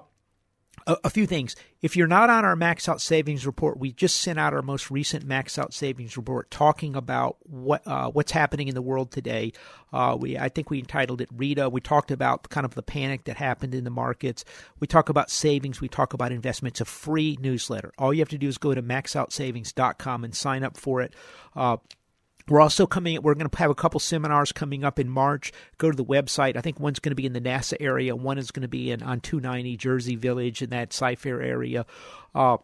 a, 0.88 0.98
a, 1.06 1.10
few 1.10 1.26
things. 1.26 1.56
If 1.82 1.95
you're 1.95 2.08
not 2.08 2.30
on 2.30 2.45
our 2.45 2.56
max 2.56 2.88
out 2.88 3.02
savings 3.02 3.45
report, 3.45 3.80
we 3.80 3.91
just 3.91 4.21
sent 4.21 4.39
out 4.39 4.54
our 4.54 4.62
most 4.62 4.91
recent 4.91 5.26
max 5.26 5.58
out 5.58 5.74
savings 5.74 6.17
report 6.17 6.52
talking 6.52 6.95
about 6.95 7.38
what 7.43 7.86
uh, 7.86 8.10
what's 8.12 8.32
happening 8.32 8.67
in 8.67 8.76
the 8.76 8.82
world 8.82 9.12
today. 9.12 9.54
Uh, 9.91 10.17
we 10.19 10.38
I 10.38 10.50
think 10.50 10.69
we 10.69 10.80
entitled 10.80 11.21
it 11.21 11.30
Rita. 11.36 11.69
We 11.69 11.82
talked 11.82 12.12
about 12.12 12.50
kind 12.50 12.65
of 12.65 12.76
the 12.76 12.84
panic 12.84 13.26
that 13.26 13.38
happened 13.38 13.74
in 13.74 13.84
the 13.84 13.89
markets. 13.89 14.45
We 14.80 14.88
talk 14.88 15.10
about 15.10 15.30
savings. 15.30 15.82
We 15.82 15.88
talk 15.88 16.13
about 16.13 16.32
investments. 16.32 16.82
A 16.82 16.86
free 16.86 17.38
newsletter. 17.39 17.91
All 17.98 18.13
you 18.13 18.19
have 18.19 18.30
to 18.30 18.38
do 18.38 18.48
is 18.48 18.58
go 18.58 18.74
to 18.74 18.82
maxoutsavings.com 18.82 20.24
and 20.24 20.36
sign 20.36 20.63
up 20.63 20.78
for 20.78 21.02
it. 21.02 21.13
Uh, 21.56 21.78
we're 22.47 22.62
also 22.62 22.86
coming. 22.86 23.21
We're 23.21 23.34
going 23.34 23.49
to 23.49 23.58
have 23.58 23.71
a 23.71 23.75
couple 23.75 23.99
seminars 23.99 24.51
coming 24.51 24.84
up 24.84 24.99
in 24.99 25.10
March. 25.10 25.51
Go 25.77 25.89
to 25.89 25.97
the 25.97 26.05
website. 26.05 26.55
I 26.55 26.62
think 26.62 26.79
one's 26.79 26.99
going 26.99 27.12
to 27.12 27.15
be 27.15 27.25
in 27.25 27.34
the 27.34 27.41
NASA 27.41 27.75
area. 27.79 28.15
One 28.15 28.38
is 28.38 28.51
going 28.51 28.62
to 28.62 28.67
be 28.67 28.91
in 28.91 29.01
on 29.01 29.19
290 29.21 29.77
Jersey 29.77 30.15
Village 30.15 30.62
in 30.62 30.69
that 30.69 30.93
Cy-Fair 30.93 31.41
area. 31.41 31.86
Uh, 32.34 32.58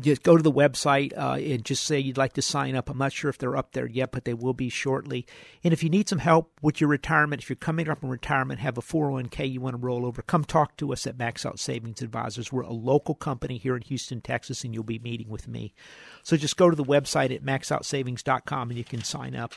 just 0.00 0.22
go 0.22 0.36
to 0.36 0.42
the 0.42 0.52
website 0.52 1.12
uh, 1.16 1.34
and 1.34 1.64
just 1.64 1.84
say 1.84 1.98
you'd 1.98 2.16
like 2.16 2.32
to 2.34 2.42
sign 2.42 2.74
up. 2.74 2.88
I'm 2.88 2.98
not 2.98 3.12
sure 3.12 3.28
if 3.28 3.36
they're 3.36 3.56
up 3.56 3.72
there 3.72 3.86
yet, 3.86 4.12
but 4.12 4.24
they 4.24 4.32
will 4.32 4.54
be 4.54 4.70
shortly. 4.70 5.26
And 5.62 5.72
if 5.72 5.82
you 5.82 5.90
need 5.90 6.08
some 6.08 6.20
help 6.20 6.50
with 6.62 6.80
your 6.80 6.88
retirement, 6.88 7.42
if 7.42 7.50
you're 7.50 7.56
coming 7.56 7.88
up 7.88 8.02
in 8.02 8.08
retirement, 8.08 8.60
have 8.60 8.78
a 8.78 8.82
401k 8.82 9.50
you 9.50 9.60
want 9.60 9.74
to 9.74 9.84
roll 9.84 10.06
over, 10.06 10.22
come 10.22 10.44
talk 10.44 10.76
to 10.78 10.92
us 10.92 11.06
at 11.06 11.18
Max 11.18 11.44
Out 11.44 11.58
Savings 11.58 12.00
Advisors. 12.00 12.50
We're 12.50 12.62
a 12.62 12.72
local 12.72 13.14
company 13.14 13.58
here 13.58 13.76
in 13.76 13.82
Houston, 13.82 14.22
Texas, 14.22 14.64
and 14.64 14.72
you'll 14.72 14.84
be 14.84 14.98
meeting 14.98 15.28
with 15.28 15.46
me. 15.46 15.74
So 16.22 16.36
just 16.36 16.56
go 16.56 16.70
to 16.70 16.76
the 16.76 16.84
website 16.84 17.34
at 17.34 17.44
maxoutsavings.com 17.44 18.70
and 18.70 18.78
you 18.78 18.84
can 18.84 19.04
sign 19.04 19.36
up. 19.36 19.54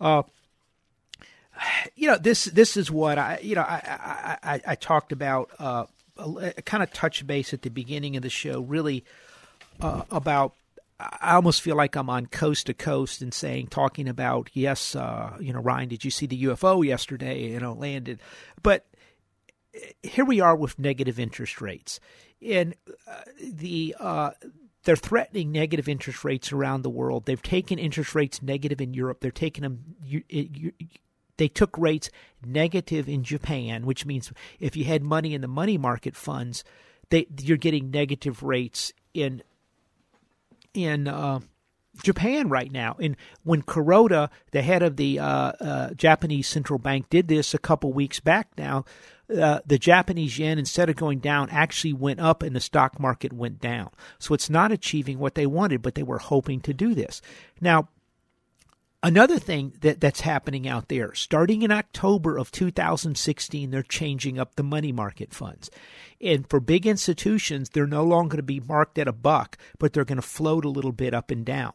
Uh, 0.00 0.22
you 1.96 2.06
know 2.06 2.16
this 2.16 2.44
this 2.44 2.76
is 2.76 2.88
what 2.88 3.18
I 3.18 3.40
you 3.42 3.56
know 3.56 3.62
I 3.62 4.38
I, 4.42 4.54
I, 4.54 4.60
I 4.64 4.74
talked 4.76 5.10
about 5.10 5.50
uh, 5.58 5.86
kind 6.64 6.82
of 6.82 6.92
touch 6.92 7.26
base 7.26 7.52
at 7.52 7.62
the 7.62 7.68
beginning 7.68 8.16
of 8.16 8.22
the 8.22 8.30
show 8.30 8.60
really 8.60 9.04
uh, 9.80 10.02
about 10.10 10.54
I 11.00 11.34
almost 11.34 11.62
feel 11.62 11.76
like 11.76 11.94
I'm 11.94 12.10
on 12.10 12.26
coast 12.26 12.66
to 12.66 12.74
coast 12.74 13.22
and 13.22 13.32
saying 13.32 13.68
talking 13.68 14.08
about 14.08 14.50
yes 14.52 14.96
uh, 14.96 15.36
you 15.40 15.52
know 15.52 15.60
Ryan 15.60 15.88
did 15.88 16.04
you 16.04 16.10
see 16.10 16.26
the 16.26 16.44
UFO 16.44 16.84
yesterday 16.84 17.50
you 17.52 17.60
know 17.60 17.72
landed 17.72 18.20
but 18.62 18.86
here 20.02 20.24
we 20.24 20.40
are 20.40 20.56
with 20.56 20.78
negative 20.78 21.18
interest 21.20 21.60
rates 21.60 22.00
and 22.46 22.74
uh, 23.06 23.22
the 23.40 23.94
uh, 23.98 24.30
they're 24.84 24.96
threatening 24.96 25.52
negative 25.52 25.88
interest 25.88 26.24
rates 26.24 26.52
around 26.52 26.82
the 26.82 26.90
world. 26.90 27.26
They've 27.26 27.42
taken 27.42 27.78
interest 27.78 28.14
rates 28.14 28.42
negative 28.42 28.80
in 28.80 28.94
Europe. 28.94 29.20
They're 29.20 29.30
taking 29.30 29.62
them. 29.62 29.96
You, 30.02 30.22
you, 30.28 30.72
they 31.36 31.48
took 31.48 31.76
rates 31.76 32.10
negative 32.44 33.08
in 33.08 33.22
Japan, 33.22 33.86
which 33.86 34.06
means 34.06 34.32
if 34.58 34.76
you 34.76 34.84
had 34.84 35.02
money 35.02 35.34
in 35.34 35.40
the 35.40 35.48
money 35.48 35.78
market 35.78 36.16
funds, 36.16 36.64
they 37.10 37.26
you're 37.40 37.56
getting 37.56 37.90
negative 37.90 38.42
rates 38.42 38.92
in 39.14 39.42
in 40.84 41.08
uh, 41.08 41.40
Japan 42.02 42.48
right 42.48 42.70
now. 42.70 42.96
And 43.00 43.16
when 43.42 43.62
Kuroda, 43.62 44.30
the 44.52 44.62
head 44.62 44.82
of 44.82 44.96
the 44.96 45.18
uh, 45.18 45.26
uh, 45.26 45.94
Japanese 45.94 46.48
central 46.48 46.78
bank, 46.78 47.10
did 47.10 47.28
this 47.28 47.54
a 47.54 47.58
couple 47.58 47.92
weeks 47.92 48.20
back 48.20 48.48
now, 48.56 48.84
uh, 49.36 49.60
the 49.66 49.78
Japanese 49.78 50.38
yen, 50.38 50.58
instead 50.58 50.88
of 50.88 50.96
going 50.96 51.18
down, 51.18 51.50
actually 51.50 51.92
went 51.92 52.20
up 52.20 52.42
and 52.42 52.56
the 52.56 52.60
stock 52.60 52.98
market 52.98 53.32
went 53.32 53.60
down. 53.60 53.90
So 54.18 54.32
it's 54.32 54.48
not 54.48 54.72
achieving 54.72 55.18
what 55.18 55.34
they 55.34 55.46
wanted, 55.46 55.82
but 55.82 55.94
they 55.94 56.02
were 56.02 56.18
hoping 56.18 56.60
to 56.62 56.72
do 56.72 56.94
this. 56.94 57.20
Now, 57.60 57.88
Another 59.00 59.38
thing 59.38 59.74
that, 59.82 60.00
that's 60.00 60.22
happening 60.22 60.66
out 60.66 60.88
there, 60.88 61.14
starting 61.14 61.62
in 61.62 61.70
October 61.70 62.36
of 62.36 62.50
2016, 62.50 63.70
they're 63.70 63.82
changing 63.84 64.40
up 64.40 64.56
the 64.56 64.64
money 64.64 64.90
market 64.90 65.32
funds. 65.32 65.70
And 66.20 66.48
for 66.50 66.58
big 66.58 66.84
institutions, 66.84 67.70
they're 67.70 67.86
no 67.86 68.02
longer 68.02 68.32
going 68.32 68.38
to 68.38 68.42
be 68.42 68.58
marked 68.58 68.98
at 68.98 69.06
a 69.06 69.12
buck, 69.12 69.56
but 69.78 69.92
they're 69.92 70.04
going 70.04 70.16
to 70.16 70.22
float 70.22 70.64
a 70.64 70.68
little 70.68 70.90
bit 70.90 71.14
up 71.14 71.30
and 71.30 71.44
down. 71.44 71.74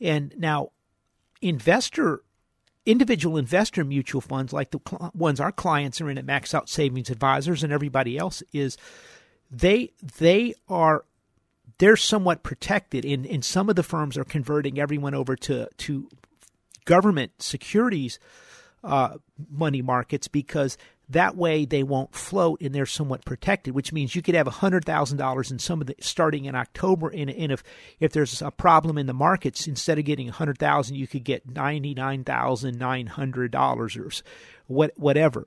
And 0.00 0.34
now, 0.36 0.70
investor 1.40 2.22
individual 2.86 3.38
investor 3.38 3.82
mutual 3.82 4.20
funds 4.20 4.52
like 4.52 4.70
the 4.70 5.10
ones 5.14 5.40
our 5.40 5.52
clients 5.52 6.00
are 6.00 6.10
in 6.10 6.18
at 6.18 6.24
Max 6.24 6.52
Out 6.52 6.68
Savings 6.68 7.08
Advisors 7.08 7.64
and 7.64 7.72
everybody 7.72 8.18
else 8.18 8.42
is 8.52 8.76
they 9.50 9.90
they 10.18 10.54
are 10.68 11.04
they're 11.78 11.96
somewhat 11.96 12.42
protected 12.42 13.04
and, 13.06 13.24
in 13.24 13.40
some 13.40 13.70
of 13.70 13.76
the 13.76 13.82
firms 13.82 14.18
are 14.18 14.24
converting 14.24 14.78
everyone 14.78 15.14
over 15.14 15.34
to 15.34 15.66
to 15.78 16.08
government 16.84 17.32
securities 17.40 18.18
uh, 18.82 19.16
money 19.50 19.82
markets 19.82 20.28
because 20.28 20.76
that 21.08 21.36
way 21.36 21.64
they 21.64 21.82
won't 21.82 22.14
float 22.14 22.60
and 22.60 22.72
they're 22.74 22.84
somewhat 22.86 23.24
protected, 23.24 23.74
which 23.74 23.92
means 23.92 24.14
you 24.14 24.22
could 24.22 24.34
have 24.34 24.46
$100,000 24.46 25.50
in 25.50 25.58
some 25.58 25.80
of 25.80 25.86
the 25.86 25.96
starting 26.00 26.44
in 26.46 26.54
October. 26.54 27.10
And, 27.10 27.30
and 27.30 27.52
if, 27.52 27.62
if 28.00 28.12
there's 28.12 28.40
a 28.40 28.50
problem 28.50 28.96
in 28.96 29.06
the 29.06 29.12
markets, 29.12 29.66
instead 29.66 29.98
of 29.98 30.04
getting 30.04 30.28
100000 30.28 30.96
you 30.96 31.06
could 31.06 31.24
get 31.24 31.48
$99,900 31.48 33.98
or 33.98 34.10
what, 34.66 34.92
whatever. 34.96 35.46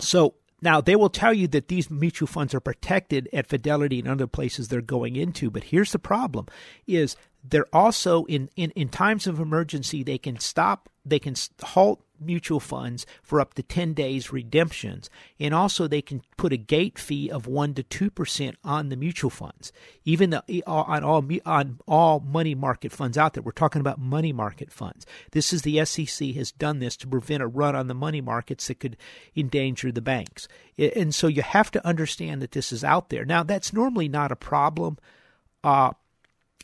So 0.00 0.34
now 0.60 0.80
they 0.80 0.96
will 0.96 1.08
tell 1.08 1.32
you 1.32 1.46
that 1.48 1.68
these 1.68 1.90
mutual 1.90 2.26
funds 2.26 2.54
are 2.54 2.60
protected 2.60 3.28
at 3.32 3.46
Fidelity 3.46 4.00
and 4.00 4.08
other 4.08 4.26
places 4.26 4.68
they're 4.68 4.82
going 4.82 5.16
into, 5.16 5.50
but 5.50 5.64
here's 5.64 5.92
the 5.92 5.98
problem 5.98 6.46
is 6.86 7.16
they're 7.44 7.66
also 7.72 8.24
in, 8.24 8.50
in, 8.56 8.70
in 8.72 8.88
times 8.88 9.26
of 9.26 9.40
emergency 9.40 10.02
they 10.02 10.18
can 10.18 10.38
stop 10.38 10.88
they 11.04 11.18
can 11.18 11.34
halt 11.62 12.02
mutual 12.20 12.60
funds 12.60 13.06
for 13.22 13.40
up 13.40 13.54
to 13.54 13.62
10 13.62 13.94
days 13.94 14.32
redemptions. 14.32 15.08
And 15.38 15.54
also 15.54 15.86
they 15.86 16.02
can 16.02 16.22
put 16.36 16.52
a 16.52 16.56
gate 16.56 16.98
fee 16.98 17.30
of 17.30 17.46
1 17.46 17.74
to 17.74 17.82
2% 17.82 18.54
on 18.64 18.88
the 18.88 18.96
mutual 18.96 19.30
funds. 19.30 19.72
Even 20.04 20.30
the, 20.30 20.62
on 20.66 21.04
all 21.04 21.24
on 21.46 21.78
all 21.86 22.20
money 22.20 22.54
market 22.54 22.92
funds 22.92 23.16
out 23.16 23.34
there 23.34 23.42
we're 23.42 23.52
talking 23.52 23.80
about 23.80 23.98
money 23.98 24.32
market 24.32 24.72
funds. 24.72 25.06
This 25.32 25.52
is 25.52 25.62
the 25.62 25.84
SEC 25.84 26.34
has 26.34 26.52
done 26.52 26.78
this 26.80 26.96
to 26.98 27.06
prevent 27.06 27.42
a 27.42 27.46
run 27.46 27.76
on 27.76 27.86
the 27.86 27.94
money 27.94 28.20
markets 28.20 28.66
that 28.68 28.80
could 28.80 28.96
endanger 29.36 29.92
the 29.92 30.02
banks. 30.02 30.48
And 30.76 31.14
so 31.14 31.26
you 31.26 31.42
have 31.42 31.70
to 31.72 31.86
understand 31.86 32.42
that 32.42 32.52
this 32.52 32.72
is 32.72 32.84
out 32.84 33.10
there. 33.10 33.24
Now 33.24 33.42
that's 33.42 33.72
normally 33.72 34.08
not 34.08 34.32
a 34.32 34.36
problem 34.36 34.98
uh, 35.64 35.92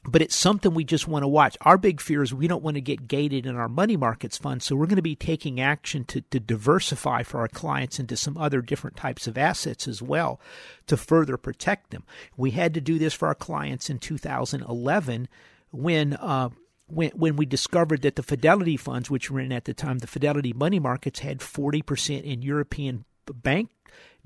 but 0.07 0.21
it's 0.21 0.37
something 0.37 0.75
we 0.75 0.85
just 0.85 1.09
want 1.09 1.23
to 1.23 1.29
watch. 1.29 1.57
Our 1.63 1.79
big 1.79 2.01
fear 2.01 2.23
is 2.23 2.35
we 2.35 2.47
don't 2.47 2.63
want 2.63 2.77
to 2.77 2.81
get 2.81 3.09
gated 3.09 3.47
in 3.47 3.57
our 3.57 3.69
money 3.69 3.97
markets 3.97 4.37
fund, 4.37 4.63
so 4.63 4.77
we're 4.77 4.87
going 4.87 4.97
to 4.97 5.03
be 5.03 5.17
taking 5.17 5.61
action 5.61 6.05
to, 6.05 6.21
to 6.21 6.39
diversify 6.39 7.23
for 7.23 7.41
our 7.41 7.49
clients 7.49 7.99
into 7.99 8.17
some 8.17 8.37
other 8.37 8.61
different 8.61 8.97
types 8.97 9.27
of 9.27 9.39
assets 9.39 9.89
as 9.89 10.03
well 10.03 10.41
to 10.87 10.97
further 10.97 11.37
protect 11.37 11.91
them. 11.91 12.05
We 12.37 12.51
had 12.51 12.75
to 12.75 12.81
do 12.81 12.99
this 12.99 13.15
for 13.15 13.29
our 13.29 13.35
clients 13.35 13.89
in 13.91 13.99
2011 13.99 15.29
when. 15.71 16.15
Uh, 16.15 16.51
when, 16.87 17.13
when 17.13 17.37
we 17.37 17.47
discovered 17.47 18.03
that 18.03 18.15
the 18.15 18.23
Fidelity 18.23 18.77
funds, 18.77 19.11
which 19.11 19.31
were 19.31 19.41
in 19.41 19.53
at 19.53 19.65
the 19.65 19.73
time, 19.73 20.01
the 20.01 20.07
Fidelity 20.07 20.53
money 20.53 20.79
markets 20.79 21.21
had 21.21 21.39
40% 21.39 22.23
in 22.23 22.43
European 22.43 23.07
bank 23.33 23.71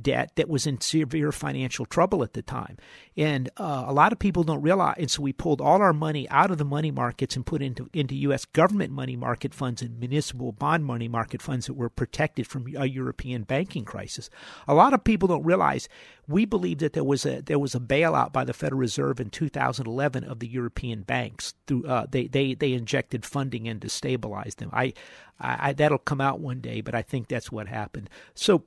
debt 0.00 0.32
that 0.36 0.48
was 0.48 0.66
in 0.66 0.80
severe 0.80 1.32
financial 1.32 1.84
trouble 1.84 2.22
at 2.22 2.32
the 2.32 2.42
time. 2.42 2.76
And 3.16 3.50
uh, 3.56 3.84
a 3.86 3.92
lot 3.92 4.12
of 4.12 4.18
people 4.18 4.44
don't 4.44 4.62
realize. 4.62 4.94
And 4.98 5.10
so 5.10 5.22
we 5.22 5.32
pulled 5.32 5.60
all 5.60 5.82
our 5.82 5.92
money 5.92 6.28
out 6.30 6.50
of 6.50 6.58
the 6.58 6.64
money 6.64 6.90
markets 6.90 7.34
and 7.34 7.44
put 7.44 7.62
into 7.62 7.90
into 7.92 8.14
U.S. 8.14 8.44
government 8.44 8.92
money 8.92 9.16
market 9.16 9.52
funds 9.52 9.82
and 9.82 9.98
municipal 9.98 10.52
bond 10.52 10.84
money 10.84 11.08
market 11.08 11.42
funds 11.42 11.66
that 11.66 11.74
were 11.74 11.88
protected 11.88 12.46
from 12.46 12.66
a 12.76 12.86
European 12.86 13.42
banking 13.42 13.84
crisis. 13.84 14.30
A 14.68 14.74
lot 14.74 14.94
of 14.94 15.02
people 15.02 15.28
don't 15.28 15.44
realize 15.44 15.88
we 16.28 16.44
believe 16.44 16.78
that 16.78 16.92
there 16.92 17.04
was 17.04 17.26
a 17.26 17.42
there 17.42 17.58
was 17.58 17.74
a 17.74 17.80
bailout 17.80 18.32
by 18.32 18.44
the 18.44 18.52
Federal 18.52 18.80
Reserve 18.80 19.18
in 19.18 19.30
2011 19.30 20.24
of 20.24 20.38
the 20.38 20.48
European 20.48 21.02
banks. 21.02 21.54
Through 21.66 21.86
uh, 21.86 22.06
they 22.08 22.28
they 22.28 22.54
they 22.54 22.72
injected 22.72 23.26
funding 23.26 23.66
in 23.66 23.80
to 23.80 23.88
stabilize 23.88 24.54
them. 24.56 24.70
I, 24.72 24.92
I 25.40 25.72
that'll 25.72 25.98
come 25.98 26.20
out 26.20 26.40
one 26.40 26.60
day, 26.60 26.82
but 26.82 26.94
I 26.94 27.02
think 27.02 27.26
that's 27.26 27.50
what 27.50 27.66
happened. 27.66 28.10
So 28.34 28.64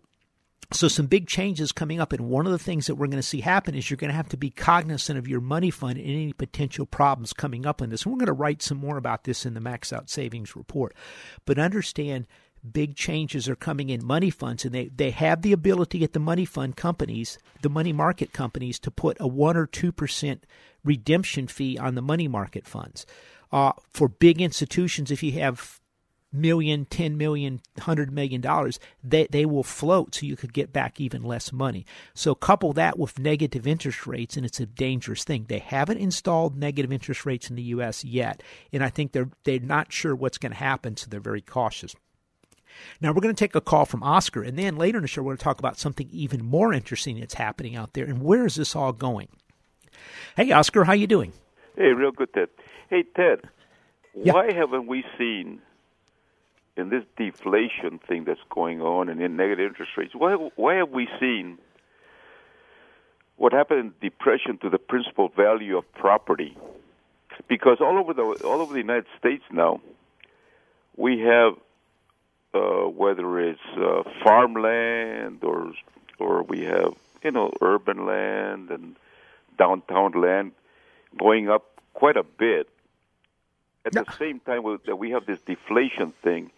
so, 0.74 0.88
some 0.88 1.08
big 1.08 1.28
changes 1.28 1.72
coming 1.72 2.00
up. 2.00 2.14
And 2.14 2.30
one 2.30 2.46
of 2.46 2.52
the 2.52 2.60
things 2.60 2.88
that 2.88 2.96
we're 2.96 3.08
going 3.08 3.18
to 3.18 3.24
see 3.24 3.42
happen 3.42 3.76
is 3.76 3.90
you're 3.90 3.98
going 3.98 4.10
to 4.10 4.16
have 4.16 4.30
to 4.30 4.38
be 4.38 4.50
cognizant 4.50 5.20
of 5.20 5.28
your 5.28 5.42
money 5.42 5.70
fund 5.70 5.98
and 5.98 6.08
any 6.08 6.34
potential 6.34 6.86
problems 6.86 7.34
coming 7.34 7.66
up 7.66 7.82
in 7.82 7.90
this. 7.90 8.04
And 8.04 8.14
we're 8.14 8.20
going 8.20 8.28
to 8.28 8.34
write 8.34 8.62
some 8.62 8.78
more 8.78 8.98
about 8.98 9.26
this 9.26 9.46
in 9.46 9.54
the 9.54 9.60
Max 9.60 9.92
Out 9.92 10.10
Savings 10.10 10.56
Report. 10.56 10.96
But 11.46 11.60
understand 11.60 12.28
big 12.70 12.96
changes 12.96 13.50
are 13.50 13.56
coming 13.56 13.90
in 13.90 14.06
money 14.06 14.30
funds, 14.30 14.64
and 14.64 14.74
they, 14.74 14.90
they 14.90 15.12
have 15.12 15.42
the 15.42 15.52
ability 15.52 16.04
at 16.04 16.14
the 16.14 16.20
money 16.20 16.46
fund 16.46 16.76
companies, 16.78 17.38
the 17.62 17.70
money 17.70 17.92
market 17.92 18.34
companies, 18.34 18.80
to 18.80 18.92
put 18.92 19.18
a 19.20 19.28
1 19.28 19.58
or 19.58 19.68
2% 19.68 20.40
redemption 20.84 21.48
fee 21.48 21.78
on 21.78 21.96
the 21.96 22.02
money 22.02 22.28
market 22.28 22.68
funds. 22.68 23.06
Uh, 23.52 23.74
for 23.90 24.08
big 24.08 24.42
institutions, 24.42 25.12
if 25.12 25.22
you 25.22 25.34
have 25.34 25.81
million, 26.32 26.86
ten 26.86 27.18
million, 27.18 27.62
hundred 27.80 28.12
million 28.12 28.42
dollars, 28.42 28.80
they 29.04 29.28
they 29.28 29.46
will 29.46 29.64
float 29.64 30.16
so 30.16 30.26
you 30.26 30.36
could 30.36 30.54
get 30.54 30.74
back 30.74 31.00
even 31.00 31.24
less 31.24 31.52
money. 31.52 31.86
So 32.14 32.36
couple 32.36 32.74
that 32.74 32.98
with 32.98 33.20
negative 33.20 33.68
interest 33.68 34.08
rates 34.08 34.38
and 34.38 34.46
it's 34.46 34.60
a 34.60 34.66
dangerous 34.66 35.24
thing. 35.24 35.46
They 35.48 35.60
haven't 35.60 35.98
installed 35.98 36.58
negative 36.58 36.92
interest 36.92 37.26
rates 37.26 37.50
in 37.50 37.56
the 37.56 37.64
US 37.64 38.04
yet, 38.04 38.42
and 38.72 38.84
I 38.84 38.90
think 38.90 39.12
they're 39.12 39.30
they're 39.44 39.60
not 39.60 39.92
sure 39.92 40.16
what's 40.16 40.38
going 40.38 40.52
to 40.52 40.58
happen, 40.58 40.98
so 40.98 41.08
they're 41.10 41.20
very 41.20 41.42
cautious. 41.42 41.96
Now 43.02 43.10
we're 43.12 43.22
going 43.22 43.36
to 43.36 43.40
take 43.40 43.56
a 43.56 43.62
call 43.62 43.86
from 43.86 44.04
Oscar, 44.04 44.44
and 44.44 44.58
then 44.58 44.78
later 44.78 44.98
in 44.98 45.02
the 45.02 45.08
show 45.08 45.22
we're 45.22 45.32
going 45.32 45.38
to 45.40 45.44
talk 45.44 45.60
about 45.60 45.78
something 45.78 46.08
even 46.12 46.44
more 46.44 46.74
interesting 46.74 47.20
that's 47.20 47.34
happening 47.34 47.76
out 47.76 47.94
there 47.94 48.06
and 48.06 48.22
where 48.22 48.46
is 48.46 48.56
this 48.56 48.76
all 48.76 48.94
going. 48.94 49.28
Hey 50.36 50.52
Oscar, 50.52 50.86
how 50.86 50.94
you 50.94 51.08
doing? 51.08 51.34
Hey, 51.76 51.88
real 51.94 52.12
good, 52.12 52.34
Ted. 52.34 52.50
Hey 52.90 53.04
Ted, 53.16 53.42
yeah. 54.16 54.34
why 54.34 54.52
haven't 54.52 54.88
we 54.88 55.04
seen 55.18 55.62
in 56.82 56.90
this 56.90 57.04
deflation 57.16 58.00
thing 58.00 58.26
that's 58.26 58.42
going 58.50 58.82
on 58.82 59.08
and 59.08 59.22
in 59.22 59.38
negative 59.38 59.68
interest 59.68 59.92
rates, 59.96 60.14
why 60.14 60.34
why 60.56 60.76
have 60.76 60.90
we 60.90 61.08
seen 61.20 61.58
what 63.38 63.54
happened 63.54 63.80
in 63.80 64.10
depression 64.10 64.58
to 64.58 64.70
the 64.70 64.78
principal 64.78 65.30
value 65.30 65.78
of 65.78 65.92
property? 65.94 66.58
Because 67.48 67.78
all 67.80 67.98
over 67.98 68.14
the 68.14 68.24
all 68.46 68.62
over 68.62 68.74
the 68.74 68.80
United 68.80 69.06
States 69.18 69.44
now, 69.52 69.80
we 70.98 71.20
have 71.20 71.54
uh, 72.54 72.90
whether 72.90 73.40
it's 73.40 73.60
uh, 73.78 74.04
farmland 74.24 75.44
or 75.44 75.72
or 76.20 76.44
we 76.44 76.64
have 76.66 76.94
you 77.24 77.32
know 77.32 77.54
urban 77.62 78.06
land 78.06 78.70
and 78.70 78.96
downtown 79.58 80.12
land 80.14 80.52
going 81.18 81.50
up 81.50 81.66
quite 81.94 82.18
a 82.18 82.24
bit. 82.24 82.68
At 83.84 83.94
the 83.94 84.06
same 84.20 84.40
time 84.40 84.62
that 84.86 84.98
we 84.98 85.12
have 85.12 85.26
this 85.26 85.42
deflation 85.42 86.14
thing, 86.22 86.52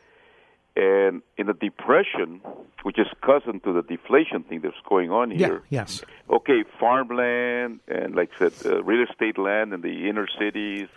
and 0.76 1.22
in 1.38 1.48
the 1.48 1.54
depression, 1.54 2.42
which 2.82 2.98
is 2.98 3.08
cousin 3.22 3.60
to 3.62 3.74
the 3.74 3.84
deflation 3.84 4.44
thing 4.44 4.62
that's 4.62 4.76
going 4.90 5.12
on 5.12 5.30
here. 5.32 5.64
Yeah, 5.70 5.82
yes. 5.82 6.02
Okay, 6.30 6.64
farmland 6.80 7.80
and 7.88 8.16
like 8.16 8.32
I 8.36 8.50
said, 8.50 8.54
uh, 8.66 8.84
real 8.84 9.06
estate 9.10 9.38
land 9.38 9.74
in 9.74 9.82
the 9.82 10.10
inner 10.10 10.28
cities. 10.40 10.88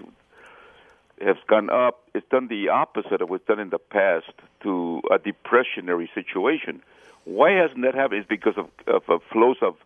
has 1.21 1.37
gone 1.47 1.71
up, 1.71 2.03
it's 2.15 2.29
done 2.31 2.49
the 2.49 2.69
opposite 2.69 3.21
of 3.21 3.31
what's 3.31 3.47
done 3.47 3.61
in 3.61 3.71
the 3.71 3.79
past 3.79 4.33
to 4.63 5.01
a 5.11 5.19
depressionary 5.19 6.09
situation. 6.15 6.83
Why 7.25 7.53
hasn't 7.53 7.83
that 7.83 7.95
happened? 7.95 8.21
It's 8.21 8.29
because 8.29 8.57
of, 8.57 8.69
of, 8.87 9.03
of 9.09 9.23
flows 9.33 9.57
of 9.61 9.77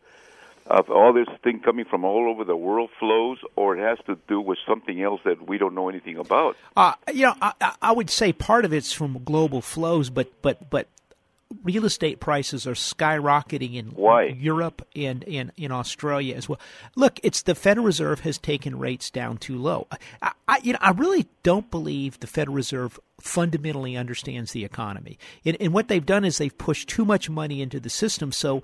of 0.71 0.89
all 0.89 1.13
this 1.13 1.29
thing 1.43 1.61
coming 1.61 1.85
from 1.85 2.05
all 2.05 2.31
over 2.31 2.45
the 2.45 2.57
world 2.57 2.91
flows, 2.99 3.39
or 3.57 3.77
it 3.77 3.81
has 3.81 3.99
to 4.07 4.17
do 4.29 4.41
with 4.41 4.59
something 4.67 5.03
else 5.03 5.21
that 5.25 5.49
we 5.49 5.59
don't 5.59 5.75
know 5.75 5.89
anything 5.89 6.17
about. 6.17 6.57
Uh, 6.77 6.95
you 7.13 7.27
know, 7.27 7.35
I, 7.43 7.75
I 7.83 7.93
would 7.93 8.09
say 8.09 8.33
part 8.33 8.65
of 8.65 8.73
it's 8.73 8.93
from 8.93 9.23
global 9.25 9.61
flows, 9.61 10.11
but 10.11 10.31
but 10.43 10.71
but 10.71 10.87
real 11.65 11.85
estate 11.85 12.21
prices 12.21 12.67
are 12.67 12.75
skyrocketing 12.75 13.75
in 13.75 13.87
Why? 13.87 14.27
Europe 14.27 14.87
and, 14.95 15.25
and 15.25 15.51
in 15.57 15.73
Australia 15.73 16.37
as 16.37 16.49
well. 16.49 16.61
Look, 16.95 17.19
it's 17.25 17.43
the 17.43 17.57
Federal 17.57 17.87
Reserve 17.87 18.21
has 18.21 18.39
taken 18.39 18.79
rates 18.79 19.11
down 19.11 19.37
too 19.37 19.59
low. 19.59 19.89
I, 20.23 20.31
I, 20.47 20.61
you 20.63 20.73
know, 20.73 20.79
I 20.81 20.93
really 20.93 21.27
don't 21.43 21.69
believe 21.71 22.21
the 22.21 22.29
Federal 22.29 22.55
Reserve 22.55 23.01
fundamentally 23.21 23.97
understands 23.97 24.53
the 24.53 24.65
economy. 24.65 25.19
And, 25.45 25.57
and 25.61 25.73
what 25.73 25.89
they've 25.89 26.07
done 26.07 26.25
is 26.25 26.39
they've 26.39 26.57
pushed 26.57 26.89
too 26.89 27.05
much 27.05 27.29
money 27.29 27.61
into 27.61 27.81
the 27.81 27.91
system, 27.91 28.31
so 28.31 28.63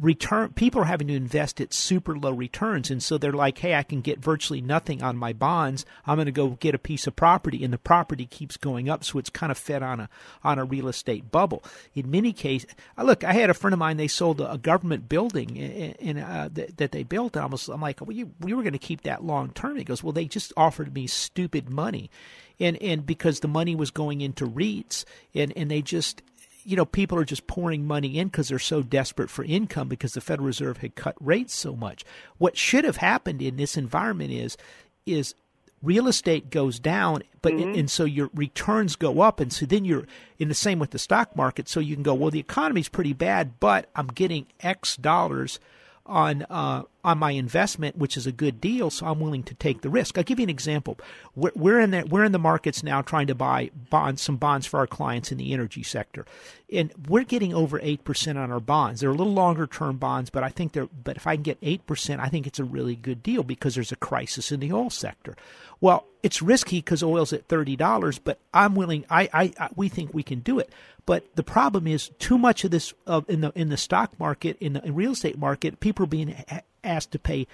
return 0.00 0.52
people 0.52 0.82
are 0.82 0.86
having 0.86 1.08
to 1.08 1.14
invest 1.14 1.60
at 1.60 1.72
super 1.72 2.16
low 2.16 2.32
returns. 2.32 2.90
And 2.90 3.02
so 3.02 3.16
they're 3.16 3.32
like 3.32 3.58
hey 3.58 3.74
i 3.74 3.82
can 3.82 4.00
get 4.00 4.18
virtually 4.18 4.60
nothing 4.60 5.02
on 5.02 5.16
my 5.16 5.32
bonds. 5.32 5.86
I'm 6.06 6.16
going 6.16 6.26
to 6.26 6.32
go 6.32 6.50
get 6.50 6.74
a 6.74 6.78
piece 6.78 7.06
of 7.06 7.16
property 7.16 7.64
and 7.64 7.72
the 7.72 7.78
property 7.78 8.26
keeps 8.26 8.56
going 8.56 8.88
up. 8.88 9.04
So 9.04 9.18
it's 9.18 9.30
kind 9.30 9.50
of 9.50 9.58
fed 9.58 9.82
on 9.82 10.00
a 10.00 10.08
on 10.44 10.58
a 10.58 10.64
real 10.64 10.88
estate 10.88 11.30
bubble. 11.30 11.64
In 11.94 12.10
many 12.10 12.32
cases 12.32 12.70
look 13.02 13.24
i 13.24 13.32
had 13.32 13.50
a 13.50 13.54
friend 13.54 13.72
of 13.72 13.78
mine 13.78 13.96
they 13.96 14.08
sold 14.08 14.40
a, 14.40 14.58
government 14.58 15.08
building 15.08 15.56
in, 15.56 15.92
in 15.92 16.18
uh, 16.18 16.48
that, 16.52 16.76
that 16.76 16.92
they 16.92 17.02
built. 17.02 17.36
And 17.36 17.44
I 17.44 17.48
was, 17.48 17.68
i'm 17.68 17.80
like 17.80 18.00
well 18.00 18.12
you, 18.12 18.32
we 18.40 18.52
were 18.52 18.62
going 18.62 18.72
to 18.74 18.78
keep 18.78 19.02
that 19.02 19.24
long 19.24 19.50
term. 19.50 19.76
He 19.76 19.84
goes 19.84 20.02
well 20.02 20.12
they 20.12 20.26
just 20.26 20.52
offered 20.56 20.94
me 20.94 21.06
stupid 21.06 21.70
money. 21.70 22.10
And 22.58 22.76
and 22.82 23.06
because 23.06 23.40
the 23.40 23.48
money 23.48 23.74
was 23.74 23.90
going 23.90 24.20
into 24.20 24.46
REITs 24.46 25.04
and 25.34 25.52
and 25.56 25.70
they 25.70 25.80
just 25.80 26.22
you 26.70 26.76
know, 26.76 26.84
people 26.84 27.18
are 27.18 27.24
just 27.24 27.48
pouring 27.48 27.84
money 27.84 28.16
in 28.16 28.28
because 28.28 28.48
they're 28.48 28.58
so 28.60 28.80
desperate 28.82 29.28
for 29.28 29.44
income 29.44 29.88
because 29.88 30.14
the 30.14 30.20
Federal 30.20 30.46
Reserve 30.46 30.76
had 30.78 30.94
cut 30.94 31.16
rates 31.20 31.52
so 31.52 31.74
much. 31.74 32.04
What 32.38 32.56
should 32.56 32.84
have 32.84 32.98
happened 32.98 33.42
in 33.42 33.56
this 33.56 33.76
environment 33.76 34.30
is 34.30 34.56
is 35.04 35.34
real 35.82 36.06
estate 36.06 36.50
goes 36.50 36.78
down, 36.78 37.22
but 37.42 37.54
Mm-hmm. 37.54 37.78
and 37.78 37.90
so 37.90 38.04
your 38.04 38.30
returns 38.34 38.94
go 38.96 39.20
up, 39.20 39.40
and 39.40 39.52
so 39.52 39.66
then 39.66 39.84
you're 39.84 40.06
in 40.38 40.48
the 40.48 40.54
same 40.54 40.78
with 40.78 40.90
the 40.90 40.98
stock 40.98 41.34
market. 41.34 41.68
So 41.68 41.80
you 41.80 41.96
can 41.96 42.04
go, 42.04 42.14
well, 42.14 42.30
the 42.30 42.38
economy's 42.38 42.88
pretty 42.88 43.14
bad, 43.14 43.58
but 43.58 43.88
I'm 43.96 44.06
getting 44.08 44.46
X 44.60 44.96
dollars 44.96 45.58
on 46.06 46.46
uh, 46.50 46.82
on 47.04 47.18
my 47.18 47.32
investment, 47.32 47.96
which 47.96 48.16
is 48.16 48.26
a 48.26 48.32
good 48.32 48.60
deal, 48.60 48.90
so 48.90 49.06
I'm 49.06 49.20
willing 49.20 49.42
to 49.44 49.54
take 49.54 49.80
the 49.80 49.90
risk. 49.90 50.18
I'll 50.18 50.24
give 50.24 50.38
you 50.38 50.44
an 50.44 50.50
example. 50.50 50.98
We're, 51.34 51.52
we're 51.54 51.80
in 51.80 51.90
the 51.90 52.04
we're 52.04 52.24
in 52.24 52.32
the 52.32 52.38
markets 52.38 52.82
now 52.82 53.02
trying 53.02 53.26
to 53.28 53.34
buy 53.34 53.70
bonds, 53.90 54.22
some 54.22 54.36
bonds 54.36 54.66
for 54.66 54.78
our 54.78 54.86
clients 54.86 55.32
in 55.32 55.38
the 55.38 55.52
energy 55.52 55.82
sector, 55.82 56.26
and 56.72 56.92
we're 57.08 57.24
getting 57.24 57.54
over 57.54 57.80
eight 57.82 58.04
percent 58.04 58.38
on 58.38 58.50
our 58.50 58.60
bonds. 58.60 59.00
They're 59.00 59.10
a 59.10 59.14
little 59.14 59.32
longer 59.32 59.66
term 59.66 59.96
bonds, 59.96 60.30
but 60.30 60.42
I 60.42 60.48
think 60.50 60.72
they're 60.72 60.86
but 60.86 61.16
if 61.16 61.26
I 61.26 61.36
can 61.36 61.42
get 61.42 61.58
eight 61.62 61.86
percent, 61.86 62.20
I 62.20 62.28
think 62.28 62.46
it's 62.46 62.58
a 62.58 62.64
really 62.64 62.96
good 62.96 63.22
deal 63.22 63.42
because 63.42 63.74
there's 63.74 63.92
a 63.92 63.96
crisis 63.96 64.52
in 64.52 64.60
the 64.60 64.72
oil 64.72 64.90
sector. 64.90 65.36
Well, 65.80 66.06
it's 66.22 66.42
risky 66.42 66.78
because 66.78 67.02
oil's 67.02 67.32
at 67.32 67.46
thirty 67.46 67.76
dollars, 67.76 68.18
but 68.18 68.38
I'm 68.52 68.74
willing. 68.74 69.06
I, 69.08 69.28
I, 69.32 69.52
I 69.58 69.68
we 69.74 69.88
think 69.88 70.12
we 70.12 70.22
can 70.22 70.40
do 70.40 70.58
it. 70.58 70.70
But 71.06 71.34
the 71.34 71.42
problem 71.42 71.86
is 71.86 72.10
too 72.18 72.36
much 72.36 72.64
of 72.64 72.70
this 72.70 72.92
uh, 73.06 73.22
in 73.26 73.40
the 73.40 73.52
in 73.54 73.70
the 73.70 73.78
stock 73.78 74.18
market, 74.20 74.58
in 74.60 74.74
the 74.74 74.84
in 74.84 74.94
real 74.94 75.12
estate 75.12 75.38
market, 75.38 75.80
people 75.80 76.04
are 76.04 76.08
being 76.08 76.36
asked 76.84 77.12
to 77.12 77.18
pay 77.18 77.46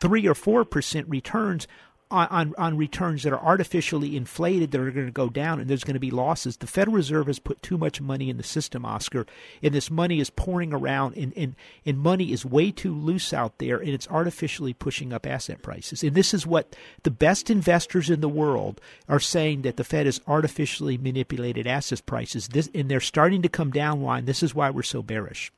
three 0.00 0.26
or 0.26 0.34
four 0.34 0.64
percent 0.64 1.08
returns 1.08 1.66
on, 2.10 2.28
on, 2.28 2.54
on 2.58 2.76
returns 2.76 3.22
that 3.22 3.32
are 3.32 3.40
artificially 3.40 4.16
inflated 4.16 4.70
that 4.70 4.80
are 4.80 4.90
going 4.90 5.06
to 5.06 5.12
go 5.12 5.28
down 5.28 5.58
and 5.58 5.68
there's 5.68 5.84
going 5.84 5.94
to 5.94 6.00
be 6.00 6.10
losses. 6.10 6.56
The 6.58 6.66
Federal 6.66 6.96
Reserve 6.96 7.26
has 7.26 7.38
put 7.38 7.62
too 7.62 7.78
much 7.78 8.00
money 8.00 8.30
in 8.30 8.36
the 8.36 8.42
system, 8.42 8.84
Oscar, 8.84 9.26
and 9.62 9.74
this 9.74 9.90
money 9.90 10.20
is 10.20 10.30
pouring 10.30 10.72
around 10.72 11.16
and, 11.16 11.32
and, 11.36 11.56
and 11.84 11.98
money 11.98 12.32
is 12.32 12.44
way 12.44 12.70
too 12.70 12.94
loose 12.94 13.32
out 13.32 13.58
there 13.58 13.78
and 13.78 13.90
it's 13.90 14.08
artificially 14.08 14.72
pushing 14.74 15.12
up 15.12 15.26
asset 15.26 15.62
prices. 15.62 16.04
And 16.04 16.14
this 16.14 16.32
is 16.32 16.46
what 16.46 16.76
the 17.02 17.10
best 17.10 17.50
investors 17.50 18.10
in 18.10 18.20
the 18.20 18.28
world 18.28 18.80
are 19.08 19.20
saying 19.20 19.62
that 19.62 19.76
the 19.76 19.84
Fed 19.84 20.06
has 20.06 20.20
artificially 20.26 20.98
manipulated 20.98 21.66
asset 21.66 22.02
prices. 22.06 22.48
This 22.48 22.70
and 22.74 22.88
they're 22.88 23.00
starting 23.00 23.42
to 23.42 23.48
come 23.48 23.70
down 23.70 24.02
line. 24.02 24.26
This 24.26 24.42
is 24.42 24.54
why 24.54 24.70
we're 24.70 24.82
so 24.82 25.02
bearish. 25.02 25.50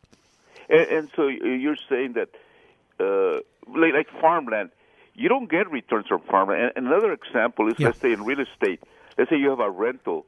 And, 0.68 0.88
and 0.88 1.10
so 1.14 1.28
you're 1.28 1.76
saying 1.88 2.14
that, 2.14 2.30
uh, 3.00 3.40
like, 3.78 3.94
like 3.94 4.08
farmland, 4.20 4.70
you 5.14 5.28
don't 5.28 5.50
get 5.50 5.70
returns 5.70 6.06
from 6.06 6.20
farmland. 6.30 6.72
And 6.76 6.86
another 6.86 7.12
example 7.12 7.68
is, 7.68 7.78
let's 7.78 8.00
say, 8.00 8.12
in 8.12 8.22
real 8.24 8.40
estate. 8.40 8.80
Let's 9.16 9.30
say 9.30 9.36
you 9.36 9.50
have 9.50 9.60
a 9.60 9.70
rental. 9.70 10.26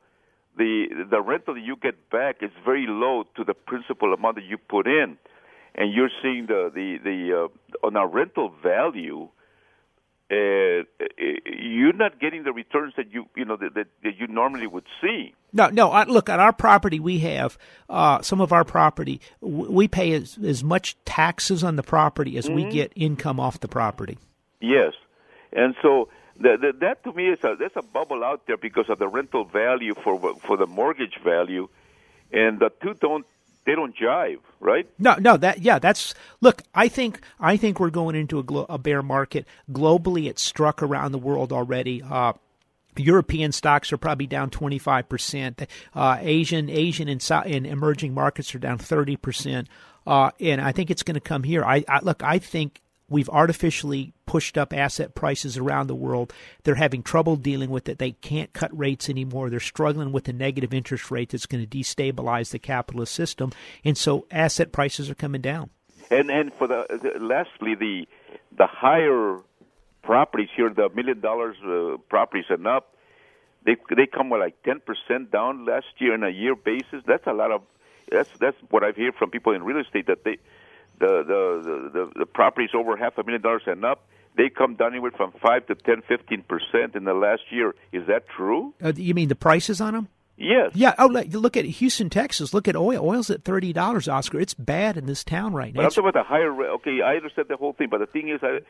The 0.57 0.89
the 1.09 1.21
rental 1.21 1.55
that 1.55 1.61
you 1.61 1.77
get 1.77 2.11
back 2.11 2.43
is 2.43 2.51
very 2.65 2.87
low 2.89 3.25
to 3.37 3.45
the 3.45 3.55
principal 3.55 4.13
amount 4.13 4.37
that 4.37 4.45
you 4.45 4.59
put 4.59 4.87
in, 4.87 5.17
and 5.75 5.93
you're 5.93 6.11
seeing 6.23 6.47
the 6.47 6.71
the 6.75 6.99
the 7.03 7.49
uh, 7.83 7.87
on 7.87 7.97
a 7.97 8.07
rental 8.07 8.53
value. 8.63 9.29
Uh, 10.31 10.85
you're 11.47 11.95
not 11.95 12.21
getting 12.21 12.43
the 12.43 12.53
returns 12.53 12.93
that 12.99 13.11
you 13.13 13.27
you 13.35 13.47
know 13.47 13.57
that, 13.57 13.75
that, 13.75 13.87
that 14.03 14.19
you 14.19 14.27
normally 14.27 14.67
would 14.67 14.85
see. 15.01 15.35
No, 15.55 15.69
no. 15.69 15.91
I, 15.91 16.05
look, 16.05 16.29
on 16.29 16.39
our 16.39 16.53
property, 16.53 17.01
we 17.01 17.21
have 17.21 17.57
uh, 17.89 18.21
some 18.21 18.43
of 18.43 18.53
our 18.53 18.65
property. 18.65 19.23
We 19.41 19.89
pay 19.89 20.13
as, 20.13 20.37
as 20.45 20.63
much 20.63 20.97
taxes 21.07 21.65
on 21.65 21.77
the 21.77 21.83
property 21.83 22.37
as 22.37 22.51
we 22.51 22.65
Mhm. 22.65 22.71
get 22.71 22.93
income 22.95 23.41
off 23.41 23.61
the 23.61 23.69
property. 23.69 24.19
Yes, 24.61 24.93
and 25.53 25.75
so 25.81 26.11
that 26.41 26.61
that, 26.61 26.81
that 26.81 27.05
to 27.05 27.13
me 27.15 27.29
is 27.29 27.43
a 27.45 27.57
there's 27.59 27.73
a 27.77 27.83
bubble 27.83 28.23
out 28.23 28.47
there 28.47 28.59
because 28.59 28.91
of 28.91 28.99
the 28.99 29.09
rental 29.09 29.45
value 29.47 29.95
for 29.95 30.19
for 30.47 30.59
the 30.59 30.67
mortgage 30.67 31.19
value, 31.25 31.69
and 32.33 32.59
the 32.61 32.71
two 32.83 32.93
don't 32.95 33.25
they 33.69 33.75
don't 33.75 33.95
jive, 33.95 34.39
right? 34.61 34.89
No, 34.99 35.17
no. 35.21 35.37
That 35.37 35.61
yeah. 35.61 35.79
That's 35.79 36.15
look. 36.41 36.63
I 36.75 36.89
think 36.89 37.21
I 37.39 37.59
think 37.59 37.79
we're 37.79 37.91
going 37.91 38.17
into 38.17 38.39
a, 38.39 38.43
glo- 38.43 38.67
a 38.69 38.79
bear 38.79 39.03
market 39.03 39.47
globally. 39.71 40.27
It's 40.27 40.41
struck 40.41 40.83
around 40.83 41.13
the 41.13 41.19
world 41.19 41.53
already. 41.53 42.03
Uh, 42.03 42.33
European 42.97 43.53
stocks 43.53 43.93
are 43.93 43.99
probably 43.99 44.27
down 44.27 44.51
25%. 44.51 45.69
Uh, 45.95 46.17
Asian, 46.21 46.69
Asian 46.69 47.09
and, 47.09 47.31
and 47.31 47.67
emerging 47.67 48.13
markets 48.13 48.53
are 48.55 48.59
down 48.59 48.79
30%. 48.79 49.67
Uh, 50.05 50.31
and 50.41 50.61
I 50.61 50.73
think 50.73 50.91
it's 50.91 51.05
going 51.05 51.15
to 51.15 51.21
come 51.21 51.45
here. 51.45 51.63
I, 51.63 51.85
I 51.87 52.01
look. 52.01 52.23
I 52.25 52.39
think 52.39 52.81
we've 53.09 53.29
artificially 53.31 54.13
pushed 54.27 54.59
up 54.59 54.73
asset 54.73 55.15
prices 55.15 55.57
around 55.57 55.87
the 55.87 55.95
world. 55.95 56.33
They're 56.65 56.75
having 56.75 57.03
trouble 57.03 57.37
dealing 57.37 57.71
with 57.71 57.89
it. 57.89 57.99
They 57.99 58.13
can't 58.13 58.53
cut 58.53 58.77
rates 58.77 59.09
anymore. 59.09 59.51
They're 59.51 59.61
struggling 59.61 60.13
with 60.13 60.25
the 60.25 60.33
negative 60.33 60.75
interest 60.75 61.11
rate 61.11 61.31
that's 61.31 61.47
going 61.47 61.67
to 61.67 61.79
destabilize 61.79 62.51
the 62.51 62.59
capitalist 62.59 63.15
system. 63.15 63.53
And 63.85 63.97
so 63.97 64.27
asset 64.31 64.73
prices 64.73 65.09
are 65.11 65.15
coming 65.15 65.41
down. 65.41 65.71
And 66.11 66.31
and 66.31 66.53
for 66.55 66.67
the, 66.67 66.87
the 66.89 67.23
lastly 67.23 67.75
the 67.75 68.07
the 68.57 68.67
higher 68.67 69.41
properties 70.03 70.49
here, 70.57 70.71
the 70.71 70.89
million 70.95 71.21
dollars 71.21 71.57
uh, 71.63 71.99
properties 72.09 72.47
and 72.49 72.67
up, 72.67 72.95
they 73.65 73.77
they 73.95 74.07
come 74.07 74.31
with 74.31 74.41
like 74.41 74.63
ten 74.63 74.81
percent 74.81 75.31
down 75.31 75.67
last 75.67 75.87
year 75.99 76.15
on 76.15 76.23
a 76.23 76.31
year 76.31 76.55
basis. 76.55 77.03
That's 77.07 77.27
a 77.27 77.35
lot 77.35 77.53
of 77.53 77.63
that's 78.11 78.31
that's 78.39 78.57
what 78.71 78.85
I've 78.85 78.97
heard 78.97 79.17
from 79.17 79.31
people 79.31 79.53
in 79.53 79.63
real 79.63 79.79
estate 79.79 80.07
that 80.07 80.25
they 80.25 80.39
the 80.99 81.23
the 81.27 81.63
the, 81.63 81.91
the, 81.91 82.13
the 82.21 82.27
properties 82.27 82.71
over 82.75 82.97
half 82.97 83.19
a 83.19 83.25
million 83.25 83.43
dollars 83.43 83.63
and 83.67 83.85
up. 83.85 84.07
They 84.37 84.49
come 84.49 84.77
down 84.77 84.93
anywhere 84.93 85.11
from 85.17 85.33
five 85.43 85.67
to 85.67 85.75
ten, 85.75 86.03
fifteen 86.07 86.43
percent 86.43 86.95
in 86.95 87.05
the 87.05 87.15
last 87.15 87.43
year. 87.51 87.75
Is 87.93 88.07
that 88.07 88.29
true? 88.29 88.73
Uh, 88.83 88.93
you 88.95 89.15
mean 89.15 89.29
the 89.29 89.35
prices 89.35 89.81
on 89.81 89.95
them? 89.95 90.09
Yes. 90.37 90.71
Yeah. 90.75 90.95
Oh, 90.99 91.07
look, 91.07 91.57
at 91.57 91.65
Houston, 91.65 92.09
Texas. 92.11 92.55
Look 92.55 92.69
at 92.69 92.77
oil. 92.77 93.05
Oil's 93.05 93.29
at 93.31 93.43
thirty 93.43 93.73
dollars, 93.73 94.07
Oscar. 94.07 94.39
It's 94.39 94.55
bad 94.55 94.97
in 94.97 95.07
this 95.07 95.25
town 95.25 95.53
right 95.53 95.75
now. 95.75 95.81
But 95.81 95.87
I'm 95.87 95.91
talking 95.91 96.09
about 96.11 96.21
the 96.21 96.29
higher. 96.29 96.53
Okay, 96.75 97.03
I 97.03 97.17
understand 97.17 97.49
the 97.49 97.57
whole 97.57 97.73
thing, 97.73 97.89
but 97.91 97.99
the 97.99 98.07
thing 98.07 98.29
is, 98.29 98.39
I, 98.43 98.61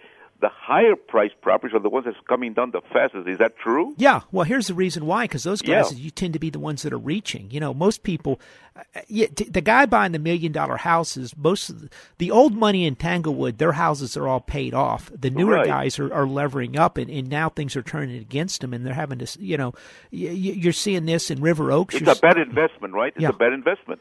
the 0.41 0.49
higher 0.49 0.95
priced 0.95 1.41
properties 1.41 1.75
are 1.75 1.81
the 1.81 1.89
ones 1.89 2.05
that's 2.07 2.17
coming 2.29 2.53
down 2.53 2.71
the 2.71 2.81
fastest. 2.93 3.27
Is 3.27 3.39
that 3.39 3.57
true? 3.59 3.95
Yeah, 3.97 4.21
well, 4.31 4.45
here's 4.45 4.69
the 4.69 4.75
reason 4.75 5.05
why. 5.07 5.25
Because 5.25 5.43
those 5.43 5.63
guys, 5.63 5.93
Yeah. 5.93 5.99
you 5.99 6.11
tend 6.11 6.33
to 6.35 6.39
be 6.39 6.49
the 6.51 6.61
ones 6.61 6.83
that 6.83 6.93
are 6.93 6.99
reaching. 6.99 7.51
You 7.51 7.59
know, 7.59 7.75
most 7.75 8.05
people, 8.05 8.39
uh, 8.77 8.83
yeah, 9.09 9.27
t- 9.35 9.49
the 9.49 9.61
guy 9.61 9.87
buying 9.87 10.13
the 10.13 10.21
million 10.21 10.53
dollar 10.53 10.77
houses, 10.77 11.35
most 11.37 11.71
of 11.71 11.81
the, 11.81 11.89
the 12.19 12.31
old 12.31 12.55
money 12.55 12.85
in 12.87 12.95
Tanglewood, 12.95 13.59
their 13.59 13.73
houses 13.73 14.17
are 14.17 14.29
all 14.29 14.41
paid 14.41 14.75
off. 14.75 15.11
The 15.13 15.31
newer 15.31 15.55
Right. 15.55 15.67
guys 15.67 15.99
are, 15.99 16.13
are 16.15 16.27
levering 16.27 16.79
up, 16.79 16.99
and, 16.99 17.11
and 17.11 17.29
now 17.29 17.49
things 17.49 17.75
are 17.75 17.83
turning 17.83 18.19
against 18.19 18.61
them, 18.61 18.73
and 18.73 18.87
they're 18.87 18.95
having 18.95 19.19
to, 19.19 19.43
you 19.43 19.57
know, 19.57 19.73
y- 20.13 20.29
you're 20.31 20.73
seeing 20.73 21.07
this 21.07 21.31
in 21.33 21.41
River 21.41 21.73
Oaks. 21.73 21.97
It's 21.97 22.05
you're 22.07 22.13
a 22.13 22.17
bad 22.17 22.39
investment, 22.39 22.95
right? 22.95 23.13
It's 23.17 23.23
Yeah. 23.23 23.31
a 23.31 23.33
bad 23.33 23.53
investment. 23.53 24.01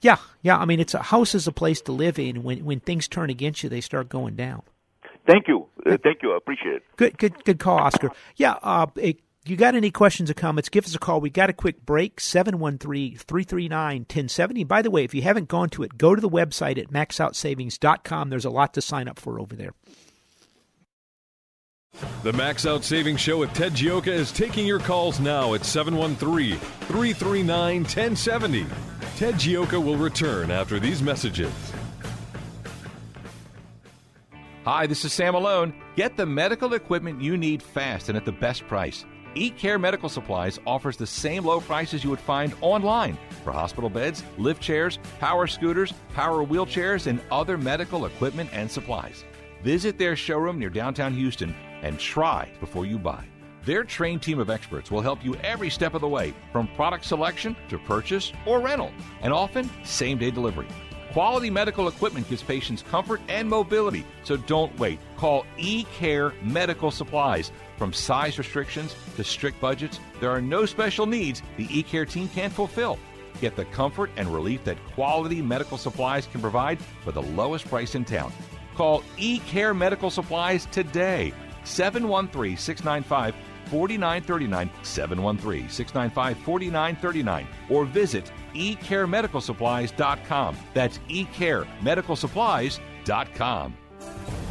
Yeah, 0.00 0.16
yeah. 0.42 0.58
I 0.58 0.64
mean, 0.64 0.78
it's 0.80 0.94
a 0.94 1.02
house 1.02 1.34
is 1.34 1.46
a 1.48 1.52
place 1.52 1.80
to 1.82 1.92
live 1.92 2.18
in. 2.18 2.42
When 2.42 2.64
when 2.64 2.80
things 2.80 3.06
turn 3.08 3.30
against 3.30 3.62
you, 3.62 3.68
they 3.68 3.80
start 3.80 4.08
going 4.08 4.34
down. 4.34 4.62
Thank 5.26 5.48
you. 5.48 5.66
Uh, 5.86 5.96
thank 6.02 6.22
you. 6.22 6.32
I 6.32 6.36
appreciate 6.36 6.76
it. 6.76 6.82
Good, 6.96 7.18
good, 7.18 7.44
good 7.44 7.58
call, 7.58 7.78
Oscar. 7.78 8.10
Yeah, 8.36 8.56
uh, 8.62 8.86
eh, 9.00 9.14
you 9.44 9.56
got 9.56 9.74
any 9.74 9.90
questions 9.90 10.30
or 10.30 10.34
comments, 10.34 10.68
give 10.68 10.84
us 10.84 10.94
a 10.94 11.00
call. 11.00 11.20
We 11.20 11.30
got 11.30 11.50
a 11.50 11.52
quick 11.52 11.84
break, 11.84 12.20
713-339-1070. 12.20 14.68
By 14.68 14.82
the 14.82 14.90
way, 14.90 15.02
if 15.04 15.14
you 15.14 15.22
haven't 15.22 15.48
gone 15.48 15.68
to 15.70 15.82
it, 15.82 15.98
go 15.98 16.14
to 16.14 16.20
the 16.20 16.28
website 16.28 16.78
at 16.78 16.90
maxoutsavings.com. 16.90 18.30
There's 18.30 18.44
a 18.44 18.50
lot 18.50 18.74
to 18.74 18.82
sign 18.82 19.08
up 19.08 19.18
for 19.18 19.40
over 19.40 19.56
there. 19.56 19.72
The 22.22 22.32
Max 22.32 22.64
Out 22.66 22.84
Savings 22.84 23.20
Show 23.20 23.38
with 23.38 23.52
Ted 23.52 23.72
Gioka 23.72 24.08
is 24.08 24.32
taking 24.32 24.66
your 24.66 24.78
calls 24.78 25.20
now 25.20 25.54
at 25.54 25.64
713 25.64 26.58
339 26.58 27.82
1070. 27.82 28.66
Ted 29.16 29.34
Gioka 29.34 29.84
will 29.84 29.96
return 29.96 30.50
after 30.50 30.80
these 30.80 31.02
messages. 31.02 31.52
Hi, 34.64 34.86
this 34.86 35.04
is 35.04 35.12
Sam 35.12 35.32
Malone. 35.32 35.74
Get 35.96 36.16
the 36.16 36.24
medical 36.24 36.74
equipment 36.74 37.20
you 37.20 37.36
need 37.36 37.60
fast 37.60 38.08
and 38.08 38.16
at 38.16 38.24
the 38.24 38.30
best 38.30 38.64
price. 38.68 39.04
eCare 39.34 39.80
Medical 39.80 40.08
Supplies 40.08 40.60
offers 40.68 40.96
the 40.96 41.04
same 41.04 41.44
low 41.44 41.60
prices 41.60 42.04
you 42.04 42.10
would 42.10 42.20
find 42.20 42.54
online 42.60 43.18
for 43.42 43.50
hospital 43.50 43.90
beds, 43.90 44.22
lift 44.38 44.62
chairs, 44.62 45.00
power 45.18 45.48
scooters, 45.48 45.92
power 46.14 46.46
wheelchairs, 46.46 47.08
and 47.08 47.20
other 47.32 47.58
medical 47.58 48.06
equipment 48.06 48.50
and 48.52 48.70
supplies. 48.70 49.24
Visit 49.64 49.98
their 49.98 50.14
showroom 50.14 50.60
near 50.60 50.70
downtown 50.70 51.12
Houston 51.12 51.56
and 51.82 51.98
try 51.98 52.48
before 52.60 52.86
you 52.86 53.00
buy. 53.00 53.24
Their 53.64 53.82
trained 53.82 54.22
team 54.22 54.38
of 54.38 54.48
experts 54.48 54.92
will 54.92 55.00
help 55.00 55.24
you 55.24 55.34
every 55.42 55.70
step 55.70 55.94
of 55.94 56.02
the 56.02 56.08
way, 56.08 56.34
from 56.52 56.68
product 56.76 57.04
selection 57.04 57.56
to 57.68 57.80
purchase 57.80 58.32
or 58.46 58.60
rental, 58.60 58.92
and 59.22 59.32
often 59.32 59.68
same 59.82 60.18
day 60.18 60.30
delivery. 60.30 60.68
Quality 61.12 61.50
medical 61.50 61.88
equipment 61.88 62.26
gives 62.30 62.42
patients 62.42 62.82
comfort 62.90 63.20
and 63.28 63.46
mobility, 63.46 64.06
so 64.24 64.38
don't 64.38 64.76
wait. 64.78 64.98
Call 65.18 65.44
eCare 65.58 66.32
Medical 66.42 66.90
Supplies. 66.90 67.52
From 67.76 67.92
size 67.92 68.38
restrictions 68.38 68.96
to 69.16 69.22
strict 69.22 69.60
budgets, 69.60 70.00
there 70.20 70.30
are 70.30 70.40
no 70.40 70.64
special 70.64 71.04
needs 71.04 71.42
the 71.58 71.66
eCare 71.66 72.08
team 72.08 72.28
can't 72.28 72.52
fulfill. 72.52 72.98
Get 73.42 73.56
the 73.56 73.66
comfort 73.66 74.10
and 74.16 74.26
relief 74.32 74.64
that 74.64 74.78
quality 74.94 75.42
medical 75.42 75.76
supplies 75.76 76.26
can 76.26 76.40
provide 76.40 76.80
for 77.04 77.12
the 77.12 77.22
lowest 77.22 77.68
price 77.68 77.94
in 77.94 78.06
town. 78.06 78.32
Call 78.74 79.02
eCare 79.18 79.76
Medical 79.76 80.08
Supplies 80.08 80.64
today. 80.66 81.34
713 81.64 82.56
695 82.56 83.34
4939 83.72 84.70
713 84.82 85.70
695 85.70 86.36
4939 86.44 87.46
or 87.70 87.86
visit 87.86 88.30
ecaremedicalsupplies.com. 88.54 90.56
That's 90.74 90.98
ecaremedicalsupplies.com. 91.08 93.76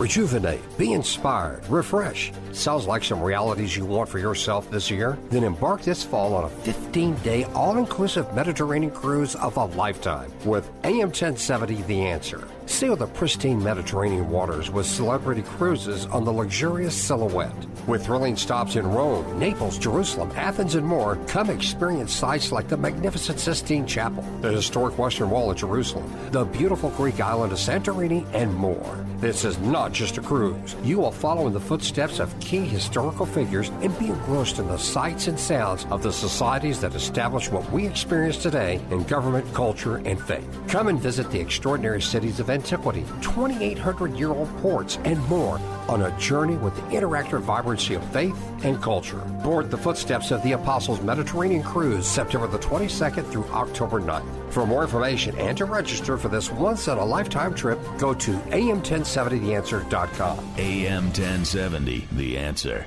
Rejuvenate, 0.02 0.64
be 0.80 0.94
inspired, 0.94 1.64
refresh. 1.70 2.32
Sounds 2.54 2.88
like 2.88 3.04
some 3.04 3.22
realities 3.22 3.78
you 3.78 3.86
want 3.86 4.10
for 4.10 4.18
yourself 4.18 4.68
this 4.72 4.90
year? 4.90 5.16
Then 5.30 5.44
embark 5.44 5.84
this 5.84 6.04
fall 6.04 6.34
on 6.34 6.46
a 6.46 6.50
15 6.50 7.14
day 7.18 7.44
all 7.54 7.78
inclusive 7.78 8.34
Mediterranean 8.34 8.92
cruise 8.92 9.36
of 9.36 9.58
a 9.58 9.66
lifetime 9.66 10.34
with 10.44 10.68
AM 10.86 11.10
1070 11.10 11.84
The 11.84 12.02
Answer. 12.02 12.48
Sail 12.66 12.96
the 12.96 13.06
pristine 13.06 13.62
Mediterranean 13.62 14.30
waters 14.30 14.72
with 14.72 14.88
celebrity 14.88 15.44
cruises 15.44 16.08
on 16.08 16.26
the 16.26 16.34
luxurious 16.34 16.96
Silhouette. 16.96 17.54
With 17.86 18.06
thrilling 18.06 18.38
stops 18.38 18.78
in 18.78 18.88
Rome, 18.88 19.38
Naples, 19.38 19.78
Jerusalem, 19.78 20.32
Athens, 20.36 20.76
and 20.76 20.88
more, 20.88 21.18
come 21.28 21.50
experience 21.50 22.12
sights 22.14 22.52
like 22.52 22.68
the 22.68 22.78
magnificent 22.78 23.40
Sistine 23.40 23.86
Chapel, 23.86 24.24
the 24.42 24.52
historic 24.52 24.98
Western 24.98 25.30
Wall 25.30 25.52
of 25.52 25.58
Jerusalem, 25.58 26.12
the 26.32 26.46
beautiful 26.46 26.90
Greek 26.92 27.20
island 27.20 27.52
of 27.52 27.60
Santorini, 27.60 28.26
and 28.34 28.54
more. 28.56 29.06
This 29.18 29.46
is 29.46 29.60
not 29.60 29.91
just 29.92 30.18
a 30.18 30.22
cruise. 30.22 30.76
You 30.84 31.00
will 31.00 31.12
follow 31.12 31.48
in 31.48 31.54
the 31.54 31.60
footsteps 31.60 32.20
of 32.20 32.38
key 32.40 32.62
historical 32.62 33.26
figures 33.26 33.70
and 33.82 33.98
be 34.00 34.08
engrossed 34.08 34.60
in 34.60 34.68
the 34.68 34.78
sights 34.78 35.28
and 35.28 35.40
sounds 35.40 35.86
of 35.92 36.04
the 36.04 36.12
societies 36.12 36.82
that 36.82 36.96
establish 36.96 37.52
what 37.52 37.70
we 37.72 37.86
experience 37.86 38.38
today 38.38 38.82
in 38.92 39.04
government, 39.04 39.54
culture, 39.54 39.98
and 39.98 40.22
faith. 40.22 40.48
Come 40.68 40.88
and 40.88 41.00
visit 41.00 41.30
the 41.32 41.40
extraordinary 41.40 42.02
cities 42.02 42.40
of 42.40 42.50
antiquity, 42.50 43.06
2,800 43.22 44.16
year 44.16 44.30
old 44.30 44.50
ports, 44.58 44.98
and 45.04 45.20
more 45.28 45.60
on 45.90 46.04
a 46.04 46.18
journey 46.20 46.56
with 46.58 46.76
the 46.76 46.82
interactive 46.84 47.42
vibrancy 47.42 47.96
of 47.96 48.04
faith 48.12 48.38
and 48.64 48.82
culture. 48.82 49.20
Board 49.44 49.72
the 49.72 49.78
footsteps 49.78 50.32
of 50.32 50.42
the 50.44 50.54
Apostles 50.54 51.02
Mediterranean 51.02 51.64
Cruise 51.64 52.08
September 52.08 52.48
the 52.48 52.60
22nd 52.60 53.30
through 53.32 53.46
October 53.46 54.00
9th. 54.00 54.52
For 54.52 54.66
more 54.66 54.84
information 54.84 55.38
and 55.38 55.58
to 55.58 55.66
register 55.66 56.18
for 56.18 56.28
this 56.28 56.52
once 56.52 56.88
in 56.88 56.98
a 56.98 57.06
lifetime 57.06 57.54
trip, 57.54 57.80
go 57.98 58.14
to 58.14 58.32
am1070theanswer.com. 58.32 60.40
AM 60.58 61.06
1070, 61.06 62.08
The 62.14 62.38
Answer. 62.38 62.86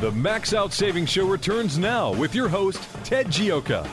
The 0.00 0.12
Max 0.12 0.54
Out 0.54 0.72
Savings 0.72 1.10
Show 1.10 1.26
returns 1.26 1.76
now 1.76 2.14
with 2.14 2.34
your 2.34 2.48
host, 2.48 2.80
Ted 3.02 3.26
Gioka. 3.26 3.86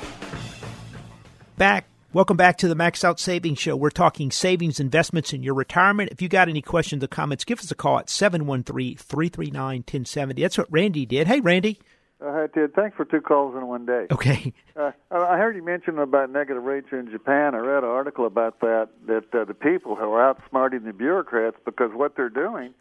Back 1.58 1.86
Welcome 2.16 2.38
back 2.38 2.56
to 2.60 2.70
the 2.70 2.76
Max 2.76 3.04
Out 3.04 3.20
Savings 3.20 3.60
Show. 3.60 3.76
We're 3.76 3.90
talking 3.90 4.32
savings, 4.32 4.80
investments, 4.80 5.34
in 5.34 5.44
your 5.44 5.54
retirement. 5.54 6.14
If 6.14 6.22
you 6.22 6.30
got 6.30 6.48
any 6.48 6.62
questions 6.62 7.04
or 7.04 7.08
comments, 7.08 7.44
give 7.44 7.60
us 7.60 7.70
a 7.70 7.76
call 7.76 8.00
at 8.00 8.10
713 8.10 8.96
339 8.96 9.80
1070. 9.80 10.42
That's 10.42 10.58
what 10.58 10.72
Randy 10.72 11.06
did. 11.06 11.28
Hey, 11.28 11.42
Randy. 11.42 11.78
Uh, 12.22 12.32
hi, 12.32 12.48
Ted. 12.48 12.74
Thanks 12.74 12.96
for 12.96 13.04
two 13.04 13.20
calls 13.20 13.54
in 13.58 13.68
one 13.68 13.86
day. 13.86 14.08
Okay. 14.10 14.54
Uh, 14.78 14.92
I 15.12 15.38
heard 15.38 15.58
you 15.58 15.64
mention 15.64 16.00
about 16.00 16.30
negative 16.30 16.64
rates 16.64 16.88
in 16.94 17.12
Japan. 17.12 17.54
I 17.54 17.58
read 17.58 17.84
an 17.84 17.90
article 17.90 18.26
about 18.26 18.62
that, 18.62 18.88
that 19.08 19.26
uh, 19.34 19.44
the 19.44 19.54
people 19.54 19.98
who 19.98 20.12
are 20.12 20.34
outsmarting 20.34 20.86
the 20.86 20.94
bureaucrats 20.94 21.58
because 21.66 21.92
what 21.94 22.16
they're 22.16 22.30
doing 22.30 22.74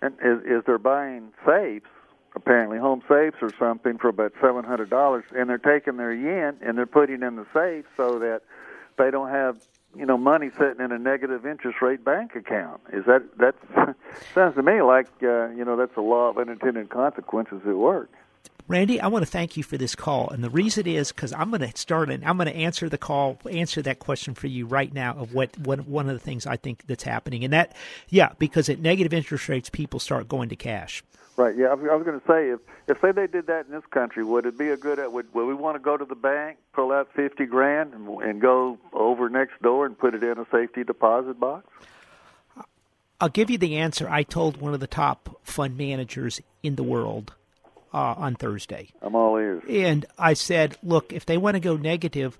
and 0.00 0.14
is, 0.24 0.40
is 0.46 0.62
they're 0.66 0.78
buying 0.78 1.32
safes 1.46 1.90
apparently 2.34 2.78
home 2.78 3.02
safes 3.08 3.36
or 3.42 3.50
something 3.58 3.98
for 3.98 4.08
about 4.08 4.32
seven 4.40 4.62
hundred 4.62 4.90
dollars 4.90 5.24
and 5.34 5.48
they're 5.48 5.58
taking 5.58 5.96
their 5.96 6.12
yen 6.12 6.56
and 6.60 6.76
they're 6.76 6.86
putting 6.86 7.22
in 7.22 7.36
the 7.36 7.46
safe 7.54 7.86
so 7.96 8.18
that 8.18 8.42
they 8.98 9.10
don't 9.10 9.30
have 9.30 9.56
you 9.96 10.06
know 10.06 10.18
money 10.18 10.50
sitting 10.58 10.84
in 10.84 10.92
a 10.92 10.98
negative 10.98 11.46
interest 11.46 11.80
rate 11.80 12.04
bank 12.04 12.34
account. 12.34 12.80
Is 12.92 13.04
that 13.06 13.22
that 13.38 13.54
sounds 14.34 14.54
to 14.56 14.62
me 14.62 14.82
like 14.82 15.08
uh, 15.22 15.48
you 15.50 15.64
know 15.64 15.76
that's 15.76 15.96
a 15.96 16.02
law 16.02 16.30
of 16.30 16.38
unintended 16.38 16.90
consequences 16.90 17.62
at 17.66 17.76
work. 17.76 18.10
Randy, 18.68 19.00
I 19.00 19.06
want 19.06 19.24
to 19.24 19.30
thank 19.30 19.56
you 19.56 19.62
for 19.62 19.78
this 19.78 19.94
call, 19.94 20.28
and 20.28 20.44
the 20.44 20.50
reason 20.50 20.86
is 20.86 21.10
because 21.10 21.32
I'm 21.32 21.48
going 21.48 21.62
to 21.62 21.74
start 21.74 22.10
and 22.10 22.22
I'm 22.22 22.36
going 22.36 22.48
to 22.48 22.54
answer 22.54 22.90
the 22.90 22.98
call, 22.98 23.38
answer 23.50 23.80
that 23.80 23.98
question 23.98 24.34
for 24.34 24.46
you 24.46 24.66
right 24.66 24.92
now 24.92 25.14
of 25.14 25.32
what, 25.32 25.56
what 25.60 25.88
one 25.88 26.06
of 26.06 26.12
the 26.12 26.20
things 26.20 26.46
I 26.46 26.58
think 26.58 26.86
that's 26.86 27.02
happening, 27.02 27.44
and 27.44 27.52
that 27.54 27.74
yeah, 28.10 28.32
because 28.38 28.68
at 28.68 28.78
negative 28.78 29.14
interest 29.14 29.48
rates, 29.48 29.70
people 29.70 29.98
start 30.00 30.28
going 30.28 30.50
to 30.50 30.56
cash. 30.56 31.02
Right. 31.38 31.56
Yeah, 31.56 31.66
I 31.66 31.74
was, 31.74 31.88
I 31.88 31.94
was 31.94 32.04
going 32.04 32.18
to 32.18 32.26
say 32.26 32.50
if 32.50 32.58
if 32.88 33.00
say 33.00 33.12
they 33.12 33.28
did 33.28 33.46
that 33.46 33.66
in 33.66 33.72
this 33.72 33.86
country, 33.92 34.24
would 34.24 34.44
it 34.44 34.58
be 34.58 34.70
a 34.70 34.76
good? 34.76 34.98
Would 34.98 35.32
would 35.32 35.46
we 35.46 35.54
want 35.54 35.76
to 35.76 35.78
go 35.78 35.96
to 35.96 36.04
the 36.04 36.16
bank, 36.16 36.58
pull 36.72 36.90
out 36.90 37.10
fifty 37.14 37.46
grand, 37.46 37.94
and, 37.94 38.08
and 38.22 38.40
go 38.40 38.76
over 38.92 39.28
next 39.28 39.62
door 39.62 39.86
and 39.86 39.96
put 39.96 40.14
it 40.14 40.24
in 40.24 40.36
a 40.36 40.46
safety 40.50 40.82
deposit 40.82 41.38
box? 41.38 41.64
I'll 43.20 43.28
give 43.28 43.50
you 43.50 43.58
the 43.58 43.76
answer. 43.76 44.08
I 44.10 44.24
told 44.24 44.60
one 44.60 44.74
of 44.74 44.80
the 44.80 44.88
top 44.88 45.38
fund 45.44 45.78
managers 45.78 46.40
in 46.64 46.74
the 46.74 46.82
world 46.82 47.34
uh, 47.94 48.14
on 48.16 48.34
Thursday. 48.34 48.88
I'm 49.00 49.14
all 49.14 49.36
ears. 49.36 49.62
And 49.68 50.06
I 50.18 50.34
said, 50.34 50.76
look, 50.82 51.12
if 51.12 51.24
they 51.24 51.36
want 51.36 51.54
to 51.54 51.60
go 51.60 51.76
negative, 51.76 52.36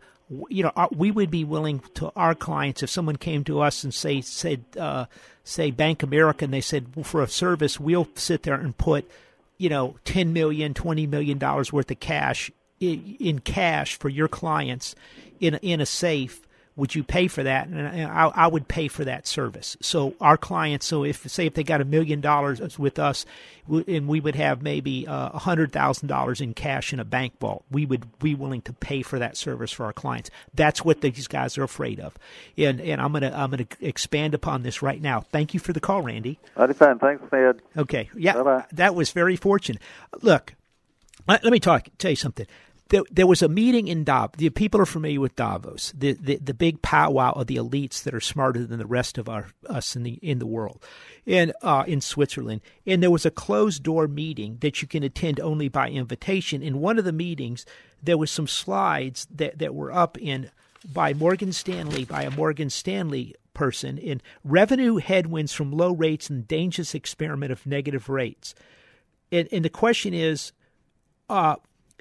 you 0.48 0.62
know, 0.62 0.72
uh, 0.76 0.88
we 0.94 1.10
would 1.10 1.30
be 1.30 1.44
willing 1.44 1.80
to 1.94 2.12
our 2.14 2.34
clients 2.34 2.82
if 2.82 2.90
someone 2.90 3.16
came 3.16 3.44
to 3.44 3.60
us 3.60 3.84
and 3.84 3.92
say 3.92 4.20
said 4.20 4.64
uh, 4.78 5.06
say 5.44 5.70
Bank 5.70 6.02
America 6.02 6.44
and 6.44 6.52
they 6.52 6.60
said 6.60 6.94
well, 6.94 7.04
for 7.04 7.22
a 7.22 7.28
service 7.28 7.80
we'll 7.80 8.08
sit 8.14 8.42
there 8.42 8.54
and 8.54 8.76
put 8.76 9.10
you 9.56 9.68
know 9.68 9.96
10 10.04 10.32
million 10.32 10.74
20 10.74 11.06
million 11.06 11.38
dollars 11.38 11.72
worth 11.72 11.90
of 11.90 12.00
cash 12.00 12.50
in, 12.80 13.16
in 13.18 13.38
cash 13.38 13.98
for 13.98 14.08
your 14.08 14.28
clients 14.28 14.94
in 15.40 15.54
in 15.56 15.80
a 15.80 15.86
safe 15.86 16.46
would 16.78 16.94
you 16.94 17.02
pay 17.02 17.26
for 17.26 17.42
that? 17.42 17.66
And 17.66 18.06
I, 18.06 18.28
I, 18.28 18.46
would 18.46 18.68
pay 18.68 18.86
for 18.86 19.04
that 19.04 19.26
service. 19.26 19.76
So 19.80 20.14
our 20.20 20.36
clients, 20.36 20.86
so 20.86 21.02
if 21.04 21.28
say 21.28 21.46
if 21.46 21.54
they 21.54 21.64
got 21.64 21.80
a 21.80 21.84
million 21.84 22.20
dollars 22.20 22.78
with 22.78 23.00
us, 23.00 23.26
and 23.68 24.06
we 24.06 24.20
would 24.20 24.36
have 24.36 24.62
maybe 24.62 25.06
uh, 25.06 25.30
a 25.34 25.38
hundred 25.38 25.72
thousand 25.72 26.06
dollars 26.06 26.40
in 26.40 26.54
cash 26.54 26.92
in 26.92 27.00
a 27.00 27.04
bank 27.04 27.38
vault, 27.40 27.64
we 27.68 27.84
would 27.84 28.06
be 28.20 28.36
willing 28.36 28.62
to 28.62 28.72
pay 28.72 29.02
for 29.02 29.18
that 29.18 29.36
service 29.36 29.72
for 29.72 29.86
our 29.86 29.92
clients. 29.92 30.30
That's 30.54 30.84
what 30.84 31.00
these 31.00 31.26
guys 31.26 31.58
are 31.58 31.64
afraid 31.64 31.98
of, 31.98 32.14
and 32.56 32.80
and 32.80 33.00
I'm 33.00 33.12
gonna 33.12 33.32
I'm 33.34 33.50
gonna 33.50 33.66
expand 33.80 34.34
upon 34.34 34.62
this 34.62 34.80
right 34.80 35.02
now. 35.02 35.20
Thank 35.20 35.54
you 35.54 35.60
for 35.60 35.72
the 35.72 35.80
call, 35.80 36.02
Randy. 36.02 36.38
Fine, 36.54 37.00
thanks, 37.00 37.24
Ned. 37.32 37.60
Okay, 37.76 38.08
yeah, 38.16 38.34
Bye-bye. 38.34 38.66
that 38.72 38.94
was 38.94 39.10
very 39.10 39.34
fortunate. 39.34 39.82
Look, 40.22 40.54
let, 41.26 41.42
let 41.42 41.52
me 41.52 41.58
talk. 41.58 41.88
Tell 41.98 42.10
you 42.10 42.16
something 42.16 42.46
there, 42.90 43.02
there 43.10 43.26
was 43.26 43.42
a 43.42 43.48
meeting 43.48 43.88
in 43.88 44.04
Davos. 44.04 44.36
The 44.38 44.50
people 44.50 44.80
are 44.80 44.86
familiar 44.86 45.20
with 45.20 45.36
Davos, 45.36 45.92
the, 45.96 46.12
the, 46.12 46.36
the 46.36 46.54
big 46.54 46.80
powwow 46.80 47.32
of 47.32 47.46
the 47.46 47.56
elites 47.56 48.02
that 48.02 48.14
are 48.14 48.20
smarter 48.20 48.64
than 48.64 48.78
the 48.78 48.86
rest 48.86 49.18
of 49.18 49.28
our 49.28 49.48
us 49.68 49.94
in 49.94 50.04
the 50.04 50.18
in 50.22 50.38
the 50.38 50.46
world, 50.46 50.82
and 51.26 51.52
uh, 51.62 51.84
in 51.86 52.00
Switzerland. 52.00 52.62
And 52.86 53.02
there 53.02 53.10
was 53.10 53.26
a 53.26 53.30
closed 53.30 53.82
door 53.82 54.08
meeting 54.08 54.58
that 54.60 54.80
you 54.80 54.88
can 54.88 55.02
attend 55.02 55.38
only 55.40 55.68
by 55.68 55.90
invitation. 55.90 56.62
In 56.62 56.80
one 56.80 56.98
of 56.98 57.04
the 57.04 57.12
meetings, 57.12 57.66
there 58.02 58.18
was 58.18 58.30
some 58.30 58.46
slides 58.46 59.26
that 59.30 59.58
that 59.58 59.74
were 59.74 59.92
up 59.92 60.16
in 60.18 60.50
by 60.90 61.12
Morgan 61.12 61.52
Stanley 61.52 62.04
by 62.04 62.22
a 62.22 62.30
Morgan 62.30 62.70
Stanley 62.70 63.34
person 63.52 63.98
in 63.98 64.22
revenue 64.44 64.96
headwinds 64.96 65.52
from 65.52 65.72
low 65.72 65.92
rates 65.92 66.30
and 66.30 66.46
dangerous 66.46 66.94
experiment 66.94 67.50
of 67.50 67.66
negative 67.66 68.08
rates. 68.08 68.54
And, 69.32 69.48
and 69.50 69.64
the 69.64 69.68
question 69.68 70.14
is, 70.14 70.52
uh, 71.28 71.56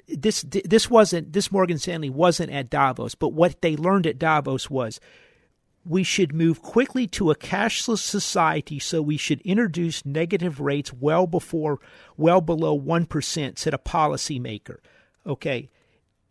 this 0.08 0.42
this 0.42 0.88
wasn't 0.88 1.32
this 1.32 1.52
Morgan 1.52 1.78
Stanley 1.78 2.10
wasn't 2.10 2.50
at 2.50 2.70
Davos, 2.70 3.14
but 3.14 3.32
what 3.32 3.60
they 3.60 3.76
learned 3.76 4.06
at 4.06 4.18
Davos 4.18 4.70
was 4.70 5.00
we 5.84 6.02
should 6.02 6.34
move 6.34 6.62
quickly 6.62 7.06
to 7.06 7.30
a 7.30 7.36
cashless 7.36 8.00
society, 8.00 8.78
so 8.78 9.00
we 9.00 9.16
should 9.16 9.40
introduce 9.40 10.04
negative 10.04 10.60
rates 10.60 10.92
well 10.92 11.26
before, 11.26 11.80
well 12.16 12.40
below 12.40 12.78
1%, 12.78 13.58
said 13.58 13.74
a 13.74 13.78
policymaker. 13.78 14.78
Okay. 15.26 15.70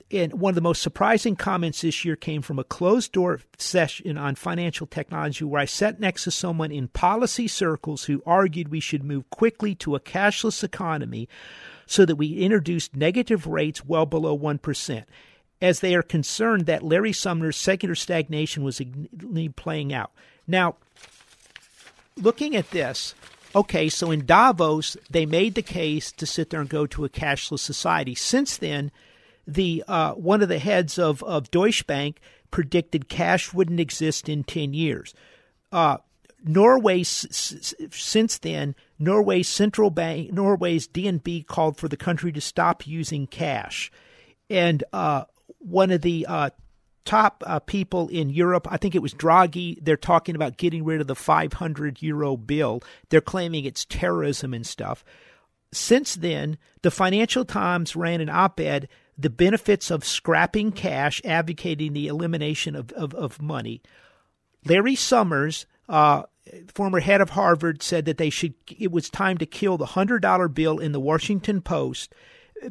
And 0.09 0.39
one 0.39 0.51
of 0.51 0.55
the 0.55 0.61
most 0.61 0.81
surprising 0.81 1.35
comments 1.35 1.81
this 1.81 2.05
year 2.05 2.15
came 2.15 2.41
from 2.41 2.59
a 2.59 2.63
closed 2.63 3.11
door 3.11 3.41
session 3.57 4.17
on 4.17 4.35
financial 4.35 4.87
technology 4.87 5.43
where 5.43 5.61
I 5.61 5.65
sat 5.65 5.99
next 5.99 6.23
to 6.23 6.31
someone 6.31 6.71
in 6.71 6.87
policy 6.87 7.47
circles 7.47 8.05
who 8.05 8.23
argued 8.25 8.69
we 8.69 8.79
should 8.79 9.03
move 9.03 9.29
quickly 9.29 9.75
to 9.75 9.95
a 9.95 9.99
cashless 9.99 10.63
economy 10.63 11.27
so 11.87 12.05
that 12.05 12.17
we 12.17 12.37
introduced 12.37 12.95
negative 12.95 13.47
rates 13.47 13.83
well 13.83 14.05
below 14.05 14.37
1% 14.37 15.05
as 15.61 15.79
they 15.79 15.95
are 15.95 16.03
concerned 16.03 16.65
that 16.67 16.83
Larry 16.83 17.13
Summers' 17.13 17.57
secular 17.57 17.95
stagnation 17.95 18.63
was 18.63 18.81
playing 19.55 19.93
out. 19.93 20.11
Now, 20.45 20.75
looking 22.15 22.55
at 22.55 22.69
this, 22.71 23.15
okay, 23.55 23.89
so 23.89 24.11
in 24.11 24.25
Davos, 24.25 24.97
they 25.09 25.25
made 25.25 25.55
the 25.55 25.63
case 25.63 26.11
to 26.11 26.25
sit 26.25 26.49
there 26.49 26.61
and 26.61 26.69
go 26.69 26.85
to 26.87 27.05
a 27.05 27.09
cashless 27.09 27.59
society. 27.59 28.13
Since 28.13 28.57
then, 28.57 28.91
the 29.47 29.83
uh, 29.87 30.13
one 30.13 30.41
of 30.41 30.49
the 30.49 30.59
heads 30.59 30.99
of, 30.99 31.23
of 31.23 31.49
Deutsche 31.49 31.87
Bank 31.87 32.19
predicted 32.51 33.09
cash 33.09 33.53
wouldn't 33.53 33.79
exist 33.79 34.29
in 34.29 34.43
10 34.43 34.73
years. 34.73 35.13
Uh, 35.71 35.97
Norway, 36.43 37.03
since 37.03 38.37
then, 38.37 38.75
Norway's 38.99 39.47
central 39.47 39.89
bank, 39.89 40.31
Norway's 40.31 40.87
DNB 40.87 41.45
called 41.47 41.77
for 41.77 41.87
the 41.87 41.97
country 41.97 42.31
to 42.31 42.41
stop 42.41 42.85
using 42.85 43.27
cash. 43.27 43.91
And 44.49 44.83
uh, 44.93 45.25
one 45.59 45.91
of 45.91 46.01
the 46.01 46.25
uh, 46.27 46.49
top 47.05 47.43
uh, 47.45 47.59
people 47.59 48.07
in 48.09 48.29
Europe, 48.29 48.67
I 48.69 48.77
think 48.77 48.93
it 48.93 49.01
was 49.01 49.13
Draghi, 49.13 49.79
they're 49.81 49.97
talking 49.97 50.35
about 50.35 50.57
getting 50.57 50.83
rid 50.83 51.01
of 51.01 51.07
the 51.07 51.15
500 51.15 52.01
euro 52.01 52.37
bill. 52.37 52.81
They're 53.09 53.21
claiming 53.21 53.65
it's 53.65 53.85
terrorism 53.85 54.53
and 54.53 54.65
stuff. 54.65 55.03
Since 55.73 56.15
then, 56.15 56.57
the 56.81 56.91
Financial 56.91 57.45
Times 57.45 57.95
ran 57.95 58.21
an 58.21 58.29
op 58.29 58.59
ed, 58.59 58.87
The 59.17 59.29
Benefits 59.29 59.91
of 59.91 60.05
Scrapping 60.05 60.71
Cash, 60.71 61.21
advocating 61.25 61.93
the 61.93 62.07
elimination 62.07 62.75
of, 62.75 62.91
of, 62.93 63.13
of 63.13 63.41
money. 63.41 63.81
Larry 64.65 64.95
Summers, 64.95 65.65
uh, 65.89 66.23
former 66.73 66.99
head 66.99 67.21
of 67.21 67.31
Harvard, 67.31 67.83
said 67.83 68.05
that 68.05 68.17
they 68.17 68.29
should. 68.29 68.53
It 68.77 68.91
was 68.91 69.09
time 69.09 69.37
to 69.37 69.45
kill 69.45 69.77
the 69.77 69.85
hundred 69.85 70.21
dollar 70.21 70.47
bill 70.47 70.79
in 70.79 70.91
the 70.91 70.99
Washington 70.99 71.61
Post 71.61 72.13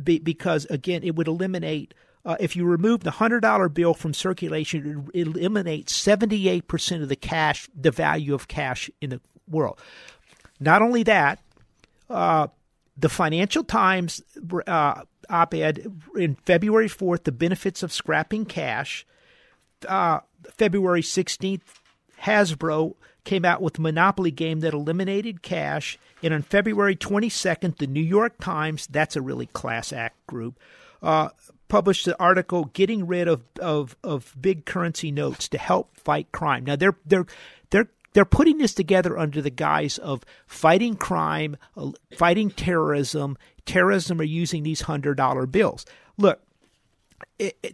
because, 0.02 0.64
again, 0.66 1.02
it 1.04 1.14
would 1.14 1.28
eliminate 1.28 1.94
uh, 2.24 2.36
if 2.40 2.56
you 2.56 2.64
remove 2.64 3.04
the 3.04 3.12
hundred 3.12 3.40
dollar 3.40 3.68
bill 3.68 3.94
from 3.94 4.12
circulation, 4.12 5.08
it 5.14 5.28
eliminates 5.28 5.94
seventy 5.94 6.48
eight 6.48 6.66
percent 6.66 7.02
of 7.02 7.08
the 7.08 7.16
cash, 7.16 7.68
the 7.74 7.92
value 7.92 8.34
of 8.34 8.48
cash 8.48 8.90
in 9.00 9.10
the 9.10 9.20
world. 9.48 9.78
Not 10.58 10.82
only 10.82 11.04
that, 11.04 11.38
uh, 12.10 12.48
the 12.96 13.08
Financial 13.08 13.62
Times 13.62 14.22
uh, 14.66 15.02
op-ed 15.30 15.86
in 16.16 16.34
February 16.34 16.88
fourth, 16.88 17.24
the 17.24 17.32
benefits 17.32 17.82
of 17.82 17.92
scrapping 17.92 18.44
cash. 18.44 19.06
Uh, 19.86 20.20
February 20.56 21.02
sixteenth, 21.02 21.80
Hasbro 22.26 22.94
came 23.24 23.44
out 23.44 23.62
with 23.62 23.78
a 23.78 23.80
Monopoly 23.80 24.32
game 24.32 24.60
that 24.60 24.74
eliminated 24.74 25.42
cash. 25.42 25.98
And 26.22 26.34
on 26.34 26.42
February 26.42 26.96
22nd, 26.96 27.78
the 27.78 27.86
New 27.86 28.02
York 28.02 28.38
Times, 28.40 28.86
that's 28.88 29.14
a 29.16 29.22
really 29.22 29.46
class 29.46 29.92
act 29.92 30.26
group, 30.26 30.58
uh, 31.02 31.28
published 31.68 32.04
the 32.04 32.18
article 32.20 32.66
"Getting 32.66 33.06
Rid 33.06 33.28
of, 33.28 33.42
of 33.60 33.96
of 34.02 34.34
Big 34.40 34.64
Currency 34.64 35.10
Notes 35.12 35.48
to 35.48 35.58
Help 35.58 35.96
Fight 35.96 36.32
Crime." 36.32 36.64
Now 36.64 36.76
they're 36.76 36.96
they're 37.04 37.26
they're 37.70 37.88
they're 38.12 38.24
putting 38.24 38.58
this 38.58 38.74
together 38.74 39.18
under 39.18 39.42
the 39.42 39.50
guise 39.50 39.98
of 39.98 40.24
fighting 40.46 40.96
crime, 40.96 41.56
fighting 42.16 42.50
terrorism. 42.50 43.36
Terrorism 43.66 44.20
are 44.20 44.24
using 44.24 44.62
these 44.62 44.82
hundred 44.82 45.16
dollar 45.16 45.46
bills. 45.46 45.84
Look, 46.16 46.40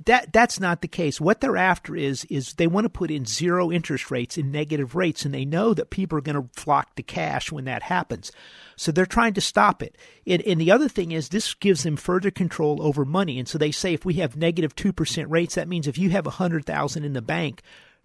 that 0.07 0.33
that's 0.33 0.59
not 0.59 0.83
the 0.83 0.89
case. 0.89 1.21
What 1.21 1.41
they're 1.41 1.57
after 1.57 1.95
is 1.97 2.25
is 2.27 2.55
they 2.55 2.67
want 2.67 2.85
to 2.85 2.89
put 2.89 3.11
in 3.11 3.25
zero 3.25 3.71
interest 3.71 4.11
rates 4.11 4.37
and 4.37 4.51
negative 4.51 4.95
rates, 4.95 5.25
and 5.25 5.33
they 5.33 5.45
know 5.45 5.75
that 5.75 5.91
people 5.91 6.19
are 6.19 6.23
going 6.23 6.41
to 6.41 6.61
flock 6.61 6.95
to 6.97 7.03
cash 7.03 7.53
when 7.53 7.65
that 7.67 7.85
happens. 7.85 8.33
So 8.77 8.91
they're 8.91 9.07
trying 9.07 9.35
to 9.35 9.41
stop 9.41 9.83
it. 9.83 9.97
And, 10.27 10.43
and 10.43 10.61
the 10.61 10.73
other 10.73 10.89
thing 10.89 11.13
is 11.13 11.29
this 11.29 11.55
gives 11.55 11.85
them 11.85 11.97
further 11.97 12.31
control 12.31 12.83
over 12.83 13.05
money. 13.05 13.39
And 13.39 13.47
so 13.47 13.59
they 13.59 13.71
say 13.71 13.95
if 13.95 14.05
we 14.05 14.15
have 14.15 14.37
negative 14.37 14.75
two 14.75 14.93
percent 14.93 15.31
rates, 15.31 15.55
that 15.55 15.69
means 15.69 15.87
if 15.87 15.99
you 15.99 16.11
have 16.11 16.27
a 16.27 16.31
hundred 16.31 16.65
thousand 16.65 17.05
in 17.05 17.13
the 17.13 17.23
bank, 17.23 17.63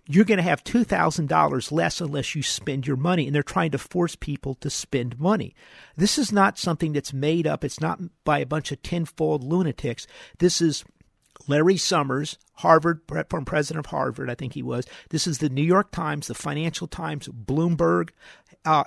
you're 0.08 0.26
going 0.26 0.38
to 0.38 0.44
have 0.44 0.64
$2,000 0.64 1.72
less 1.72 2.00
unless 2.00 2.34
you 2.34 2.42
spend 2.42 2.88
your 2.88 2.96
money. 2.96 3.26
And 3.26 3.36
they're 3.36 3.44
trying 3.44 3.72
to 3.72 3.78
force 3.78 4.16
people 4.16 4.56
to 4.56 4.70
spend 4.70 5.20
money. 5.20 5.54
This 5.98 6.18
is 6.18 6.32
not 6.32 6.58
something 6.58 6.94
that's 6.94 7.12
made 7.12 7.46
up. 7.46 7.66
It's 7.66 7.82
not 7.82 8.00
by 8.24 8.40
a 8.40 8.46
bunch 8.46 8.72
of 8.72 8.82
tenfold 8.82 9.44
lunatics. 9.44 10.08
This 10.40 10.62
is 10.62 10.86
Larry 11.48 11.78
Summers, 11.78 12.38
Harvard, 12.54 13.06
president 13.08 13.86
of 13.86 13.92
Harvard, 13.92 14.30
I 14.30 14.36
think 14.36 14.54
he 14.54 14.64
was. 14.64 14.86
This 15.10 15.28
is 15.28 15.38
the 15.38 15.50
New 15.50 15.64
York 15.64 15.92
Times, 15.92 16.28
the 16.28 16.34
Financial 16.34 16.88
Times, 16.88 17.28
Bloomberg, 17.28 18.10
uh, 18.66 18.86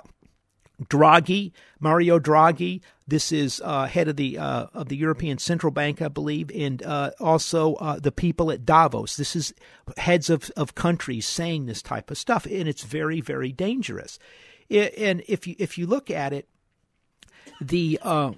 Draghi, 0.89 1.51
Mario 1.79 2.19
Draghi. 2.19 2.81
This 3.07 3.31
is 3.31 3.61
uh, 3.63 3.85
head 3.85 4.07
of 4.07 4.15
the 4.15 4.37
uh, 4.37 4.67
of 4.73 4.89
the 4.89 4.95
European 4.95 5.37
Central 5.37 5.71
Bank, 5.71 6.01
I 6.01 6.07
believe, 6.07 6.49
and 6.55 6.81
uh, 6.83 7.11
also 7.19 7.75
uh, 7.75 7.99
the 7.99 8.11
people 8.11 8.51
at 8.51 8.65
Davos. 8.65 9.15
This 9.15 9.35
is 9.35 9.53
heads 9.97 10.29
of, 10.29 10.49
of 10.55 10.75
countries 10.75 11.25
saying 11.27 11.65
this 11.65 11.81
type 11.81 12.09
of 12.09 12.17
stuff, 12.17 12.45
and 12.45 12.67
it's 12.67 12.83
very 12.83 13.21
very 13.21 13.51
dangerous. 13.51 14.17
And 14.69 15.21
if 15.27 15.45
you 15.45 15.55
if 15.59 15.77
you 15.77 15.85
look 15.85 16.09
at 16.09 16.33
it, 16.33 16.47
the 17.59 17.99
uh, 18.01 18.31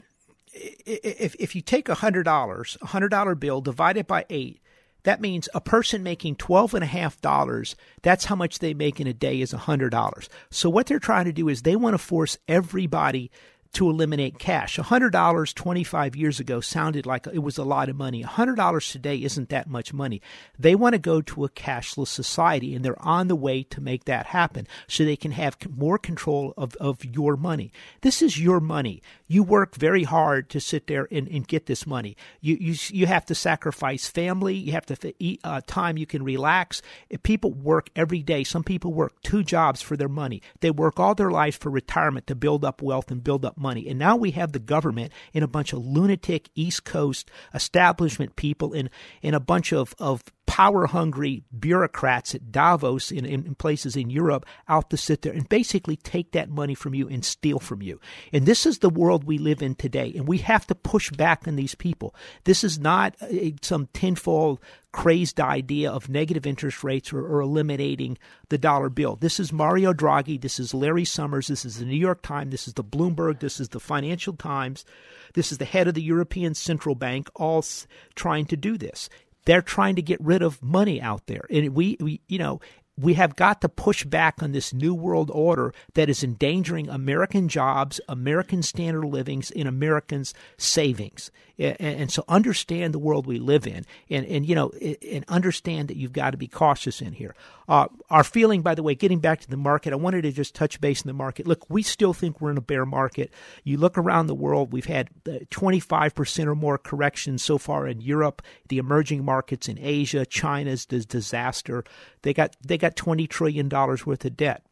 if 0.54 1.36
if 1.36 1.56
you 1.56 1.62
take 1.62 1.90
a 1.90 1.96
hundred 1.96 2.24
dollars, 2.24 2.78
a 2.82 2.88
hundred 2.88 3.10
dollar 3.10 3.36
bill, 3.36 3.62
divide 3.62 3.98
it 3.98 4.08
by 4.08 4.26
eight, 4.30 4.62
that 5.04 5.22
means 5.22 5.50
a 5.54 5.62
person 5.62 6.04
making 6.04 6.36
twelve 6.36 6.74
and 6.74 6.84
a 6.84 6.88
half 6.88 7.20
dollars. 7.22 7.76
That's 8.02 8.26
how 8.26 8.36
much 8.36 8.60
they 8.60 8.74
make 8.74 9.00
in 9.00 9.08
a 9.08 9.14
day 9.14 9.42
is 9.42 9.54
a 9.54 9.58
hundred 9.58 9.90
dollars. 9.90 10.30
So 10.50 10.70
what 10.70 10.88
they're 10.88 11.00
trying 11.00 11.26
to 11.26 11.34
do 11.34 11.50
is 11.50 11.62
they 11.62 11.76
want 11.76 11.94
to 11.94 11.98
force 11.98 12.38
everybody 12.48 13.32
to 13.74 13.90
eliminate 13.90 14.40
cash. 14.40 14.78
$100 14.78 15.54
25 15.54 16.16
years 16.16 16.40
ago 16.40 16.62
sounded 16.62 17.06
like 17.06 17.28
it 17.28 17.40
was 17.40 17.58
a 17.58 17.64
lot 17.64 17.90
of 17.90 17.96
money. 17.96 18.24
$100 18.24 18.92
today 18.92 19.18
isn't 19.18 19.50
that 19.50 19.70
much 19.70 19.94
money. 19.94 20.22
They 20.58 20.76
want 20.76 20.94
to 20.94 21.00
go 21.00 21.22
to 21.22 21.46
a 21.46 21.50
cashless 21.50 22.08
society, 22.08 22.76
and 22.76 22.86
they're 22.86 23.02
on 23.02 23.28
the 23.28 23.36
way 23.36 23.64
to 23.64 23.82
make 23.82 24.06
that 24.06 24.28
happen 24.28 24.68
so 24.88 25.04
they 25.04 25.16
can 25.16 25.32
have 25.32 25.58
more 25.76 25.98
control 25.98 26.54
of, 26.58 26.76
of 26.76 27.04
your 27.04 27.36
money. 27.36 27.72
This 28.02 28.22
is 28.22 28.40
your 28.40 28.60
money. 28.60 29.02
You 29.28 29.44
work 29.44 29.76
very 29.76 30.04
hard 30.04 30.50
to 30.52 30.60
sit 30.60 30.88
there 30.88 31.08
and, 31.12 31.28
and 31.28 31.48
get 31.48 31.66
this 31.66 31.88
money. 31.88 32.16
You, 32.42 32.56
you, 32.60 32.76
you 32.90 33.08
have 33.08 33.26
to 33.26 33.36
sacrifice 33.36 34.08
family. 34.08 34.56
You 34.56 34.74
have 34.74 34.86
to 34.88 35.14
eat 35.18 35.40
uh, 35.44 35.62
time 35.66 35.98
you 35.98 36.06
can 36.06 36.24
relax. 36.24 36.82
If 37.10 37.24
people 37.24 37.52
work 37.52 37.90
every 37.96 38.22
day. 38.22 38.44
Some 38.44 38.64
people 38.64 38.94
work 38.94 39.22
two 39.22 39.44
jobs 39.44 39.82
for 39.82 39.98
their 39.98 40.10
money. 40.10 40.42
They 40.60 40.72
work 40.72 41.00
all 41.00 41.16
their 41.16 41.32
life 41.32 41.58
for 41.58 41.70
retirement 41.70 42.28
to 42.28 42.36
build 42.36 42.64
up 42.64 42.82
wealth 42.82 43.12
and 43.12 43.24
build 43.24 43.46
up 43.46 43.58
money. 43.64 43.90
And 43.90 43.98
now 43.98 44.16
we 44.16 44.32
have 44.32 44.52
the 44.52 44.60
government 44.60 45.12
and 45.34 45.44
a 45.44 45.48
bunch 45.48 45.74
of 45.74 45.80
lunatic 45.84 46.50
East 46.54 46.84
Coast 46.84 47.32
establishment 47.54 48.36
people 48.36 48.74
and, 48.74 48.90
and 49.24 49.36
a 49.36 49.40
bunch 49.40 49.74
of, 49.74 49.96
of 49.98 50.24
power 50.54 50.86
hungry 50.86 51.44
bureaucrats 51.58 52.36
at 52.36 52.52
Davos 52.52 53.10
in, 53.10 53.26
in, 53.26 53.56
places 53.56 53.96
in 53.96 54.12
Europe 54.12 54.46
out 54.70 54.92
to 54.92 54.98
sit 54.98 55.24
there 55.24 55.34
and 55.34 55.50
basically 55.50 55.96
take 55.96 56.34
that 56.34 56.48
money 56.48 56.76
from 56.76 56.94
you 56.94 57.10
and 57.10 57.26
steal 57.26 57.58
from 57.58 57.82
you. 57.82 58.00
And 58.32 58.46
this 58.46 58.68
is 58.68 58.78
the 58.78 58.90
world 58.92 59.24
we 59.24 59.40
live 59.40 59.64
in 59.64 59.74
today. 59.74 60.14
And 60.16 60.28
we 60.28 60.38
have 60.38 60.68
to 60.68 60.76
push 60.76 61.10
back 61.10 61.48
on 61.48 61.56
these 61.56 61.74
people. 61.74 62.14
This 62.44 62.64
is 62.64 62.78
not 62.78 63.16
a, 63.24 63.56
some 63.64 63.88
tenfold 63.94 64.60
crazed 64.92 65.40
idea 65.40 65.92
of 65.92 66.08
negative 66.08 66.46
interest 66.46 66.84
rates 66.84 67.12
or, 67.12 67.26
or, 67.26 67.42
eliminating 67.42 68.16
the 68.50 68.60
dollar 68.60 68.90
bill. 68.90 69.16
This 69.16 69.40
is 69.40 69.52
Mario 69.52 69.92
Draghi. 69.92 70.40
This 70.40 70.60
is 70.60 70.72
Larry 70.72 71.04
Summers. 71.04 71.48
This 71.48 71.66
is 71.66 71.80
the 71.80 71.86
New 71.86 71.98
York 71.98 72.22
Times. 72.22 72.52
This 72.52 72.68
is 72.68 72.76
the 72.76 72.84
Bloomberg. 72.84 73.40
This 73.40 73.60
is 73.60 73.70
the 73.70 73.80
Financial 73.80 74.36
Times. 74.36 74.86
This 75.34 75.52
is 75.52 75.58
the 75.58 75.66
head 75.66 75.88
of 75.88 75.96
the 75.96 76.04
European 76.04 76.54
Central 76.54 76.94
Bank, 76.94 77.28
all 77.34 77.66
trying 78.14 78.46
to 78.46 78.56
do 78.56 78.78
this. 78.78 79.10
They're 79.46 79.62
trying 79.62 79.96
to 79.96 80.02
get 80.02 80.22
rid 80.22 80.42
of 80.42 80.62
money 80.62 81.02
out 81.02 81.28
there. 81.28 81.46
And 81.50 81.76
we, 81.76 81.98
we 82.00 82.22
you 82.28 82.40
know, 82.40 82.62
we 82.98 83.16
have 83.16 83.36
got 83.36 83.62
to 83.62 83.70
push 83.70 84.04
back 84.04 84.44
on 84.44 84.52
this 84.52 84.74
new 84.74 84.94
world 84.94 85.32
order 85.34 85.74
that 85.96 86.10
is 86.10 86.24
endangering 86.24 86.90
American 86.90 87.50
jobs, 87.50 88.00
American 88.08 88.62
standard 88.62 89.06
livings, 89.06 89.52
and 89.52 89.68
Americans' 89.68 90.34
savings. 90.58 91.32
And, 91.58 91.80
and, 91.80 92.12
so 92.12 92.24
understand 92.28 92.94
the 92.94 93.00
world 93.00 93.28
we 93.28 93.38
live 93.38 93.68
in, 93.68 93.86
and, 94.10 94.26
and 94.26 94.46
you 94.48 94.56
know, 94.56 94.72
and 95.12 95.24
understand 95.28 95.88
that 95.88 95.98
you've 95.98 96.12
got 96.12 96.32
to 96.32 96.38
be 96.38 96.48
cautious 96.48 97.00
in 97.00 97.14
here. 97.14 97.36
Uh, 97.68 97.88
our 98.10 98.24
feeling, 98.24 98.62
by 98.62 98.76
the 98.76 98.84
way, 98.84 98.96
getting 98.96 99.20
back 99.20 99.40
to 99.42 99.50
the 99.50 99.58
market, 99.58 99.94
I 99.94 99.98
wanted 99.98 100.24
to 100.24 100.32
just 100.32 100.56
touch 100.56 100.82
base 100.82 101.04
in 101.04 101.08
the 101.08 101.14
market. 101.14 101.48
Look, 101.48 101.70
we 101.70 101.84
still 101.84 102.14
think 102.14 102.42
we're 102.42 102.52
in 102.52 102.58
a 102.58 102.62
bear 102.62 102.86
market. 102.86 103.32
You 103.64 103.78
look 103.78 103.98
around 103.98 104.28
the 104.28 104.36
world, 104.36 104.74
we've 104.74 104.86
had 104.86 105.10
25% 105.26 106.46
or 106.48 106.56
more 106.56 106.78
corrections 106.80 107.44
so 107.44 107.60
far 107.60 107.88
in 107.88 108.02
Europe, 108.02 108.42
the 108.70 108.80
emerging 108.80 109.24
markets 109.24 109.70
in 109.70 109.78
Asia, 109.80 110.26
China's 110.26 110.86
disaster. 110.86 111.84
They 112.24 112.34
got 112.34 112.56
they 112.66 112.78
got 112.84 112.96
twenty 112.96 113.28
trillion 113.28 113.70
dollars 113.70 114.06
worth 114.06 114.26
of 114.26 114.38
debt. 114.38 114.64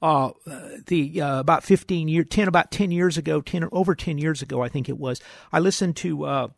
Uh, 0.00 0.32
the 0.86 1.20
uh, 1.20 1.38
about 1.38 1.62
15 1.62 2.08
year 2.08 2.24
10 2.24 2.48
about 2.48 2.72
10 2.72 2.90
years 2.90 3.16
ago 3.16 3.40
10 3.40 3.68
over 3.70 3.94
10 3.94 4.18
years 4.18 4.42
ago 4.42 4.60
I 4.60 4.68
think 4.68 4.88
it 4.88 4.98
was 4.98 5.20
I 5.52 5.60
listened 5.60 5.94
to 5.98 6.24
uh, 6.24 6.48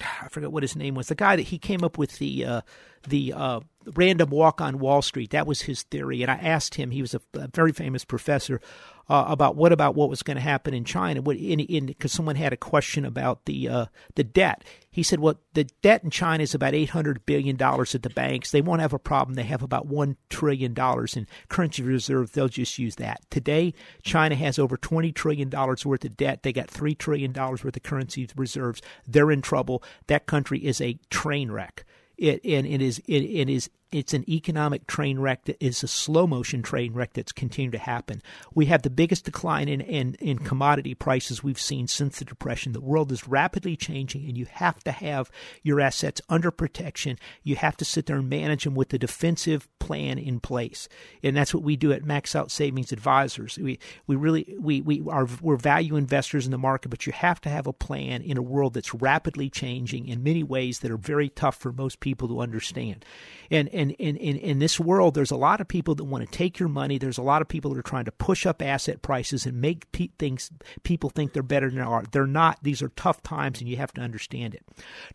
I 0.00 0.28
forget 0.28 0.52
what 0.52 0.62
his 0.62 0.76
name 0.76 0.94
was 0.94 1.08
the 1.08 1.16
guy 1.16 1.34
that 1.34 1.42
he 1.42 1.58
came 1.58 1.82
up 1.82 1.98
with 1.98 2.18
the 2.18 2.44
uh, 2.44 2.60
the 3.08 3.32
uh, 3.32 3.60
random 3.96 4.30
walk 4.30 4.60
on 4.60 4.78
Wall 4.78 5.02
Street 5.02 5.30
that 5.30 5.48
was 5.48 5.62
his 5.62 5.82
theory 5.82 6.22
and 6.22 6.30
I 6.30 6.36
asked 6.36 6.76
him 6.76 6.92
he 6.92 7.02
was 7.02 7.14
a, 7.14 7.20
a 7.34 7.48
very 7.48 7.72
famous 7.72 8.04
professor 8.04 8.60
uh, 9.08 9.24
about 9.28 9.56
what 9.56 9.72
about 9.72 9.94
what 9.94 10.08
was 10.08 10.22
going 10.22 10.36
to 10.36 10.42
happen 10.42 10.74
in 10.74 10.84
China. 10.84 11.22
What 11.22 11.36
in 11.36 11.86
Because 11.86 12.12
someone 12.12 12.36
had 12.36 12.52
a 12.52 12.56
question 12.56 13.04
about 13.04 13.44
the 13.44 13.68
uh, 13.68 13.86
the 14.14 14.24
debt. 14.24 14.64
He 14.90 15.02
said, 15.02 15.20
"Well, 15.20 15.40
the 15.54 15.64
debt 15.82 16.04
in 16.04 16.10
China 16.10 16.42
is 16.42 16.54
about 16.54 16.74
eight 16.74 16.90
hundred 16.90 17.24
billion 17.26 17.56
dollars 17.56 17.94
at 17.94 18.02
the 18.02 18.10
banks. 18.10 18.50
They 18.50 18.60
won't 18.60 18.80
have 18.80 18.92
a 18.92 18.98
problem. 18.98 19.34
They 19.34 19.42
have 19.44 19.62
about 19.62 19.86
one 19.86 20.16
trillion 20.28 20.74
dollars 20.74 21.16
in 21.16 21.26
currency 21.48 21.82
reserve. 21.82 22.32
They'll 22.32 22.48
just 22.48 22.78
use 22.78 22.96
that. 22.96 23.20
Today, 23.30 23.74
China 24.02 24.34
has 24.34 24.58
over 24.58 24.76
twenty 24.76 25.12
trillion 25.12 25.48
dollars 25.48 25.86
worth 25.86 26.04
of 26.04 26.16
debt. 26.16 26.42
They 26.42 26.52
got 26.52 26.70
three 26.70 26.94
trillion 26.94 27.32
dollars 27.32 27.64
worth 27.64 27.76
of 27.76 27.82
currency 27.82 28.28
reserves. 28.36 28.82
They're 29.06 29.30
in 29.30 29.42
trouble. 29.42 29.82
That 30.06 30.26
country 30.26 30.58
is 30.64 30.80
a 30.80 30.98
train 31.10 31.50
wreck." 31.50 31.84
It, 32.18 32.44
and 32.44 32.66
it 32.66 32.80
is 32.80 32.98
it, 33.08 33.22
it 33.22 33.48
is 33.48 33.68
it's 33.92 34.14
an 34.14 34.28
economic 34.28 34.86
train 34.86 35.18
wreck 35.18 35.44
that 35.44 35.62
is 35.64 35.82
a 35.82 35.88
slow 35.88 36.26
motion 36.26 36.62
train 36.62 36.92
wreck 36.92 37.12
that's 37.12 37.32
continued 37.32 37.72
to 37.72 37.78
happen. 37.78 38.22
We 38.54 38.66
have 38.66 38.82
the 38.82 38.90
biggest 38.90 39.24
decline 39.24 39.68
in, 39.68 39.80
in, 39.80 40.14
in 40.14 40.38
commodity 40.38 40.94
prices 40.94 41.42
we've 41.42 41.60
seen 41.60 41.86
since 41.86 42.18
the 42.18 42.24
Depression. 42.24 42.72
The 42.72 42.80
world 42.80 43.12
is 43.12 43.28
rapidly 43.28 43.76
changing, 43.76 44.24
and 44.26 44.36
you 44.36 44.46
have 44.46 44.82
to 44.84 44.92
have 44.92 45.30
your 45.62 45.80
assets 45.80 46.20
under 46.28 46.50
protection. 46.50 47.18
You 47.42 47.56
have 47.56 47.76
to 47.76 47.84
sit 47.84 48.06
there 48.06 48.16
and 48.16 48.28
manage 48.28 48.64
them 48.64 48.74
with 48.74 48.92
a 48.94 48.98
defensive 48.98 49.68
plan 49.78 50.18
in 50.18 50.40
place. 50.40 50.88
And 51.22 51.36
that's 51.36 51.52
what 51.52 51.62
we 51.62 51.76
do 51.76 51.92
at 51.92 52.04
Max 52.04 52.34
Out 52.34 52.50
Savings 52.50 52.92
Advisors. 52.92 53.58
We, 53.58 53.78
we 54.06 54.16
really 54.16 54.56
we, 54.58 54.80
we 54.80 55.02
are 55.08 55.28
we're 55.40 55.56
value 55.56 55.96
investors 55.96 56.44
in 56.44 56.52
the 56.52 56.58
market, 56.58 56.88
but 56.88 57.06
you 57.06 57.12
have 57.12 57.40
to 57.42 57.48
have 57.48 57.66
a 57.66 57.72
plan 57.72 58.22
in 58.22 58.36
a 58.36 58.42
world 58.42 58.74
that's 58.74 58.94
rapidly 58.94 59.50
changing 59.50 60.08
in 60.08 60.22
many 60.22 60.42
ways 60.42 60.78
that 60.78 60.90
are 60.90 60.96
very 60.96 61.28
tough 61.28 61.56
for 61.56 61.72
most 61.72 62.00
people 62.00 62.28
to 62.28 62.40
understand. 62.40 63.04
And, 63.50 63.68
and 63.70 63.81
in, 63.90 64.16
in, 64.16 64.36
in 64.36 64.58
this 64.58 64.78
world, 64.78 65.14
there's 65.14 65.30
a 65.30 65.36
lot 65.36 65.60
of 65.60 65.68
people 65.68 65.94
that 65.96 66.04
want 66.04 66.24
to 66.24 66.30
take 66.30 66.58
your 66.58 66.68
money. 66.68 66.98
There's 66.98 67.18
a 67.18 67.22
lot 67.22 67.42
of 67.42 67.48
people 67.48 67.72
that 67.72 67.78
are 67.78 67.82
trying 67.82 68.04
to 68.04 68.12
push 68.12 68.46
up 68.46 68.62
asset 68.62 69.02
prices 69.02 69.44
and 69.44 69.60
make 69.60 69.90
pe- 69.92 70.10
things 70.18 70.50
people 70.82 71.10
think 71.10 71.32
they're 71.32 71.42
better 71.42 71.68
than 71.68 71.78
they 71.78 71.84
are. 71.84 72.04
They're 72.10 72.26
not. 72.26 72.58
These 72.62 72.82
are 72.82 72.88
tough 72.90 73.22
times, 73.22 73.60
and 73.60 73.68
you 73.68 73.76
have 73.76 73.92
to 73.94 74.00
understand 74.00 74.54
it. 74.54 74.64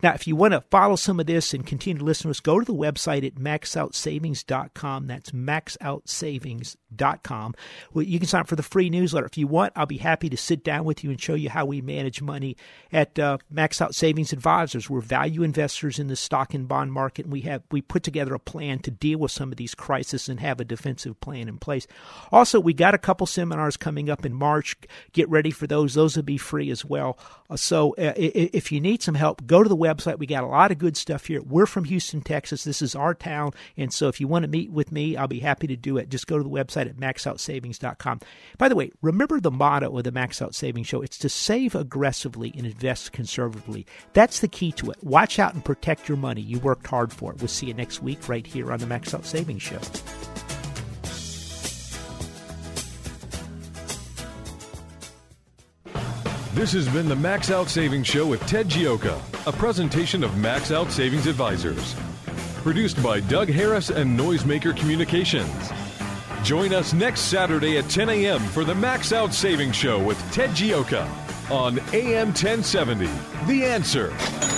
Now, 0.02 0.14
if 0.14 0.26
you 0.26 0.36
want 0.36 0.52
to 0.52 0.62
follow 0.70 0.96
some 0.96 1.20
of 1.20 1.26
this 1.26 1.54
and 1.54 1.66
continue 1.66 1.98
to 1.98 2.04
listen 2.04 2.24
to 2.24 2.30
us, 2.30 2.40
go 2.40 2.58
to 2.58 2.64
the 2.64 2.74
website 2.74 3.26
at 3.26 3.36
maxoutsavings.com. 3.36 5.06
That's 5.06 5.30
maxoutsavings.com. 5.30 6.78
Well, 7.92 8.04
you 8.04 8.18
can 8.18 8.28
sign 8.28 8.42
up 8.42 8.48
for 8.48 8.56
the 8.56 8.62
free 8.62 8.90
newsletter. 8.90 9.26
If 9.26 9.38
you 9.38 9.46
want, 9.46 9.72
I'll 9.76 9.86
be 9.86 9.98
happy 9.98 10.28
to 10.28 10.36
sit 10.36 10.62
down 10.62 10.84
with 10.84 11.02
you 11.02 11.10
and 11.10 11.20
show 11.20 11.34
you 11.34 11.50
how 11.50 11.64
we 11.64 11.80
manage 11.80 12.22
money 12.22 12.56
at 12.92 13.18
uh, 13.18 13.38
Max 13.50 13.80
Out 13.80 13.94
Savings 13.94 14.32
Advisors. 14.32 14.88
We're 14.88 15.00
value 15.00 15.42
investors 15.42 15.98
in 15.98 16.08
the 16.08 16.16
stock 16.16 16.54
and 16.54 16.68
bond 16.68 16.92
market, 16.92 17.24
and 17.24 17.32
we 17.32 17.40
have 17.42 17.62
we 17.70 17.82
put 17.82 18.02
together 18.02 18.34
a 18.34 18.38
plan 18.38 18.68
plan 18.68 18.78
to 18.80 18.90
deal 18.90 19.18
with 19.18 19.30
some 19.30 19.50
of 19.50 19.56
these 19.56 19.74
crises 19.74 20.28
and 20.28 20.40
have 20.40 20.60
a 20.60 20.64
defensive 20.64 21.20
plan 21.20 21.48
in 21.48 21.58
place. 21.58 21.86
Also, 22.30 22.60
we 22.60 22.72
got 22.72 22.94
a 22.94 22.98
couple 22.98 23.26
seminars 23.26 23.76
coming 23.76 24.10
up 24.10 24.26
in 24.26 24.34
March. 24.34 24.76
Get 25.12 25.28
ready 25.28 25.50
for 25.50 25.66
those. 25.66 25.94
Those 25.94 26.16
will 26.16 26.22
be 26.22 26.38
free 26.38 26.70
as 26.70 26.84
well. 26.84 27.18
Uh, 27.48 27.56
so 27.56 27.92
uh, 27.96 28.12
if 28.16 28.70
you 28.70 28.80
need 28.80 29.02
some 29.02 29.14
help, 29.14 29.46
go 29.46 29.62
to 29.62 29.68
the 29.68 29.76
website. 29.76 30.18
We 30.18 30.26
got 30.26 30.44
a 30.44 30.48
lot 30.48 30.70
of 30.70 30.78
good 30.78 30.96
stuff 30.96 31.26
here. 31.26 31.42
We're 31.42 31.66
from 31.66 31.84
Houston, 31.84 32.20
Texas. 32.20 32.64
This 32.64 32.82
is 32.82 32.94
our 32.94 33.14
town. 33.14 33.52
And 33.76 33.92
so 33.92 34.08
if 34.08 34.20
you 34.20 34.28
want 34.28 34.42
to 34.42 34.48
meet 34.48 34.70
with 34.70 34.92
me, 34.92 35.16
I'll 35.16 35.28
be 35.28 35.40
happy 35.40 35.66
to 35.68 35.76
do 35.76 35.96
it. 35.96 36.08
Just 36.08 36.26
go 36.26 36.36
to 36.36 36.44
the 36.44 36.50
website 36.50 36.77
at 36.86 36.96
maxoutsavings.com. 36.96 38.20
By 38.58 38.68
the 38.68 38.76
way, 38.76 38.90
remember 39.00 39.40
the 39.40 39.50
motto 39.50 39.96
of 39.96 40.04
the 40.04 40.12
Max 40.12 40.42
Out 40.42 40.54
Savings 40.54 40.86
Show 40.86 41.00
it's 41.00 41.18
to 41.18 41.28
save 41.30 41.74
aggressively 41.74 42.52
and 42.56 42.66
invest 42.66 43.12
conservatively. 43.12 43.86
That's 44.12 44.40
the 44.40 44.48
key 44.48 44.72
to 44.72 44.90
it. 44.90 45.02
Watch 45.02 45.38
out 45.38 45.54
and 45.54 45.64
protect 45.64 46.08
your 46.08 46.18
money. 46.18 46.42
You 46.42 46.58
worked 46.60 46.86
hard 46.86 47.12
for 47.12 47.32
it. 47.32 47.38
We'll 47.38 47.48
see 47.48 47.66
you 47.66 47.74
next 47.74 48.02
week 48.02 48.28
right 48.28 48.46
here 48.46 48.58
here 48.58 48.72
on 48.72 48.80
the 48.80 48.86
Max 48.86 49.14
Out 49.14 49.24
Savings 49.24 49.62
Show. 49.62 49.78
This 56.54 56.72
has 56.72 56.88
been 56.88 57.08
the 57.08 57.14
Max 57.14 57.52
Out 57.52 57.68
Savings 57.68 58.08
Show 58.08 58.26
with 58.26 58.44
Ted 58.48 58.66
Gioka, 58.66 59.16
a 59.46 59.52
presentation 59.52 60.24
of 60.24 60.36
Max 60.38 60.72
Out 60.72 60.90
Savings 60.90 61.28
Advisors. 61.28 61.94
Produced 62.62 63.00
by 63.00 63.20
Doug 63.20 63.48
Harris 63.48 63.90
and 63.90 64.18
Noisemaker 64.18 64.76
Communications. 64.76 65.70
Join 66.48 66.72
us 66.72 66.94
next 66.94 67.24
Saturday 67.30 67.76
at 67.76 67.90
10 67.90 68.08
a.m. 68.08 68.40
for 68.40 68.64
the 68.64 68.74
Max 68.74 69.12
Out 69.12 69.34
Savings 69.34 69.76
Show 69.76 70.02
with 70.02 70.18
Ted 70.32 70.48
Gioka 70.52 71.06
on 71.50 71.78
AM 71.92 72.28
1070. 72.28 73.04
The 73.46 73.64
answer. 73.66 74.57